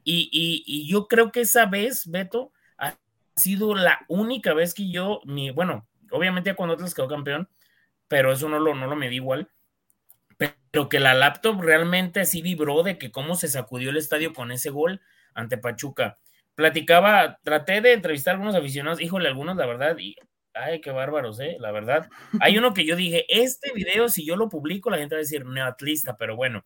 Y, 0.02 0.30
y, 0.32 0.88
yo 0.88 1.08
creo 1.08 1.30
que 1.32 1.42
esa 1.42 1.66
vez, 1.66 2.10
Beto, 2.10 2.52
ha 2.78 2.96
sido 3.36 3.74
la 3.74 4.00
única 4.08 4.54
vez 4.54 4.72
que 4.72 4.90
yo, 4.90 5.20
mi, 5.26 5.50
bueno, 5.50 5.86
obviamente 6.10 6.54
cuando 6.54 6.74
Atlas 6.74 6.94
quedó 6.94 7.06
campeón, 7.06 7.50
pero 8.08 8.32
eso 8.32 8.48
no 8.48 8.58
lo, 8.58 8.74
no 8.74 8.86
lo 8.86 8.96
medí 8.96 9.16
igual. 9.16 9.50
Pero 10.36 10.88
que 10.88 11.00
la 11.00 11.14
laptop 11.14 11.60
realmente 11.60 12.24
sí 12.26 12.42
vibró 12.42 12.82
de 12.82 12.98
que 12.98 13.10
cómo 13.10 13.34
se 13.34 13.48
sacudió 13.48 13.90
el 13.90 13.96
estadio 13.96 14.32
con 14.32 14.52
ese 14.52 14.70
gol 14.70 15.00
ante 15.34 15.58
Pachuca. 15.58 16.18
Platicaba, 16.54 17.38
traté 17.42 17.80
de 17.80 17.92
entrevistar 17.92 18.32
a 18.32 18.34
algunos 18.34 18.54
aficionados, 18.54 19.00
híjole, 19.00 19.28
algunos, 19.28 19.56
la 19.56 19.66
verdad, 19.66 19.96
y 19.98 20.16
ay, 20.54 20.80
qué 20.80 20.90
bárbaros, 20.90 21.38
eh, 21.40 21.56
la 21.60 21.70
verdad. 21.70 22.08
Hay 22.40 22.58
uno 22.58 22.74
que 22.74 22.84
yo 22.84 22.96
dije, 22.96 23.26
este 23.28 23.72
video, 23.72 24.08
si 24.08 24.24
yo 24.26 24.36
lo 24.36 24.48
publico, 24.48 24.90
la 24.90 24.98
gente 24.98 25.14
va 25.14 25.18
a 25.18 25.22
decir 25.22 25.44
neatlista, 25.44 26.16
pero 26.16 26.36
bueno, 26.36 26.64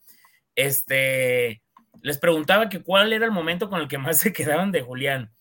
este, 0.55 1.63
les 2.03 2.19
preguntaba 2.19 2.69
que 2.69 2.83
cuál 2.83 3.13
era 3.13 3.25
el 3.25 3.33
momento 3.33 3.69
con 3.69 3.81
el 3.81 3.89
que 3.89 3.99
más 3.99 4.19
se 4.19 4.33
quedaban 4.33 4.73
de 4.73 4.83
Julián. 4.83 5.33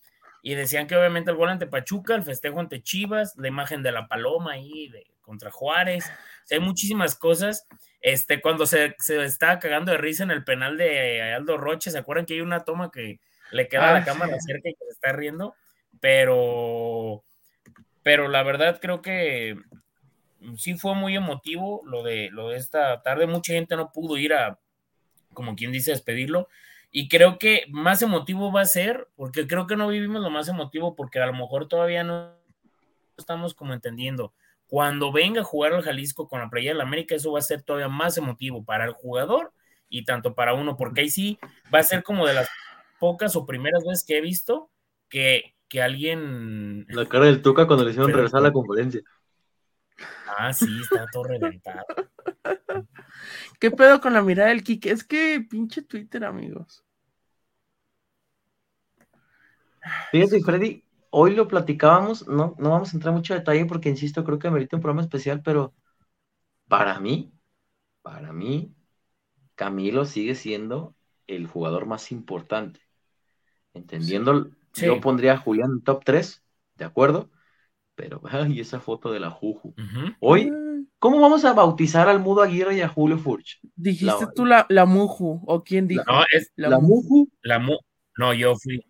Y 0.42 0.54
decían 0.54 0.86
que 0.86 0.96
obviamente 0.96 1.30
el 1.30 1.36
gol 1.36 1.50
ante 1.50 1.66
Pachuca, 1.66 2.14
el 2.14 2.22
festejo 2.22 2.60
ante 2.60 2.82
Chivas, 2.82 3.34
la 3.36 3.48
imagen 3.48 3.82
de 3.82 3.92
la 3.92 4.08
paloma 4.08 4.52
ahí, 4.52 4.88
de, 4.88 5.06
contra 5.20 5.50
Juárez, 5.50 6.10
hay 6.50 6.60
muchísimas 6.60 7.14
cosas. 7.14 7.66
Este, 8.00 8.40
cuando 8.40 8.66
se, 8.66 8.94
se 8.98 9.22
estaba 9.24 9.58
cagando 9.58 9.92
de 9.92 9.98
risa 9.98 10.22
en 10.22 10.30
el 10.30 10.44
penal 10.44 10.76
de 10.78 11.32
Aldo 11.32 11.58
Roche, 11.58 11.90
¿se 11.90 11.98
acuerdan 11.98 12.24
que 12.26 12.34
hay 12.34 12.40
una 12.40 12.64
toma 12.64 12.90
que 12.90 13.20
le 13.52 13.68
queda 13.68 13.92
la 13.92 13.98
ah, 13.98 14.04
cámara 14.04 14.40
cerca 14.40 14.70
y 14.70 14.74
que 14.74 14.84
se 14.86 14.92
está 14.92 15.12
riendo? 15.12 15.54
Pero, 16.00 17.24
pero 18.02 18.28
la 18.28 18.42
verdad 18.42 18.78
creo 18.80 19.02
que 19.02 19.56
sí 20.56 20.74
fue 20.76 20.94
muy 20.94 21.14
emotivo 21.14 21.82
lo 21.84 22.02
de, 22.02 22.30
lo 22.30 22.48
de 22.48 22.56
esta 22.56 23.02
tarde. 23.02 23.26
Mucha 23.26 23.52
gente 23.52 23.76
no 23.76 23.92
pudo 23.92 24.16
ir 24.16 24.32
a, 24.32 24.58
como 25.34 25.54
quien 25.54 25.72
dice, 25.72 25.90
despedirlo. 25.90 26.48
Y 26.90 27.08
creo 27.08 27.38
que 27.38 27.66
más 27.68 28.00
emotivo 28.02 28.50
va 28.50 28.62
a 28.62 28.66
ser, 28.66 29.08
porque 29.14 29.46
creo 29.46 29.66
que 29.66 29.76
no 29.76 29.88
vivimos 29.88 30.22
lo 30.22 30.30
más 30.30 30.48
emotivo, 30.48 30.96
porque 30.96 31.20
a 31.20 31.26
lo 31.26 31.34
mejor 31.34 31.68
todavía 31.68 32.02
no 32.02 32.34
estamos 33.16 33.52
como 33.54 33.74
entendiendo 33.74 34.32
cuando 34.70 35.10
venga 35.10 35.40
a 35.40 35.44
jugar 35.44 35.72
al 35.72 35.82
Jalisco 35.82 36.28
con 36.28 36.38
la 36.40 36.48
playa 36.48 36.70
del 36.70 36.80
América, 36.80 37.16
eso 37.16 37.32
va 37.32 37.40
a 37.40 37.42
ser 37.42 37.62
todavía 37.62 37.88
más 37.88 38.16
emotivo 38.16 38.64
para 38.64 38.84
el 38.84 38.92
jugador 38.92 39.52
y 39.88 40.04
tanto 40.04 40.36
para 40.36 40.54
uno, 40.54 40.76
porque 40.76 41.00
ahí 41.00 41.10
sí 41.10 41.40
va 41.74 41.80
a 41.80 41.82
ser 41.82 42.04
como 42.04 42.24
de 42.24 42.34
las 42.34 42.48
pocas 43.00 43.34
o 43.34 43.44
primeras 43.44 43.82
veces 43.82 44.04
que 44.06 44.18
he 44.18 44.20
visto 44.20 44.70
que, 45.08 45.56
que 45.68 45.82
alguien. 45.82 46.86
La 46.88 47.04
cara 47.06 47.26
del 47.26 47.42
Tuca 47.42 47.66
cuando 47.66 47.84
le 47.84 47.90
hicieron 47.90 48.12
regresar 48.12 48.38
a 48.38 48.44
la 48.44 48.52
conferencia. 48.52 49.00
Ah, 50.38 50.52
sí, 50.52 50.68
está 50.80 51.04
todo 51.12 51.24
reventado. 51.24 51.84
¿Qué 53.58 53.72
pedo 53.72 54.00
con 54.00 54.12
la 54.12 54.22
mirada 54.22 54.50
del 54.50 54.62
Kike? 54.62 54.92
Es 54.92 55.02
que 55.02 55.44
pinche 55.50 55.82
Twitter, 55.82 56.24
amigos. 56.24 56.84
Fíjate, 60.12 60.40
Freddy, 60.42 60.84
hoy 61.10 61.34
lo 61.34 61.48
platicábamos, 61.48 62.26
no, 62.26 62.54
no 62.58 62.70
vamos 62.70 62.92
a 62.92 62.96
entrar 62.96 63.12
mucho 63.14 63.34
detalle 63.34 63.66
porque, 63.66 63.88
insisto, 63.88 64.24
creo 64.24 64.38
que 64.38 64.48
amerita 64.48 64.76
un 64.76 64.82
programa 64.82 65.02
especial, 65.02 65.42
pero 65.42 65.74
para 66.68 66.98
mí, 67.00 67.32
para 68.02 68.32
mí, 68.32 68.72
Camilo 69.56 70.04
sigue 70.04 70.34
siendo 70.34 70.94
el 71.26 71.46
jugador 71.46 71.86
más 71.86 72.12
importante. 72.12 72.80
Entendiendo, 73.74 74.50
yo 74.74 75.00
pondría 75.00 75.34
a 75.34 75.38
Julián 75.38 75.70
en 75.72 75.82
top 75.82 76.04
3, 76.04 76.42
¿de 76.76 76.84
acuerdo? 76.84 77.30
Pero, 77.94 78.22
ay, 78.24 78.60
esa 78.60 78.80
foto 78.80 79.12
de 79.12 79.20
la 79.20 79.30
Juju. 79.30 79.74
Hoy, 80.20 80.50
¿cómo 80.98 81.20
vamos 81.20 81.44
a 81.44 81.52
bautizar 81.52 82.08
al 82.08 82.20
Mudo 82.20 82.42
Aguirre 82.42 82.76
y 82.76 82.80
a 82.80 82.88
Julio 82.88 83.18
Furch? 83.18 83.60
Dijiste 83.74 84.26
tú 84.34 84.46
la, 84.46 84.64
la 84.68 84.86
Muju, 84.86 85.42
o 85.46 85.62
quién 85.62 85.86
dijo? 85.86 86.04
No, 86.06 86.22
es 86.32 86.50
la, 86.56 86.78
Muju. 86.78 87.28
La 87.42 87.58
mu 87.58 87.76
no, 88.16 88.32
yo 88.32 88.56
fui. 88.56 88.80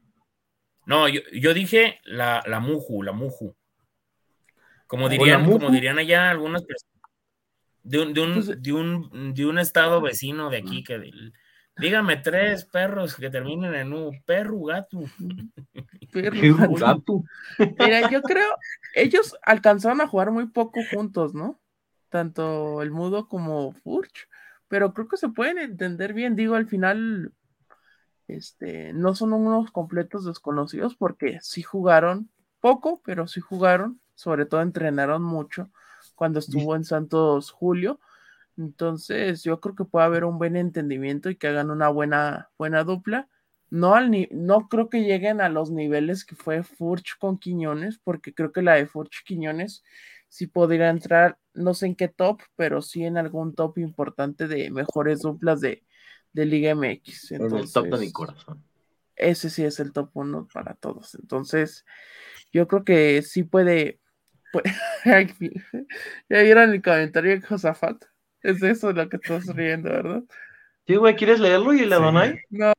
No, 0.87 1.09
yo, 1.09 1.55
dije 1.55 2.01
la, 2.05 2.43
la 2.47 2.61
muju, 2.61 3.03
la 3.03 3.13
muju. 3.13 3.55
Como 4.87 5.09
dirían, 5.09 5.49
como 5.49 5.71
dirían 5.71 5.99
allá 5.99 6.31
algunas 6.31 6.65
personas. 6.65 6.91
De 7.83 7.99
un, 7.99 8.13
de, 8.13 8.21
un, 8.21 8.63
de, 8.63 8.73
un, 8.73 9.35
de 9.35 9.47
un 9.47 9.59
estado 9.59 10.01
vecino 10.01 10.51
de 10.51 10.59
aquí 10.59 10.85
que 10.85 11.01
dígame 11.77 12.17
tres 12.19 12.65
perros 12.67 13.15
que 13.17 13.31
terminen 13.31 13.75
en 13.75 13.93
un 13.93 14.23
perro 14.25 14.61
gato. 14.65 15.05
Perro 16.13 16.75
gato. 16.75 17.23
Mira, 17.79 18.11
yo 18.11 18.21
creo, 18.23 18.49
ellos 18.95 19.37
alcanzaron 19.43 20.01
a 20.01 20.09
jugar 20.09 20.31
muy 20.31 20.49
poco 20.49 20.81
juntos, 20.91 21.35
¿no? 21.35 21.59
Tanto 22.11 22.83
el 22.83 22.91
mudo 22.91 23.29
como 23.29 23.73
Furch, 23.73 24.29
pero 24.69 24.93
creo 24.93 25.09
que 25.09 25.17
se 25.17 25.29
pueden 25.29 25.59
entender 25.59 26.13
bien. 26.13 26.37
Digo, 26.37 26.55
al 26.55 26.67
final 26.67 27.33
este, 28.37 28.93
no 28.93 29.15
son 29.15 29.33
unos 29.33 29.71
completos 29.71 30.25
desconocidos 30.25 30.97
porque 30.97 31.39
sí 31.43 31.63
jugaron 31.63 32.31
poco, 32.61 33.01
pero 33.05 33.27
sí 33.27 33.41
jugaron, 33.41 34.01
sobre 34.15 34.47
todo 34.47 34.63
entrenaron 34.63 35.23
mucho 35.23 35.71
cuando 36.15 36.39
estuvo 36.39 36.77
en 36.77 36.85
Santos 36.85 37.51
Julio. 37.51 38.01
Entonces, 38.57 39.43
yo 39.43 39.61
creo 39.61 39.75
que 39.75 39.85
puede 39.85 40.07
haber 40.07 40.25
un 40.25 40.39
buen 40.39 40.57
entendimiento 40.57 41.31
y 41.31 41.37
que 41.37 41.49
hagan 41.49 41.71
una 41.71 41.89
buena, 41.89 42.51
buena 42.59 42.85
dupla. 42.85 43.29
No, 43.71 43.95
al 43.95 44.11
no 44.33 44.69
creo 44.69 44.89
que 44.89 45.03
lleguen 45.05 45.41
a 45.41 45.49
los 45.49 45.71
niveles 45.71 46.25
que 46.25 46.35
fue 46.35 46.63
Furch 46.63 47.17
con 47.19 47.39
Quiñones, 47.39 47.99
porque 48.03 48.35
creo 48.35 48.53
que 48.53 48.63
la 48.63 48.75
de 48.75 48.87
Furch 48.87 49.23
Quiñones 49.25 49.83
sí 50.29 50.47
podría 50.47 50.91
entrar, 50.91 51.39
no 51.55 51.75
sé 51.75 51.87
en 51.87 51.97
qué 51.97 52.09
top, 52.09 52.41
pero 52.57 52.83
sí 52.83 53.05
en 53.05 53.17
algún 53.17 53.55
top 53.55 53.79
importante 53.79 54.49
de 54.49 54.71
mejores 54.71 55.21
duplas 55.21 55.61
de, 55.61 55.85
de 56.33 56.47
Liga 56.47 56.71
MX. 56.71 57.33
en 57.33 57.57
el 57.57 57.73
top 57.73 57.87
de 57.87 57.99
mi 57.99 58.13
corazón. 58.13 58.63
Ese 59.17 59.51
sí 59.51 59.65
es 59.65 59.81
el 59.81 59.93
top 59.93 60.11
uno 60.15 60.49
para 60.53 60.75
todos. 60.75 61.15
Entonces, 61.15 61.85
yo 62.53 62.67
creo 62.67 62.85
que 62.85 63.23
sí 63.23 63.43
puede, 63.43 64.01
Pues, 64.53 64.65
ya 66.29 66.43
vieron 66.43 66.73
el 66.73 66.83
comentario 66.83 67.33
de 67.33 67.41
Josafat. 67.43 68.03
Es 68.43 68.61
de 68.61 68.71
eso 68.71 68.93
lo 68.93 69.09
que 69.09 69.17
estás 69.17 69.47
riendo, 69.55 69.91
¿verdad? 69.91 70.23
Sí, 70.87 70.97
güey, 70.97 71.15
¿quieres 71.15 71.41
leerlo 71.41 71.75
y 71.75 71.81
el 71.81 71.93
Adonai? 71.93 72.41
No, 72.49 72.73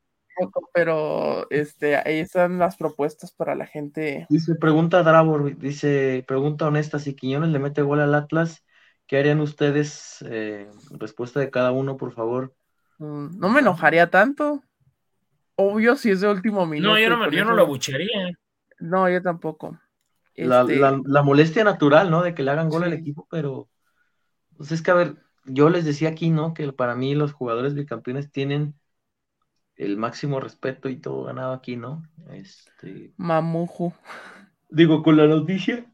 pero 0.73 1.49
este, 1.51 1.97
ahí 1.97 2.19
están 2.19 2.57
las 2.57 2.75
propuestas 2.77 3.31
para 3.31 3.55
la 3.55 3.67
gente. 3.67 4.25
Dice, 4.29 4.55
pregunta 4.55 5.03
Dravor, 5.03 5.57
dice, 5.57 6.23
pregunta 6.27 6.67
honesta, 6.67 6.99
si 6.99 7.15
Quiñones 7.15 7.51
le 7.51 7.59
mete 7.59 7.83
gol 7.83 7.99
al 7.99 8.15
Atlas, 8.15 8.65
¿qué 9.05 9.19
harían 9.19 9.39
ustedes? 9.39 10.25
Eh, 10.27 10.67
respuesta 10.91 11.39
de 11.39 11.51
cada 11.51 11.71
uno, 11.71 11.97
por 11.97 12.13
favor. 12.13 12.55
Mm, 13.01 13.39
no 13.39 13.49
me 13.49 13.61
enojaría 13.61 14.09
tanto. 14.11 14.61
Obvio 15.55 15.95
si 15.95 16.11
es 16.11 16.21
de 16.21 16.29
último 16.29 16.65
minuto. 16.67 16.91
No, 16.93 16.99
yo 16.99 17.09
no, 17.09 17.29
yo 17.31 17.45
no 17.45 17.55
lo 17.55 17.65
bucharía. 17.65 18.31
No, 18.79 19.09
yo 19.09 19.21
tampoco. 19.21 19.79
La, 20.35 20.61
Este, 20.63 20.79
la- 20.79 21.01
la 21.03 21.23
molestia 21.23 21.63
natural, 21.63 22.09
¿no? 22.11 22.21
De 22.21 22.33
que 22.35 22.43
le 22.43 22.51
hagan 22.51 22.69
gol 22.69 22.83
al 22.83 22.93
equipo, 22.93 23.27
pero 23.29 23.69
pues 24.57 24.71
es 24.71 24.81
que, 24.81 24.91
a 24.91 24.95
ver, 24.95 25.17
yo 25.45 25.69
les 25.69 25.83
decía 25.83 26.09
aquí, 26.09 26.29
¿no? 26.29 26.53
Que 26.53 26.71
para 26.73 26.95
mí 26.95 27.15
los 27.15 27.33
jugadores 27.33 27.73
bicampeones 27.73 28.31
tienen 28.31 28.75
el 29.75 29.97
máximo 29.97 30.39
respeto 30.39 30.89
y 30.89 30.97
todo 30.97 31.23
ganado 31.23 31.53
aquí, 31.53 31.75
¿no? 31.75 32.03
Este, 32.29 33.13
Mamuju. 33.17 33.93
digo, 34.69 35.01
con 35.03 35.17
la 35.17 35.27
noticia. 35.27 35.85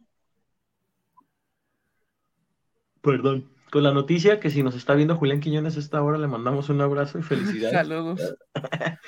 Perdón. 3.01 3.49
Con 3.71 3.83
la 3.83 3.91
noticia 3.93 4.39
que 4.39 4.49
si 4.49 4.63
nos 4.63 4.75
está 4.75 4.93
viendo 4.95 5.15
Julián 5.17 5.39
Quiñones 5.41 5.75
a 5.77 5.79
esta 5.79 6.01
hora, 6.03 6.17
le 6.17 6.27
mandamos 6.27 6.69
un 6.69 6.81
abrazo 6.81 7.19
y 7.19 7.23
felicidades. 7.23 7.81
Saludos. 8.17 8.35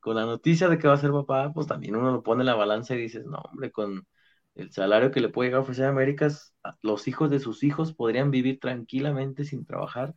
con 0.00 0.16
la 0.16 0.24
noticia 0.26 0.68
de 0.68 0.78
que 0.78 0.88
va 0.88 0.94
a 0.94 0.98
ser 0.98 1.12
papá, 1.12 1.52
pues 1.52 1.66
también 1.66 1.96
uno 1.96 2.12
lo 2.12 2.22
pone 2.22 2.42
en 2.42 2.46
la 2.46 2.54
balanza 2.54 2.94
y 2.94 2.98
dices, 2.98 3.26
no, 3.26 3.38
hombre, 3.38 3.72
con 3.72 4.06
el 4.54 4.72
salario 4.72 5.10
que 5.10 5.20
le 5.20 5.28
puede 5.28 5.48
llegar 5.50 5.60
a 5.60 5.62
ofrecer 5.64 5.86
a 5.86 5.90
Américas, 5.90 6.54
los 6.82 7.08
hijos 7.08 7.30
de 7.30 7.40
sus 7.40 7.62
hijos 7.64 7.94
podrían 7.94 8.30
vivir 8.30 8.60
tranquilamente 8.60 9.44
sin 9.44 9.66
trabajar 9.66 10.14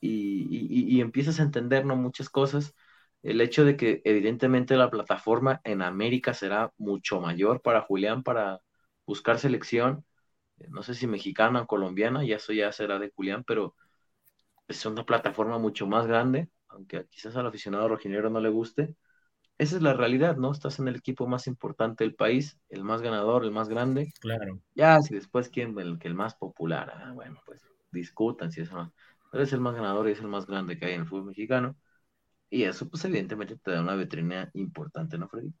y, 0.00 0.08
y- 0.50 0.66
y- 0.94 0.96
y 0.98 1.00
empiezas 1.00 1.40
a 1.40 1.42
entender, 1.44 1.84
¿no? 1.86 1.96
Muchas 1.96 2.30
cosas. 2.30 2.74
El 3.22 3.40
hecho 3.40 3.64
de 3.64 3.76
que 3.76 4.00
evidentemente 4.04 4.76
la 4.76 4.90
plataforma 4.90 5.60
en 5.64 5.82
América 5.82 6.32
será 6.34 6.72
mucho 6.78 7.20
mayor 7.20 7.60
para 7.62 7.82
Julián 7.82 8.22
para 8.22 8.60
buscar 9.06 9.38
selección, 9.38 10.04
no 10.68 10.82
sé 10.82 10.94
si 10.94 11.06
mexicana 11.06 11.62
o 11.62 11.66
colombiana, 11.66 12.24
ya 12.24 12.36
eso 12.36 12.52
ya 12.52 12.72
será 12.72 12.98
de 12.98 13.10
Julián, 13.10 13.44
pero 13.44 13.74
es 14.68 14.84
una 14.86 15.04
plataforma 15.04 15.58
mucho 15.58 15.86
más 15.86 16.06
grande, 16.06 16.48
aunque 16.68 17.06
quizás 17.06 17.36
al 17.36 17.46
aficionado 17.46 17.88
rojinegro 17.88 18.30
no 18.30 18.40
le 18.40 18.50
guste. 18.50 18.94
Esa 19.58 19.76
es 19.76 19.82
la 19.82 19.92
realidad, 19.92 20.36
¿no? 20.36 20.52
Estás 20.52 20.78
en 20.78 20.88
el 20.88 20.96
equipo 20.96 21.26
más 21.26 21.46
importante 21.46 22.04
del 22.04 22.14
país, 22.14 22.58
el 22.70 22.82
más 22.82 23.02
ganador, 23.02 23.44
el 23.44 23.50
más 23.50 23.68
grande. 23.68 24.12
Claro. 24.20 24.58
Ya, 24.74 25.00
si 25.00 25.14
después 25.14 25.50
quieren 25.50 25.78
el 25.78 25.98
que 25.98 26.08
el 26.08 26.14
más 26.14 26.34
popular, 26.34 26.92
ah, 26.94 27.12
bueno, 27.12 27.40
pues 27.44 27.62
discutan 27.90 28.50
si 28.50 28.62
eso 28.62 28.76
no. 28.76 28.92
Pero 29.30 29.44
es 29.44 29.52
el 29.52 29.60
más 29.60 29.74
ganador 29.74 30.08
y 30.08 30.12
es 30.12 30.20
el 30.20 30.28
más 30.28 30.46
grande 30.46 30.78
que 30.78 30.86
hay 30.86 30.94
en 30.94 31.00
el 31.00 31.06
fútbol 31.06 31.26
mexicano. 31.26 31.76
Y 32.48 32.64
eso, 32.64 32.88
pues, 32.88 33.04
evidentemente 33.04 33.56
te 33.56 33.70
da 33.70 33.80
una 33.80 33.94
vitrina 33.94 34.50
importante, 34.54 35.18
¿no, 35.18 35.28
Freddy? 35.28 35.52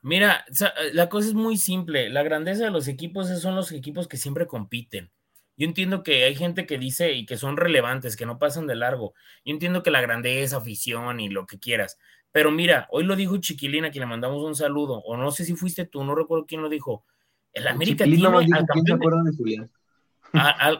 Mira, 0.00 0.44
la 0.92 1.08
cosa 1.08 1.28
es 1.28 1.34
muy 1.34 1.56
simple. 1.56 2.08
La 2.08 2.22
grandeza 2.22 2.64
de 2.64 2.70
los 2.70 2.88
equipos 2.88 3.28
son 3.40 3.56
los 3.56 3.72
equipos 3.72 4.08
que 4.08 4.16
siempre 4.16 4.46
compiten. 4.46 5.10
Yo 5.56 5.66
entiendo 5.66 6.04
que 6.04 6.24
hay 6.24 6.36
gente 6.36 6.66
que 6.66 6.78
dice 6.78 7.14
y 7.14 7.26
que 7.26 7.36
son 7.36 7.56
relevantes, 7.56 8.16
que 8.16 8.26
no 8.26 8.38
pasan 8.38 8.68
de 8.68 8.76
largo. 8.76 9.14
Yo 9.44 9.52
entiendo 9.52 9.82
que 9.82 9.90
la 9.90 10.00
grandeza, 10.00 10.58
afición 10.58 11.18
y 11.18 11.28
lo 11.28 11.46
que 11.46 11.58
quieras. 11.58 11.98
Pero 12.30 12.52
mira, 12.52 12.86
hoy 12.90 13.04
lo 13.04 13.16
dijo 13.16 13.38
Chiquilina, 13.38 13.90
que 13.90 13.98
le 13.98 14.06
mandamos 14.06 14.44
un 14.44 14.54
saludo, 14.54 14.98
o 15.00 15.16
no 15.16 15.32
sé 15.32 15.44
si 15.44 15.56
fuiste 15.56 15.84
tú, 15.84 16.04
no 16.04 16.14
recuerdo 16.14 16.46
quién 16.46 16.62
lo 16.62 16.68
dijo. 16.68 17.04
El 17.52 17.66
América 17.66 18.04
tiene 18.04 18.24
al 18.28 18.44
¿quién 18.44 18.84
se 18.84 18.92
campeón, 18.92 19.24
de, 19.24 19.68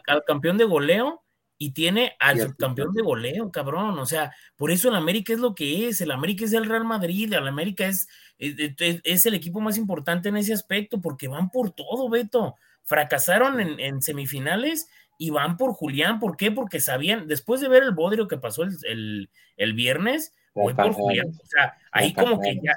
al 0.07 0.25
campeón 0.25 0.59
de 0.59 0.65
goleo 0.65 1.25
y 1.61 1.73
tiene 1.73 2.15
al 2.21 2.37
subcampeón 2.47 2.95
de 2.95 3.03
goleo, 3.03 3.51
cabrón. 3.51 3.99
O 3.99 4.07
sea, 4.07 4.33
por 4.57 4.71
eso 4.71 4.89
el 4.89 4.95
América 4.95 5.33
es 5.33 5.41
lo 5.41 5.55
que 5.55 5.89
es. 5.89 6.01
El 6.01 6.13
América 6.13 6.45
es 6.45 6.53
el 6.53 6.67
Real 6.67 6.85
Madrid, 6.85 7.33
el 7.33 7.49
América 7.49 7.87
es, 7.87 8.09
es, 8.39 9.27
el 9.27 9.35
equipo 9.35 9.61
más 9.61 9.77
importante 9.77 10.29
en 10.29 10.37
ese 10.37 10.55
aspecto, 10.55 11.01
porque 11.01 11.27
van 11.29 11.51
por 11.51 11.73
todo, 11.73 12.09
Beto. 12.09 12.55
Fracasaron 12.85 13.61
en, 13.61 13.81
en 13.81 14.01
semifinales 14.03 14.89
y 15.19 15.31
van 15.31 15.57
por 15.57 15.73
Julián. 15.73 16.21
¿Por 16.21 16.37
qué? 16.37 16.53
Porque 16.53 16.79
sabían, 16.81 17.27
después 17.27 17.61
de 17.61 17.69
ver 17.69 17.83
el 17.83 17.91
bodrio 17.93 18.29
que 18.29 18.39
pasó 18.39 18.63
el, 18.63 18.77
el- 18.85 19.31
el 19.57 19.73
viernes, 19.73 20.33
voy 20.55 20.75
por 20.75 20.93
Julián. 20.93 21.27
O 21.43 21.47
sea, 21.47 21.77
ahí 21.91 22.13
como 22.15 22.41
que 22.41 22.61
ya, 22.63 22.75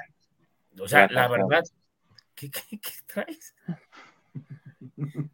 o 0.82 0.88
sea, 0.88 1.06
la 1.08 1.28
verdad, 1.28 1.62
¿qué, 2.34 2.50
qué, 2.50 2.80
qué 2.80 2.90
traes? 3.06 3.54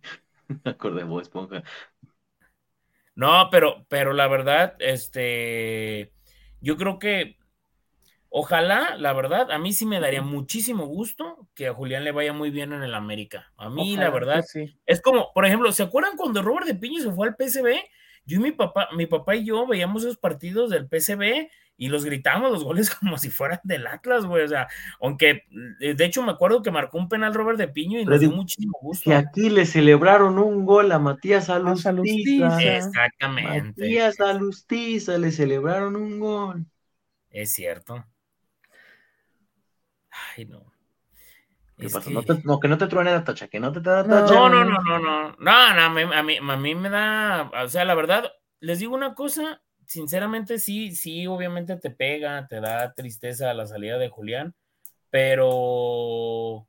Me 0.65 0.71
acordé 0.71 0.99
de 1.01 1.05
Bob 1.05 1.21
Esponja. 1.23 1.63
No, 3.19 3.49
pero, 3.51 3.85
pero 3.89 4.13
la 4.13 4.29
verdad, 4.29 4.77
este, 4.79 6.13
yo 6.61 6.77
creo 6.77 7.01
que 7.01 7.37
ojalá, 8.29 8.95
la 8.97 9.13
verdad, 9.13 9.51
a 9.51 9.59
mí 9.59 9.73
sí 9.73 9.87
me 9.87 9.99
daría 9.99 10.23
muchísimo 10.23 10.87
gusto 10.87 11.49
que 11.57 11.67
a 11.67 11.75
Julián 11.75 12.05
le 12.05 12.13
vaya 12.13 12.33
muy 12.33 12.51
bien 12.51 12.73
en 12.73 12.85
el 12.85 12.95
América. 12.95 13.53
A 13.57 13.71
mí, 13.71 13.97
la 13.97 14.11
verdad, 14.11 14.45
sí. 14.47 14.73
es 14.87 15.03
como, 15.03 15.33
por 15.33 15.45
ejemplo, 15.45 15.73
¿se 15.73 15.83
acuerdan 15.83 16.17
cuando 16.17 16.43
Robert 16.43 16.69
de 16.69 16.77
Piño 16.77 17.03
se 17.03 17.11
fue 17.11 17.27
al 17.27 17.35
PSV? 17.35 17.81
Yo 18.29 18.37
y 18.37 18.41
mi 18.41 18.53
papá, 18.53 18.89
mi 18.95 19.07
papá 19.07 19.37
y 19.37 19.47
yo 19.47 19.67
veíamos 19.67 20.03
esos 20.03 20.19
partidos 20.19 20.69
del 20.69 20.87
PSV 20.87 21.49
y 21.79 21.89
los 21.89 22.05
gritamos 22.05 22.53
los 22.53 22.63
goles 22.63 22.91
como 22.95 23.17
si 23.17 23.31
fueran 23.31 23.61
del 23.65 23.87
Atlas, 23.87 24.27
güey. 24.27 24.45
O 24.45 24.49
sea, 24.49 24.69
aunque 25.01 25.45
eh, 25.81 25.95
de 25.95 26.05
hecho 26.05 26.23
me 26.23 26.33
acuerdo 26.33 26.61
que 26.61 26.71
marcó 26.71 26.99
un 26.99 27.09
penal 27.09 27.33
Robert 27.33 27.59
de 27.59 27.69
Piño 27.69 27.99
y 27.99 28.05
nos 28.05 28.21
dio 28.21 28.31
muchísimo 28.31 28.77
gusto. 28.83 29.09
Que 29.09 29.17
aquí 29.17 29.49
le 29.49 29.65
celebraron 29.65 30.39
un 30.39 30.67
gol 30.67 30.93
a 30.93 30.99
Matías 30.99 31.49
Alustiza. 31.49 31.89
Alustiza. 31.89 32.77
Exactamente. 32.77 33.81
Matías 33.81 34.21
Alustiza 34.21 35.17
le 35.17 35.33
celebraron 35.33 35.97
un 35.97 36.21
gol. 36.21 36.67
Es 37.31 37.55
cierto. 37.55 38.05
Ay, 40.11 40.45
no. 40.45 40.71
¿Qué 41.79 41.87
Es 41.87 41.97
que- 41.99 42.11
No, 42.11 42.23
te- 42.23 42.41
no, 42.45 42.59
que 42.61 42.69
no 42.69 42.77
te 42.77 42.87
truene 42.89 43.13
la 43.13 43.25
tacha, 43.25 43.49
que 43.49 43.61
no 43.61 43.71
te 43.73 43.81
da 43.81 44.03
No. 44.03 44.09
tacha. 44.21 44.35
No, 44.35 44.49
no, 44.49 44.65
no, 44.65 44.79
no, 44.83 44.99
no. 44.99 45.37
No, 45.39 45.75
no, 45.75 45.81
a 45.81 45.89
mí, 45.91 46.03
a 46.03 46.23
mí, 46.23 46.37
a 46.39 46.57
mí 46.57 46.75
me 46.75 46.91
da, 46.91 47.51
o 47.65 47.69
sea, 47.69 47.85
la 47.85 47.95
verdad, 47.95 48.33
les 48.61 48.81
digo 48.81 48.95
una 48.95 49.15
cosa, 49.15 49.63
sinceramente 49.87 50.59
sí, 50.59 50.95
sí, 50.95 51.27
obviamente 51.27 51.77
te 51.77 51.91
pega, 51.91 52.47
te 52.49 52.61
da 52.61 52.93
tristeza 52.95 53.55
la 53.55 53.67
salida 53.67 53.97
de 53.99 54.09
Julián, 54.09 54.55
pero, 55.11 56.67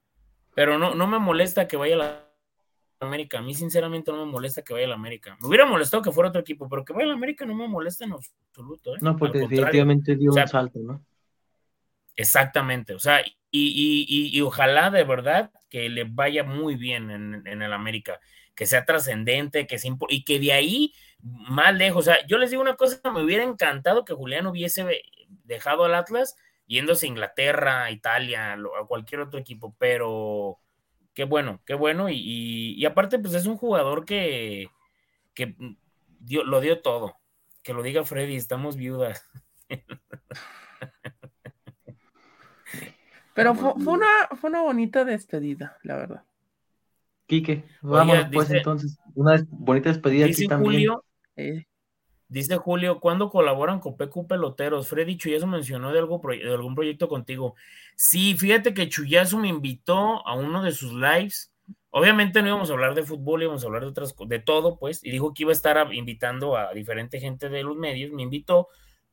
pero 0.55 0.78
no, 0.78 0.95
no 0.95 1.07
me 1.07 1.20
molesta 1.20 1.68
que 1.68 1.78
vaya 1.78 1.95
a 1.95 1.97
la 1.97 2.26
América. 2.99 3.39
A 3.39 3.41
mí, 3.41 3.53
sinceramente, 3.53 4.12
no 4.12 4.26
me 4.26 4.32
molesta 4.32 4.62
que 4.62 4.74
vaya 4.74 4.86
a 4.86 4.89
la 4.89 4.95
América. 4.95 5.38
Me 5.41 5.47
hubiera 5.47 5.66
molestado 5.66 6.03
que 6.03 6.12
fuera 6.12 6.30
otro 6.30 6.41
equipo, 6.41 6.68
pero 6.70 6.84
que 6.86 6.93
vaya 6.93 7.05
a 7.05 7.10
la 7.10 7.14
América 7.16 7.45
no 7.45 7.55
me 7.55 7.68
molesta 7.68 8.05
en 8.05 8.14
absoluto. 8.14 8.95
¿eh? 8.95 8.99
No, 9.01 9.16
porque 9.18 9.39
definitivamente 9.39 10.16
dio 10.16 10.32
O 10.32 10.34
sea, 10.34 10.43
un 10.43 10.49
salto, 10.49 10.80
¿no? 10.80 11.01
Exactamente, 12.20 12.93
o 12.93 12.99
sea, 12.99 13.22
y, 13.22 13.32
y- 13.51 14.38
y- 14.38 14.41
ojalá 14.41 14.89
de 14.89 15.03
verdad 15.05 15.51
que 15.70 15.88
le 15.89 16.03
vaya 16.03 16.43
muy 16.43 16.76
bien 16.76 17.09
en, 17.11 17.47
en 17.47 17.61
el 17.61 17.72
América, 17.74 18.20
que 18.55 18.65
sea 18.65 18.84
trascendente, 18.86 19.65
que 19.67 19.80
sea 19.80 19.91
y 20.09 20.24
que 20.26 20.38
de 20.39 20.51
ahí 20.53 20.93
más 21.22 21.74
lejos, 21.76 22.07
o 22.07 22.11
sea, 22.11 22.26
yo 22.28 22.38
les 22.38 22.49
digo 22.49 22.61
una 22.61 22.76
cosa, 22.76 22.99
me 23.11 23.24
hubiera 23.24 23.43
encantado 23.43 24.03
que 24.05 24.13
Julián 24.13 24.47
hubiese 24.47 25.01
dejado 25.45 25.86
al 25.86 25.95
Atlas 25.95 26.36
yéndose 26.67 27.05
a 27.05 27.09
Inglaterra, 27.09 27.89
Italia, 27.91 28.53
a 28.53 28.86
cualquier 28.88 29.22
otro 29.22 29.39
equipo, 29.39 29.76
pero 29.80 30.59
qué 31.13 31.24
bueno, 31.26 31.61
qué 31.65 31.74
bueno, 31.76 32.09
y, 32.09 32.15
y- 32.17 32.74
y 32.78 32.86
aparte 32.86 33.17
pues 33.20 33.34
es 33.34 33.45
un 33.45 33.57
jugador 33.57 34.05
que, 34.05 34.70
que 35.36 35.55
dio- 36.20 36.43
lo 36.45 36.61
dio 36.61 36.82
todo, 36.82 37.17
que 37.63 37.74
lo 37.74 37.84
diga 37.84 38.03
Freddy, 38.05 38.36
estamos 38.38 38.78
viudas. 38.78 39.26
Pero 43.39 43.55
fue, 43.55 43.73
fue 43.83 43.93
una, 43.93 44.07
fue 44.39 44.49
una 44.49 44.61
bonita 44.61 45.05
despedida, 45.05 45.77
la 45.83 45.95
verdad. 45.95 46.23
Quique, 47.25 47.63
Oiga, 47.83 48.29
pues 48.33 48.47
dice- 48.47 48.57
entonces. 48.57 48.97
Una 49.15 49.33
des- 49.33 49.45
bonita 49.49 49.89
despedida 49.89 50.25
aquí 50.25 50.33
Dice 50.35 50.47
también. 50.47 50.73
Julio, 50.73 51.05
Eh, 51.35 51.65
Dice 52.27 52.57
Julio, 52.57 52.99
¿cuándo 52.99 53.29
colaboran 53.31 53.79
con 53.79 53.97
PQ 53.97 54.27
Peloteros? 54.27 54.87
Freddy 54.87 55.17
Chuyazo 55.17 55.47
mencionó 55.47 55.91
de, 55.91 55.97
algo, 55.99 56.21
de 56.27 56.53
algún 56.53 56.75
proyecto 56.75 57.07
contigo. 57.07 57.55
Sí, 57.95 58.35
fíjate 58.37 58.73
que 58.75 58.87
Chuyazo 58.87 59.37
me 59.39 59.47
invitó 59.47 60.27
a 60.27 60.35
uno 60.35 60.61
de 60.61 60.71
sus 60.71 60.93
lives. 60.93 61.51
Obviamente 61.89 62.41
no 62.43 62.49
íbamos 62.49 62.69
a 62.69 62.73
hablar 62.73 62.93
de 62.93 63.01
fútbol, 63.03 63.41
íbamos 63.41 63.63
a 63.63 63.67
hablar 63.67 63.81
de 63.81 63.87
otras 63.87 64.13
de 64.27 64.39
todo, 64.39 64.77
pues, 64.77 65.03
y 65.03 65.09
dijo 65.09 65.33
que 65.33 65.41
iba 65.43 65.51
a 65.51 65.53
estar 65.53 65.77
a- 65.79 65.91
invitando 65.93 66.55
a 66.55 66.71
diferente 66.73 67.19
gente 67.19 67.49
de 67.49 67.63
los 67.63 67.75
medios. 67.75 68.11
Me 68.11 68.21
invitó, 68.21 68.67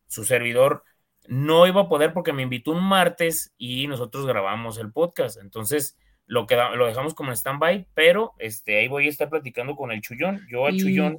su 0.09 0.25
servidor 0.25 0.83
no 1.29 1.67
iba 1.67 1.83
a 1.83 1.89
poder 1.89 2.13
porque 2.13 2.33
me 2.33 2.43
invitó 2.43 2.73
un 2.73 2.83
martes 2.83 3.53
y 3.59 3.87
nosotros 3.87 4.27
grabamos 4.27 4.79
el 4.79 4.93
podcast. 4.93 5.39
Entonces, 5.41 5.97
lo, 6.27 6.47
queda- 6.47 6.75
lo 6.75 6.87
dejamos 6.87 7.15
como 7.15 7.31
en 7.31 7.37
stand-by, 7.37 7.87
pero 7.95 8.33
este, 8.39 8.79
ahí 8.79 8.89
voy 8.89 9.07
a 9.07 9.11
estar 9.11 9.29
platicando 9.31 9.77
con 9.77 9.93
el 9.93 10.01
Chullón. 10.01 10.41
Yo 10.51 10.67
a 10.67 10.71
Y- 10.71 10.79
Chullón. 10.79 11.19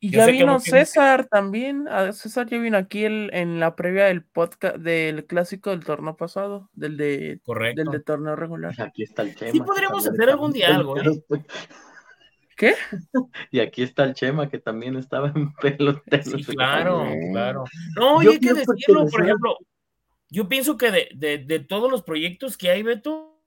Y 0.00 0.10
ya 0.10 0.26
que 0.26 0.32
vino 0.32 0.60
gente- 0.60 0.70
César 0.70 1.26
también. 1.26 1.88
a 1.88 2.12
César 2.12 2.46
ya 2.48 2.58
vino 2.58 2.78
aquí 2.78 3.04
el- 3.04 3.30
en 3.32 3.58
la 3.58 3.74
previa 3.74 4.04
del 4.04 4.22
podcast 4.22 4.76
del 4.76 5.26
clásico 5.26 5.70
del 5.70 5.84
torneo 5.84 6.16
pasado, 6.16 6.70
del 6.72 6.96
de 6.96 7.40
Correcto. 7.42 7.82
del 7.82 7.90
de 7.90 8.00
torneo 8.04 8.36
regular. 8.36 8.80
Aquí 8.80 9.02
está 9.02 9.22
el 9.22 9.34
tema. 9.34 9.50
Sí 9.50 9.60
podríamos 9.60 10.06
hacer 10.06 10.30
algún 10.30 10.52
día 10.52 10.74
algo, 10.76 10.96
¿eh? 10.98 11.04
¿Qué? 12.58 12.74
Y 13.52 13.60
aquí 13.60 13.82
está 13.82 14.04
el 14.04 14.12
Chema, 14.14 14.50
que 14.50 14.58
también 14.58 14.96
estaba 14.96 15.32
en 15.34 15.54
pelotero. 15.62 16.22
Sí, 16.38 16.44
claro, 16.44 17.06
claro. 17.32 17.64
No, 17.96 18.20
y 18.20 18.26
Yo 18.26 18.30
hay 18.32 18.38
que 18.40 18.48
quiero 18.52 18.56
decirlo, 18.56 19.06
por 19.08 19.22
ejemplo, 19.24 19.56
yo 20.28 20.48
pienso 20.48 20.76
que 20.76 20.90
de, 20.90 21.08
de- 21.14 21.38
de 21.38 21.60
todos 21.60 21.90
los 21.90 22.02
proyectos 22.02 22.58
que 22.58 22.68
hay, 22.70 22.82
Beto, 22.82 23.40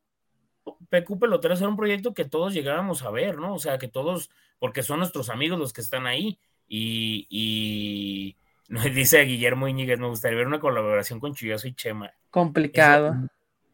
PQ 0.89 1.19
Pelotero 1.19 1.53
era 1.55 1.67
un 1.67 1.75
proyecto 1.75 2.13
que 2.13 2.25
todos 2.25 2.53
llegábamos 2.53 3.03
a 3.03 3.11
ver, 3.11 3.37
¿no? 3.37 3.53
O 3.53 3.59
sea, 3.59 3.77
que 3.77 3.87
todos, 3.87 4.31
porque 4.59 4.81
son 4.81 4.99
nuestros 4.99 5.29
amigos 5.29 5.59
los 5.59 5.73
que 5.73 5.81
están 5.81 6.07
ahí, 6.07 6.39
y, 6.67 7.27
y 7.29 8.37
nos 8.69 8.85
dice 8.85 9.21
Guillermo 9.23 9.67
Íñiguez, 9.67 9.99
me 9.99 10.07
gustaría 10.07 10.37
ver 10.37 10.47
una 10.47 10.59
colaboración 10.61 11.19
con 11.19 11.33
Chuyazo 11.35 11.67
y 11.67 11.73
Chema. 11.75 12.11
Complicado. 12.29 13.09
Eso, 13.09 13.27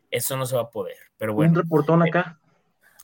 eso 0.10 0.38
no 0.38 0.46
se 0.48 0.56
va 0.56 0.64
a 0.64 0.70
poder, 0.72 0.98
pero 1.18 1.34
Un 1.34 1.36
bueno. 1.38 1.62
reportón 1.62 2.02
acá. 2.02 2.40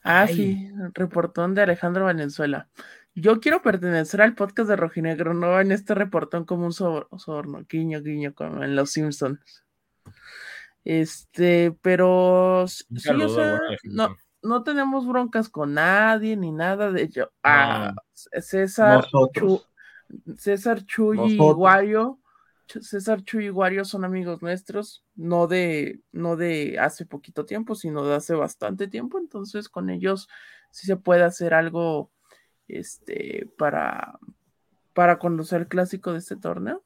Ah, 0.04 0.24
Ay. 0.28 0.36
sí, 0.36 0.72
reportón 0.93 1.56
de 1.56 1.62
Alejandro 1.64 2.06
Valenzuela. 2.06 2.68
Yo 3.16 3.39
quiero 3.39 3.62
pertenecer 3.62 4.22
al 4.22 4.36
podcast 4.36 4.68
de 4.70 4.76
Rojinegro, 4.76 5.34
no 5.34 5.60
en 5.62 5.72
este 5.72 5.93
reportón 5.93 6.45
como 6.45 6.66
un 6.66 6.74
soborno, 6.74 7.64
guiño, 7.70 8.01
guiño, 8.01 8.34
como 8.34 8.64
en 8.64 8.76
Los 8.76 8.91
Simpsons. 8.91 9.64
Este, 10.84 11.78
pero 11.82 12.66
sí, 12.68 12.86
o 13.10 13.30
sea, 13.30 13.60
no, 13.84 14.16
no 14.41 14.64
tenemos 14.64 15.08
broncas 15.08 15.47
con 15.47 15.76
nadie 15.76 16.36
ni 16.36 16.51
nada 16.51 16.91
de 16.91 17.04
ello. 17.04 17.32
Ah, 17.43 17.93
César. 18.14 19.06
Chu- 19.34 19.64
César 20.38 20.84
Chuy 20.86 21.18
y 21.18 21.38
Nosotros. 21.38 21.56
César 22.82 23.24
Chuy 23.24 23.45
y 23.45 23.49
Wario 23.49 23.86
son 23.86 24.05
amigos 24.05 24.41
nuestros, 24.41 25.03
no 25.15 25.47
de, 25.47 26.01
no 26.11 26.36
de 26.36 26.78
hace 26.80 27.05
poquito 27.05 27.45
tiempo, 27.45 27.76
sino 27.76 28.05
de 28.05 28.15
hace 28.15 28.34
bastante 28.36 28.88
tiempo, 28.88 29.17
entonces 29.19 29.69
con 29.69 29.89
ellos 29.89 30.28
sí 30.71 30.88
se 30.88 30.95
puede 30.97 31.24
hacer 31.24 31.53
algo 31.53 32.11
este 32.67 33.47
para, 33.57 34.17
para 34.93 35.19
conocer 35.19 35.61
el 35.61 35.67
clásico 35.67 36.11
de 36.13 36.19
este 36.19 36.36
torneo. 36.36 36.84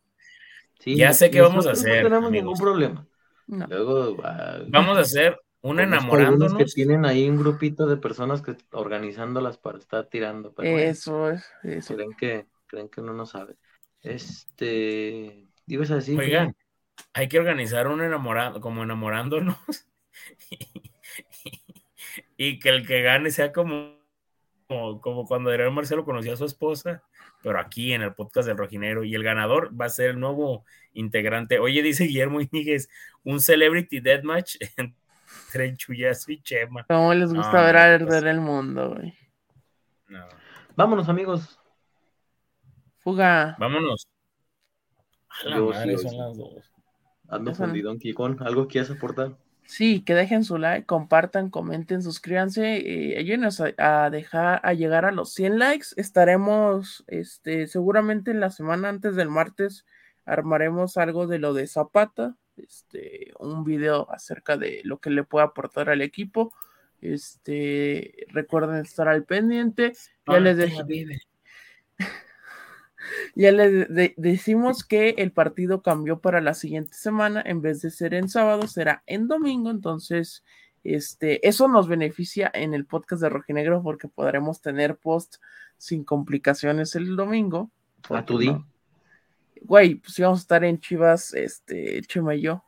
Sí, 0.79 0.95
Ya 0.95 1.13
sé 1.13 1.31
qué 1.31 1.41
vamos 1.41 1.65
a 1.67 1.71
hacer, 1.71 2.03
No 2.03 2.09
tenemos 2.09 2.27
amigos. 2.27 2.43
ningún 2.45 2.59
problema. 2.59 3.07
No. 3.47 3.65
Luego 3.67 4.17
ah, 4.23 4.59
Vamos 4.67 4.97
a 4.97 5.01
hacer 5.01 5.39
algunos 5.63 5.83
enamorándonos. 5.83 6.53
que 6.57 6.65
tienen 6.65 7.05
ahí 7.05 7.27
un 7.29 7.38
grupito 7.38 7.88
de 7.88 7.97
personas 7.97 8.41
que 8.41 8.55
organizándolas 8.71 9.57
para 9.57 9.77
estar 9.79 10.05
tirando. 10.07 10.53
Pero 10.53 10.71
bueno, 10.71 10.89
Eso 10.89 11.29
es, 11.31 11.45
eso. 11.63 11.95
creen 11.95 12.13
que 12.13 12.45
creen 12.67 12.89
que 12.89 13.01
uno 13.01 13.13
no 13.13 13.25
sabe. 13.25 13.57
Este, 14.01 15.46
ibas 15.68 15.91
a 15.91 15.95
decir. 15.95 16.20
Oigan, 16.20 16.55
hay 17.13 17.28
que 17.28 17.39
organizar 17.39 17.88
un 17.88 18.01
enamorado, 18.01 18.59
como 18.61 18.84
enamorándonos. 18.84 19.57
y 22.38 22.59
que 22.59 22.70
el 22.70 22.88
que 22.88 23.01
gane 23.01 23.32
sea 23.32 23.51
como, 23.51 23.97
como, 24.68 25.01
como 25.01 25.28
cuando 25.28 25.49
Adrián 25.49 25.74
Marcelo 25.74 26.05
conoció 26.05 26.34
a 26.34 26.38
su 26.38 26.45
esposa, 26.45 27.03
pero 27.41 27.59
aquí 27.59 27.93
en 27.93 28.01
el 28.01 28.13
podcast 28.13 28.47
del 28.47 28.57
Rojinero. 28.57 29.03
Y 29.03 29.15
el 29.15 29.24
ganador 29.24 29.80
va 29.80 29.86
a 29.86 29.89
ser 29.89 30.11
el 30.11 30.20
nuevo 30.20 30.65
integrante. 30.93 31.59
Oye, 31.59 31.82
dice 31.82 32.05
Guillermo 32.05 32.41
Íñiguez, 32.41 32.89
un 33.24 33.39
Celebrity 33.39 33.99
Deathmatch 33.99 34.57
entre 34.78 35.76
Chuyazo 35.76 36.32
y 36.32 36.41
Chema. 36.41 36.86
¿Cómo 36.88 37.13
les 37.13 37.34
gusta 37.34 37.51
No, 37.51 37.63
ver 37.63 37.76
no, 37.76 37.82
arder 37.82 38.07
pues- 38.07 38.24
el 38.24 38.41
mundo, 38.41 38.95
güey? 38.95 39.13
No. 40.07 40.28
Vámonos, 40.76 41.09
amigos. 41.09 41.59
Fuga. 42.99 43.55
Vámonos. 43.59 44.07
La 45.45 45.57
Yo 45.57 45.69
madre, 45.69 45.97
sí, 45.97 46.03
son 46.03 46.11
sí. 46.11 46.17
las 46.17 46.38
dos. 46.38 46.71
Ando 47.29 47.53
fundido, 47.53 47.97
Kikón. 47.97 48.38
¿Algo 48.41 48.67
quieres 48.67 48.89
aportar? 48.91 49.35
Sí, 49.65 50.01
que 50.01 50.15
dejen 50.15 50.45
su 50.45 50.57
like, 50.57 50.85
compartan, 50.85 51.49
comenten, 51.49 52.01
suscríbanse, 52.01 52.77
eh, 52.77 53.17
ayúdenos 53.19 53.59
a, 53.59 53.73
a 54.05 54.09
dejar 54.09 54.61
a 54.63 54.73
llegar 54.73 55.03
a 55.03 55.11
los 55.11 55.33
100 55.33 55.59
likes. 55.59 55.88
Estaremos, 55.97 57.03
este, 57.07 57.67
seguramente 57.67 58.31
en 58.31 58.39
la 58.39 58.49
semana 58.49 58.88
antes 58.88 59.17
del 59.17 59.29
martes 59.29 59.85
armaremos 60.25 60.97
algo 60.97 61.27
de 61.27 61.39
lo 61.39 61.53
de 61.53 61.67
Zapata, 61.67 62.35
este, 62.55 63.33
un 63.39 63.63
video 63.63 64.09
acerca 64.11 64.57
de 64.57 64.81
lo 64.83 64.99
que 64.99 65.09
le 65.09 65.23
puede 65.23 65.45
aportar 65.45 65.89
al 65.89 66.01
equipo. 66.01 66.53
Este, 67.01 68.25
recuerden 68.29 68.77
estar 68.77 69.07
al 69.07 69.25
pendiente. 69.25 69.93
Ya 70.27 70.39
les 70.39 70.57
dejé, 70.57 70.83
ya 73.36 73.51
de- 73.51 74.14
decimos 74.18 74.84
que 74.84 75.10
el 75.18 75.32
partido 75.32 75.82
cambió 75.82 76.20
para 76.20 76.41
la 76.41 76.53
siguiente 76.53 76.93
semana, 76.93 77.41
en 77.45 77.62
vez 77.62 77.82
de 77.82 77.91
ser 77.91 78.14
en 78.14 78.30
sábado, 78.30 78.68
será 78.68 79.03
en 79.05 79.28
domingo, 79.28 79.70
entonces 79.70 80.43
este, 80.84 81.45
eso 81.47 81.68
nos 81.68 81.88
beneficia 81.88 82.49
en 82.53 82.74
el 82.74 82.86
podcast 82.86 83.22
de 83.22 83.30
Rojinegro 83.30 83.84
porque 83.84 84.08
podremos 84.08 84.62
tener 84.62 84.95
post 84.97 85.38
sin 85.78 86.03
complicaciones 86.03 86.95
el 86.95 87.16
domingo. 87.16 87.70
A 88.10 88.26
tu 88.26 88.38
di. 88.38 88.47
no- 88.47 88.68
Güey, 89.62 89.95
pues 89.95 90.14
si 90.14 90.22
vamos 90.22 90.39
a 90.39 90.41
estar 90.41 90.64
en 90.64 90.80
Chivas, 90.80 91.34
este, 91.34 92.01
Chema 92.03 92.36
y 92.36 92.41
yo, 92.41 92.64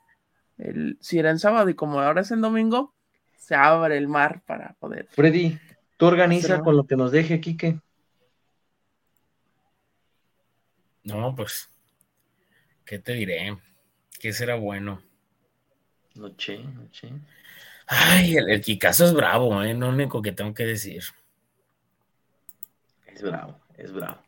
el, 0.58 0.98
si 1.00 1.20
era 1.20 1.30
en 1.30 1.40
sábado 1.40 1.70
y 1.70 1.76
como 1.76 2.00
ahora 2.02 2.22
es 2.22 2.32
en 2.32 2.42
domingo, 2.42 2.94
se 3.38 3.56
abre 3.56 3.98
el 3.98 4.08
mar 4.08 4.42
para 4.46 4.74
poder. 4.80 5.08
Freddy, 5.12 5.58
tú 5.98 6.08
organiza 6.08 6.60
con 6.64 6.76
lo 6.76 6.86
que 6.86 6.96
nos 6.98 7.12
deje, 7.12 7.40
Kike. 7.40 7.80
No, 11.04 11.36
pues, 11.36 11.70
¿qué 12.86 13.00
te 13.00 13.14
diré? 13.14 13.58
¿Qué 14.20 14.34
será 14.34 14.56
bueno? 14.56 15.02
Noche, 16.16 16.60
noche. 16.60 17.10
Ay, 17.88 18.38
el, 18.38 18.50
el 18.50 18.62
Kikazo 18.62 19.06
es 19.06 19.14
bravo, 19.14 19.62
¿eh? 19.64 19.74
Lo 19.74 19.90
único 19.90 20.22
que 20.22 20.32
tengo 20.32 20.54
que 20.54 20.66
decir. 20.66 21.04
Es 23.06 23.22
bravo, 23.22 23.60
es 23.78 23.92
bravo. 23.92 24.22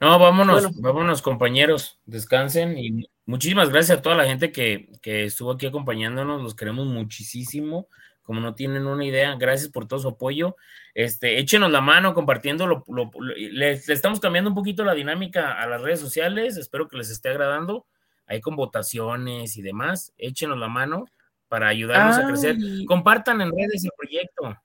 No, 0.00 0.18
vámonos, 0.18 0.62
Bueno. 0.64 0.78
vámonos, 0.80 1.22
compañeros. 1.22 1.98
Descansen 2.06 2.78
y 2.78 3.10
muchísimas 3.26 3.68
gracias 3.70 3.98
a 3.98 4.02
toda 4.02 4.16
la 4.16 4.24
gente 4.24 4.52
que, 4.52 4.90
que 5.02 5.24
estuvo 5.24 5.52
aquí 5.52 5.66
acompañándonos. 5.66 6.42
Los 6.42 6.54
queremos 6.54 6.86
muchísimo. 6.86 7.88
Como 8.28 8.40
no 8.42 8.54
tienen 8.54 8.86
una 8.86 9.06
idea, 9.06 9.34
gracias 9.36 9.70
por 9.70 9.88
todo 9.88 10.00
su 10.00 10.08
apoyo. 10.08 10.54
Este, 10.92 11.38
échenos 11.38 11.72
la 11.72 11.80
mano 11.80 12.12
compartiendo. 12.12 12.66
Lo, 12.66 12.84
lo- 12.86 13.10
lo- 13.18 13.34
les, 13.34 13.88
le 13.88 13.94
estamos 13.94 14.20
cambiando 14.20 14.50
un 14.50 14.54
poquito 14.54 14.84
la 14.84 14.92
dinámica 14.92 15.52
a 15.58 15.66
las 15.66 15.80
redes 15.80 15.98
sociales. 15.98 16.58
Espero 16.58 16.88
que 16.88 16.98
les 16.98 17.08
esté 17.08 17.30
agradando. 17.30 17.86
Ahí 18.26 18.42
con 18.42 18.54
votaciones 18.54 19.56
y 19.56 19.62
demás. 19.62 20.12
Échenos 20.18 20.58
la 20.58 20.68
mano 20.68 21.06
para 21.48 21.68
ayudarnos 21.68 22.18
a 22.18 22.26
crecer. 22.26 22.56
Compartan 22.86 23.40
en 23.40 23.50
redes 23.50 23.82
el 23.82 23.92
proyecto. 23.96 24.58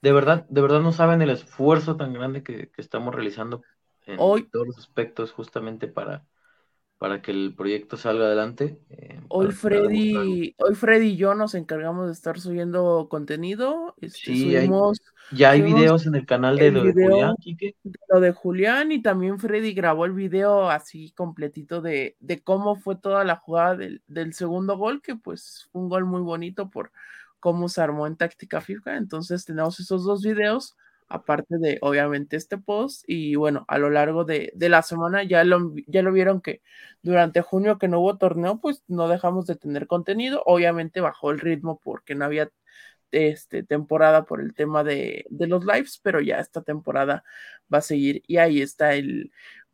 De 0.00 0.12
verdad, 0.12 0.46
de 0.48 0.60
verdad 0.62 0.80
no 0.80 0.92
saben 0.92 1.20
el 1.20 1.28
esfuerzo 1.28 1.96
tan 1.96 2.14
grande 2.14 2.42
que, 2.42 2.70
que 2.70 2.80
estamos 2.80 3.14
realizando 3.14 3.62
en 4.06 4.16
Hoy- 4.18 4.48
todos 4.48 4.66
los 4.66 4.78
aspectos 4.78 5.32
justamente 5.32 5.88
para, 5.88 6.24
para 6.98 7.22
que 7.22 7.30
el 7.30 7.54
proyecto 7.56 7.96
salga 7.96 8.24
adelante. 8.26 8.78
eh, 8.90 9.20
Hoy. 9.28 9.52
Freddy, 9.52 10.54
hoy 10.58 10.74
Freddy 10.74 11.06
y 11.10 11.16
yo 11.16 11.34
nos 11.34 11.54
encargamos 11.54 12.06
de 12.06 12.12
estar 12.12 12.40
subiendo 12.40 13.06
contenido. 13.08 13.94
Este, 14.00 14.18
Sí, 14.34 14.56
hay- 14.56 14.68
Ya 15.30 15.50
hay 15.50 15.62
videos 15.62 16.06
en 16.06 16.14
el 16.16 16.26
canal 16.26 16.56
de 16.56 16.66
el 16.68 16.74
lo 16.74 16.82
de. 16.84 16.92
Julián, 16.92 17.36
Quique. 17.36 17.76
lo 18.08 18.20
de 18.20 18.32
Julián 18.32 18.90
y 18.92 19.00
también 19.02 19.38
Freddy 19.38 19.74
grabó 19.74 20.06
el 20.06 20.12
video 20.12 20.70
así 20.70 21.12
completito 21.12 21.80
de, 21.82 22.16
de 22.20 22.42
cómo 22.42 22.76
fue 22.76 22.96
toda 22.96 23.24
la 23.24 23.36
jugada 23.36 23.76
del, 23.76 24.02
del 24.08 24.32
segundo 24.34 24.76
gol, 24.76 25.00
que 25.02 25.14
pues 25.16 25.68
fue 25.70 25.82
un 25.82 25.88
gol 25.88 26.04
muy 26.06 26.22
bonito 26.22 26.70
por 26.70 26.90
cómo 27.40 27.68
se 27.68 27.80
armó 27.80 28.06
en 28.08 28.16
táctica 28.16 28.60
FIFA. 28.60 28.96
Entonces 28.96 29.44
tenemos 29.44 29.78
esos 29.78 30.02
dos 30.04 30.22
videos, 30.22 30.76
aparte 31.08 31.58
de 31.58 31.78
obviamente 31.82 32.36
este 32.36 32.58
post. 32.58 33.04
Y 33.06 33.34
bueno, 33.36 33.64
a 33.68 33.78
lo 33.78 33.90
largo 33.90 34.24
de, 34.24 34.52
de 34.54 34.68
la 34.68 34.82
semana 34.82 35.22
ya 35.24 35.44
lo, 35.44 35.74
ya 35.86 36.02
lo 36.02 36.12
vieron 36.12 36.40
que 36.40 36.62
durante 37.02 37.40
junio 37.42 37.78
que 37.78 37.88
no 37.88 38.00
hubo 38.00 38.18
torneo, 38.18 38.60
pues 38.60 38.84
no 38.88 39.08
dejamos 39.08 39.46
de 39.46 39.56
tener 39.56 39.86
contenido. 39.86 40.42
Obviamente 40.46 41.00
bajó 41.00 41.30
el 41.30 41.40
ritmo 41.40 41.80
porque 41.82 42.14
no 42.14 42.24
había 42.26 42.50
este, 43.10 43.62
temporada 43.62 44.24
por 44.24 44.40
el 44.40 44.54
tema 44.54 44.84
de, 44.84 45.24
de 45.30 45.46
los 45.46 45.64
lives, 45.64 45.98
pero 46.02 46.20
ya 46.20 46.38
esta 46.40 46.62
temporada 46.62 47.24
va 47.72 47.78
a 47.78 47.82
seguir 47.82 48.22
y 48.26 48.36
ahí 48.38 48.60
está 48.62 48.94
el, 48.94 49.32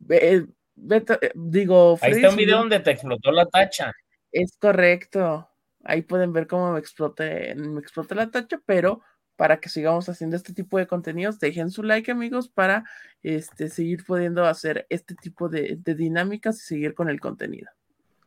el- 0.09 0.53
Beto- 0.77 1.17
eh, 1.21 1.31
digo, 1.35 1.97
Ahí 2.01 2.11
está 2.11 2.29
un 2.29 2.35
video 2.35 2.57
donde 2.57 2.81
te 2.81 2.91
explotó 2.91 3.31
la 3.31 3.45
tacha. 3.45 3.93
es 4.31 4.57
correcto. 4.57 5.49
Ahí 5.83 6.01
pueden 6.01 6.33
ver 6.33 6.47
cómo 6.47 6.73
me 6.73 6.79
exploté, 6.79 7.53
me 7.55 7.79
exploté 7.79 8.15
la 8.15 8.29
tacha, 8.31 8.59
pero 8.65 9.01
para 9.35 9.59
que 9.59 9.69
sigamos 9.69 10.07
haciendo 10.09 10.35
este 10.35 10.53
tipo 10.53 10.77
de 10.77 10.87
contenidos, 10.87 11.39
dejen 11.39 11.69
su 11.71 11.83
like, 11.83 12.11
amigos, 12.11 12.49
para 12.49 12.85
este, 13.23 13.69
seguir 13.69 14.05
pudiendo 14.05 14.45
hacer 14.45 14.85
este 14.89 15.15
tipo 15.15 15.49
de, 15.49 15.77
de 15.79 15.95
dinámicas 15.95 16.57
y 16.57 16.65
seguir 16.65 16.93
con 16.93 17.09
el 17.09 17.19
contenido. 17.19 17.69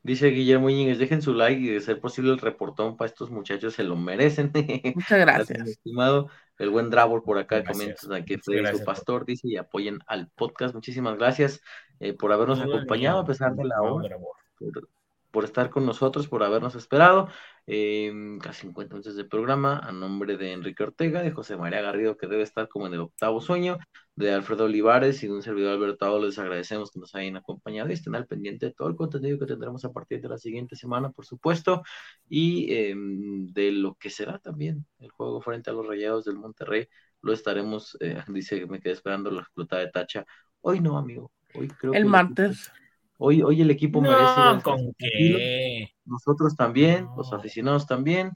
Dice 0.03 0.29
Guillermo 0.29 0.71
Íñiguez, 0.71 0.99
dejen 0.99 1.21
su 1.23 1.35
like 1.35 1.61
y 1.61 1.69
de 1.69 1.81
ser 1.81 2.01
posible 2.01 2.31
el 2.33 2.39
reportón 2.39 2.97
para 2.97 3.09
estos 3.09 3.31
muchachos, 3.31 3.75
se 3.75 3.83
lo 3.83 3.97
merecen. 3.97 4.53
Muchas 4.95 5.19
gracias. 5.19 5.65
mi 5.65 5.71
estimado. 5.71 6.29
El 6.57 6.71
buen 6.71 6.89
Dravor 6.91 7.23
por 7.23 7.39
acá 7.39 7.61
Gracias. 7.61 8.01
comenta 8.01 8.25
que 8.25 8.35
Muchas 8.35 8.45
Freddy 8.45 8.59
su 8.59 8.63
gracias. 8.63 8.87
pastor 8.87 9.25
dice 9.27 9.49
y 9.49 9.57
apoyen 9.57 9.99
al 10.07 10.29
podcast. 10.29 10.75
Muchísimas 10.75 11.17
gracias 11.19 11.61
eh, 12.01 12.15
por 12.15 12.33
habernos 12.33 12.61
acompañado 12.61 13.19
a 13.21 13.27
pesar 13.27 13.55
de 13.55 13.65
la 13.65 13.83
hora. 13.83 14.17
por, 14.59 14.89
por 15.31 15.45
estar 15.45 15.71
con 15.71 15.85
nosotros, 15.85 16.27
por 16.27 16.43
habernos 16.43 16.75
esperado. 16.75 17.29
Eh, 17.71 18.11
casi 18.41 18.63
50 18.63 18.95
minutos 18.95 19.15
de 19.15 19.27
programa 19.27 19.79
a 19.81 19.93
nombre 19.93 20.39
de 20.39 20.53
Enrique 20.53 20.85
Ortega, 20.85 21.21
de 21.21 21.33
José 21.33 21.59
María 21.59 21.83
Garrido, 21.83 22.17
que 22.17 22.27
debe 22.27 22.43
estar 22.43 22.67
como 22.67 22.87
en 22.87 22.95
el 22.95 23.01
octavo 23.01 23.43
sueño, 23.43 23.77
de 24.17 24.33
Alfredo 24.33 24.65
Olivares 24.65 25.23
y 25.23 25.27
de 25.27 25.35
un 25.35 25.43
servidor 25.43 25.75
Alberto 25.75 26.19
Les 26.19 26.39
agradecemos 26.39 26.91
que 26.91 26.99
nos 26.99 27.15
hayan 27.15 27.37
acompañado 27.37 27.91
y 27.91 27.93
estén 27.93 28.15
al 28.15 28.27
pendiente 28.27 28.65
de 28.65 28.73
todo 28.73 28.89
el 28.89 28.97
contenido 28.97 29.39
que 29.39 29.45
tendremos 29.45 29.85
a 29.85 29.93
partir 29.93 30.23
de 30.23 30.31
la 30.31 30.39
siguiente 30.39 30.77
semana, 30.77 31.11
por 31.11 31.27
supuesto, 31.27 31.83
y 32.27 32.73
em, 32.73 33.53
de 33.53 33.71
lo 33.71 33.97
que 33.97 34.09
será 34.09 34.39
también 34.39 34.87
el 34.99 35.11
juego 35.11 35.43
frente 35.43 35.69
a 35.69 35.75
los 35.75 35.87
Rayados 35.87 36.25
del 36.25 36.37
Monterrey. 36.37 36.89
Lo 37.21 37.35
estaremos, 37.35 37.99
eh, 38.01 38.17
dice 38.29 38.61
que 38.61 38.67
me 38.67 38.81
quedé 38.81 38.95
esperando 38.95 39.31
la 39.31 39.43
explotada 39.43 39.83
de 39.83 39.91
tacha. 39.91 40.25
Hoy 40.63 40.81
no, 40.81 40.97
amigo. 40.97 41.33
Hoy 41.55 41.69
creo 41.69 41.93
el 41.93 42.07
martes. 42.07 42.73
Hoy, 43.19 43.43
hoy 43.43 43.61
el 43.61 43.71
equipo 43.71 44.01
no, 44.01 44.11
merece. 44.11 44.63
¿con 44.63 44.95
qué? 44.97 45.91
Nosotros 46.05 46.55
también, 46.57 47.09
los 47.17 47.33
aficionados 47.33 47.87
también. 47.87 48.33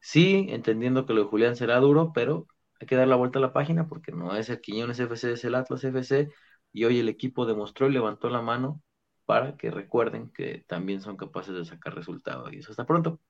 Sí, 0.00 0.46
entendiendo 0.48 1.04
que 1.04 1.12
lo 1.12 1.24
de 1.24 1.28
Julián 1.28 1.56
será 1.56 1.78
duro, 1.78 2.12
pero 2.14 2.46
hay 2.80 2.86
que 2.86 2.96
dar 2.96 3.06
la 3.06 3.16
vuelta 3.16 3.38
a 3.38 3.42
la 3.42 3.52
página 3.52 3.86
porque 3.86 4.12
no 4.12 4.34
es 4.34 4.48
el 4.48 4.60
Quiñones 4.60 4.98
FC, 4.98 5.32
es 5.32 5.44
el 5.44 5.54
Atlas 5.54 5.84
FC. 5.84 6.30
Y 6.72 6.84
hoy 6.84 6.98
el 6.98 7.08
equipo 7.10 7.44
demostró 7.44 7.86
y 7.86 7.92
levantó 7.92 8.30
la 8.30 8.40
mano 8.40 8.82
para 9.26 9.56
que 9.56 9.70
recuerden 9.70 10.30
que 10.32 10.64
también 10.66 11.02
son 11.02 11.16
capaces 11.16 11.54
de 11.54 11.64
sacar 11.66 11.94
resultados. 11.94 12.52
Y 12.52 12.58
eso 12.58 12.70
hasta 12.70 12.86
pronto. 12.86 13.20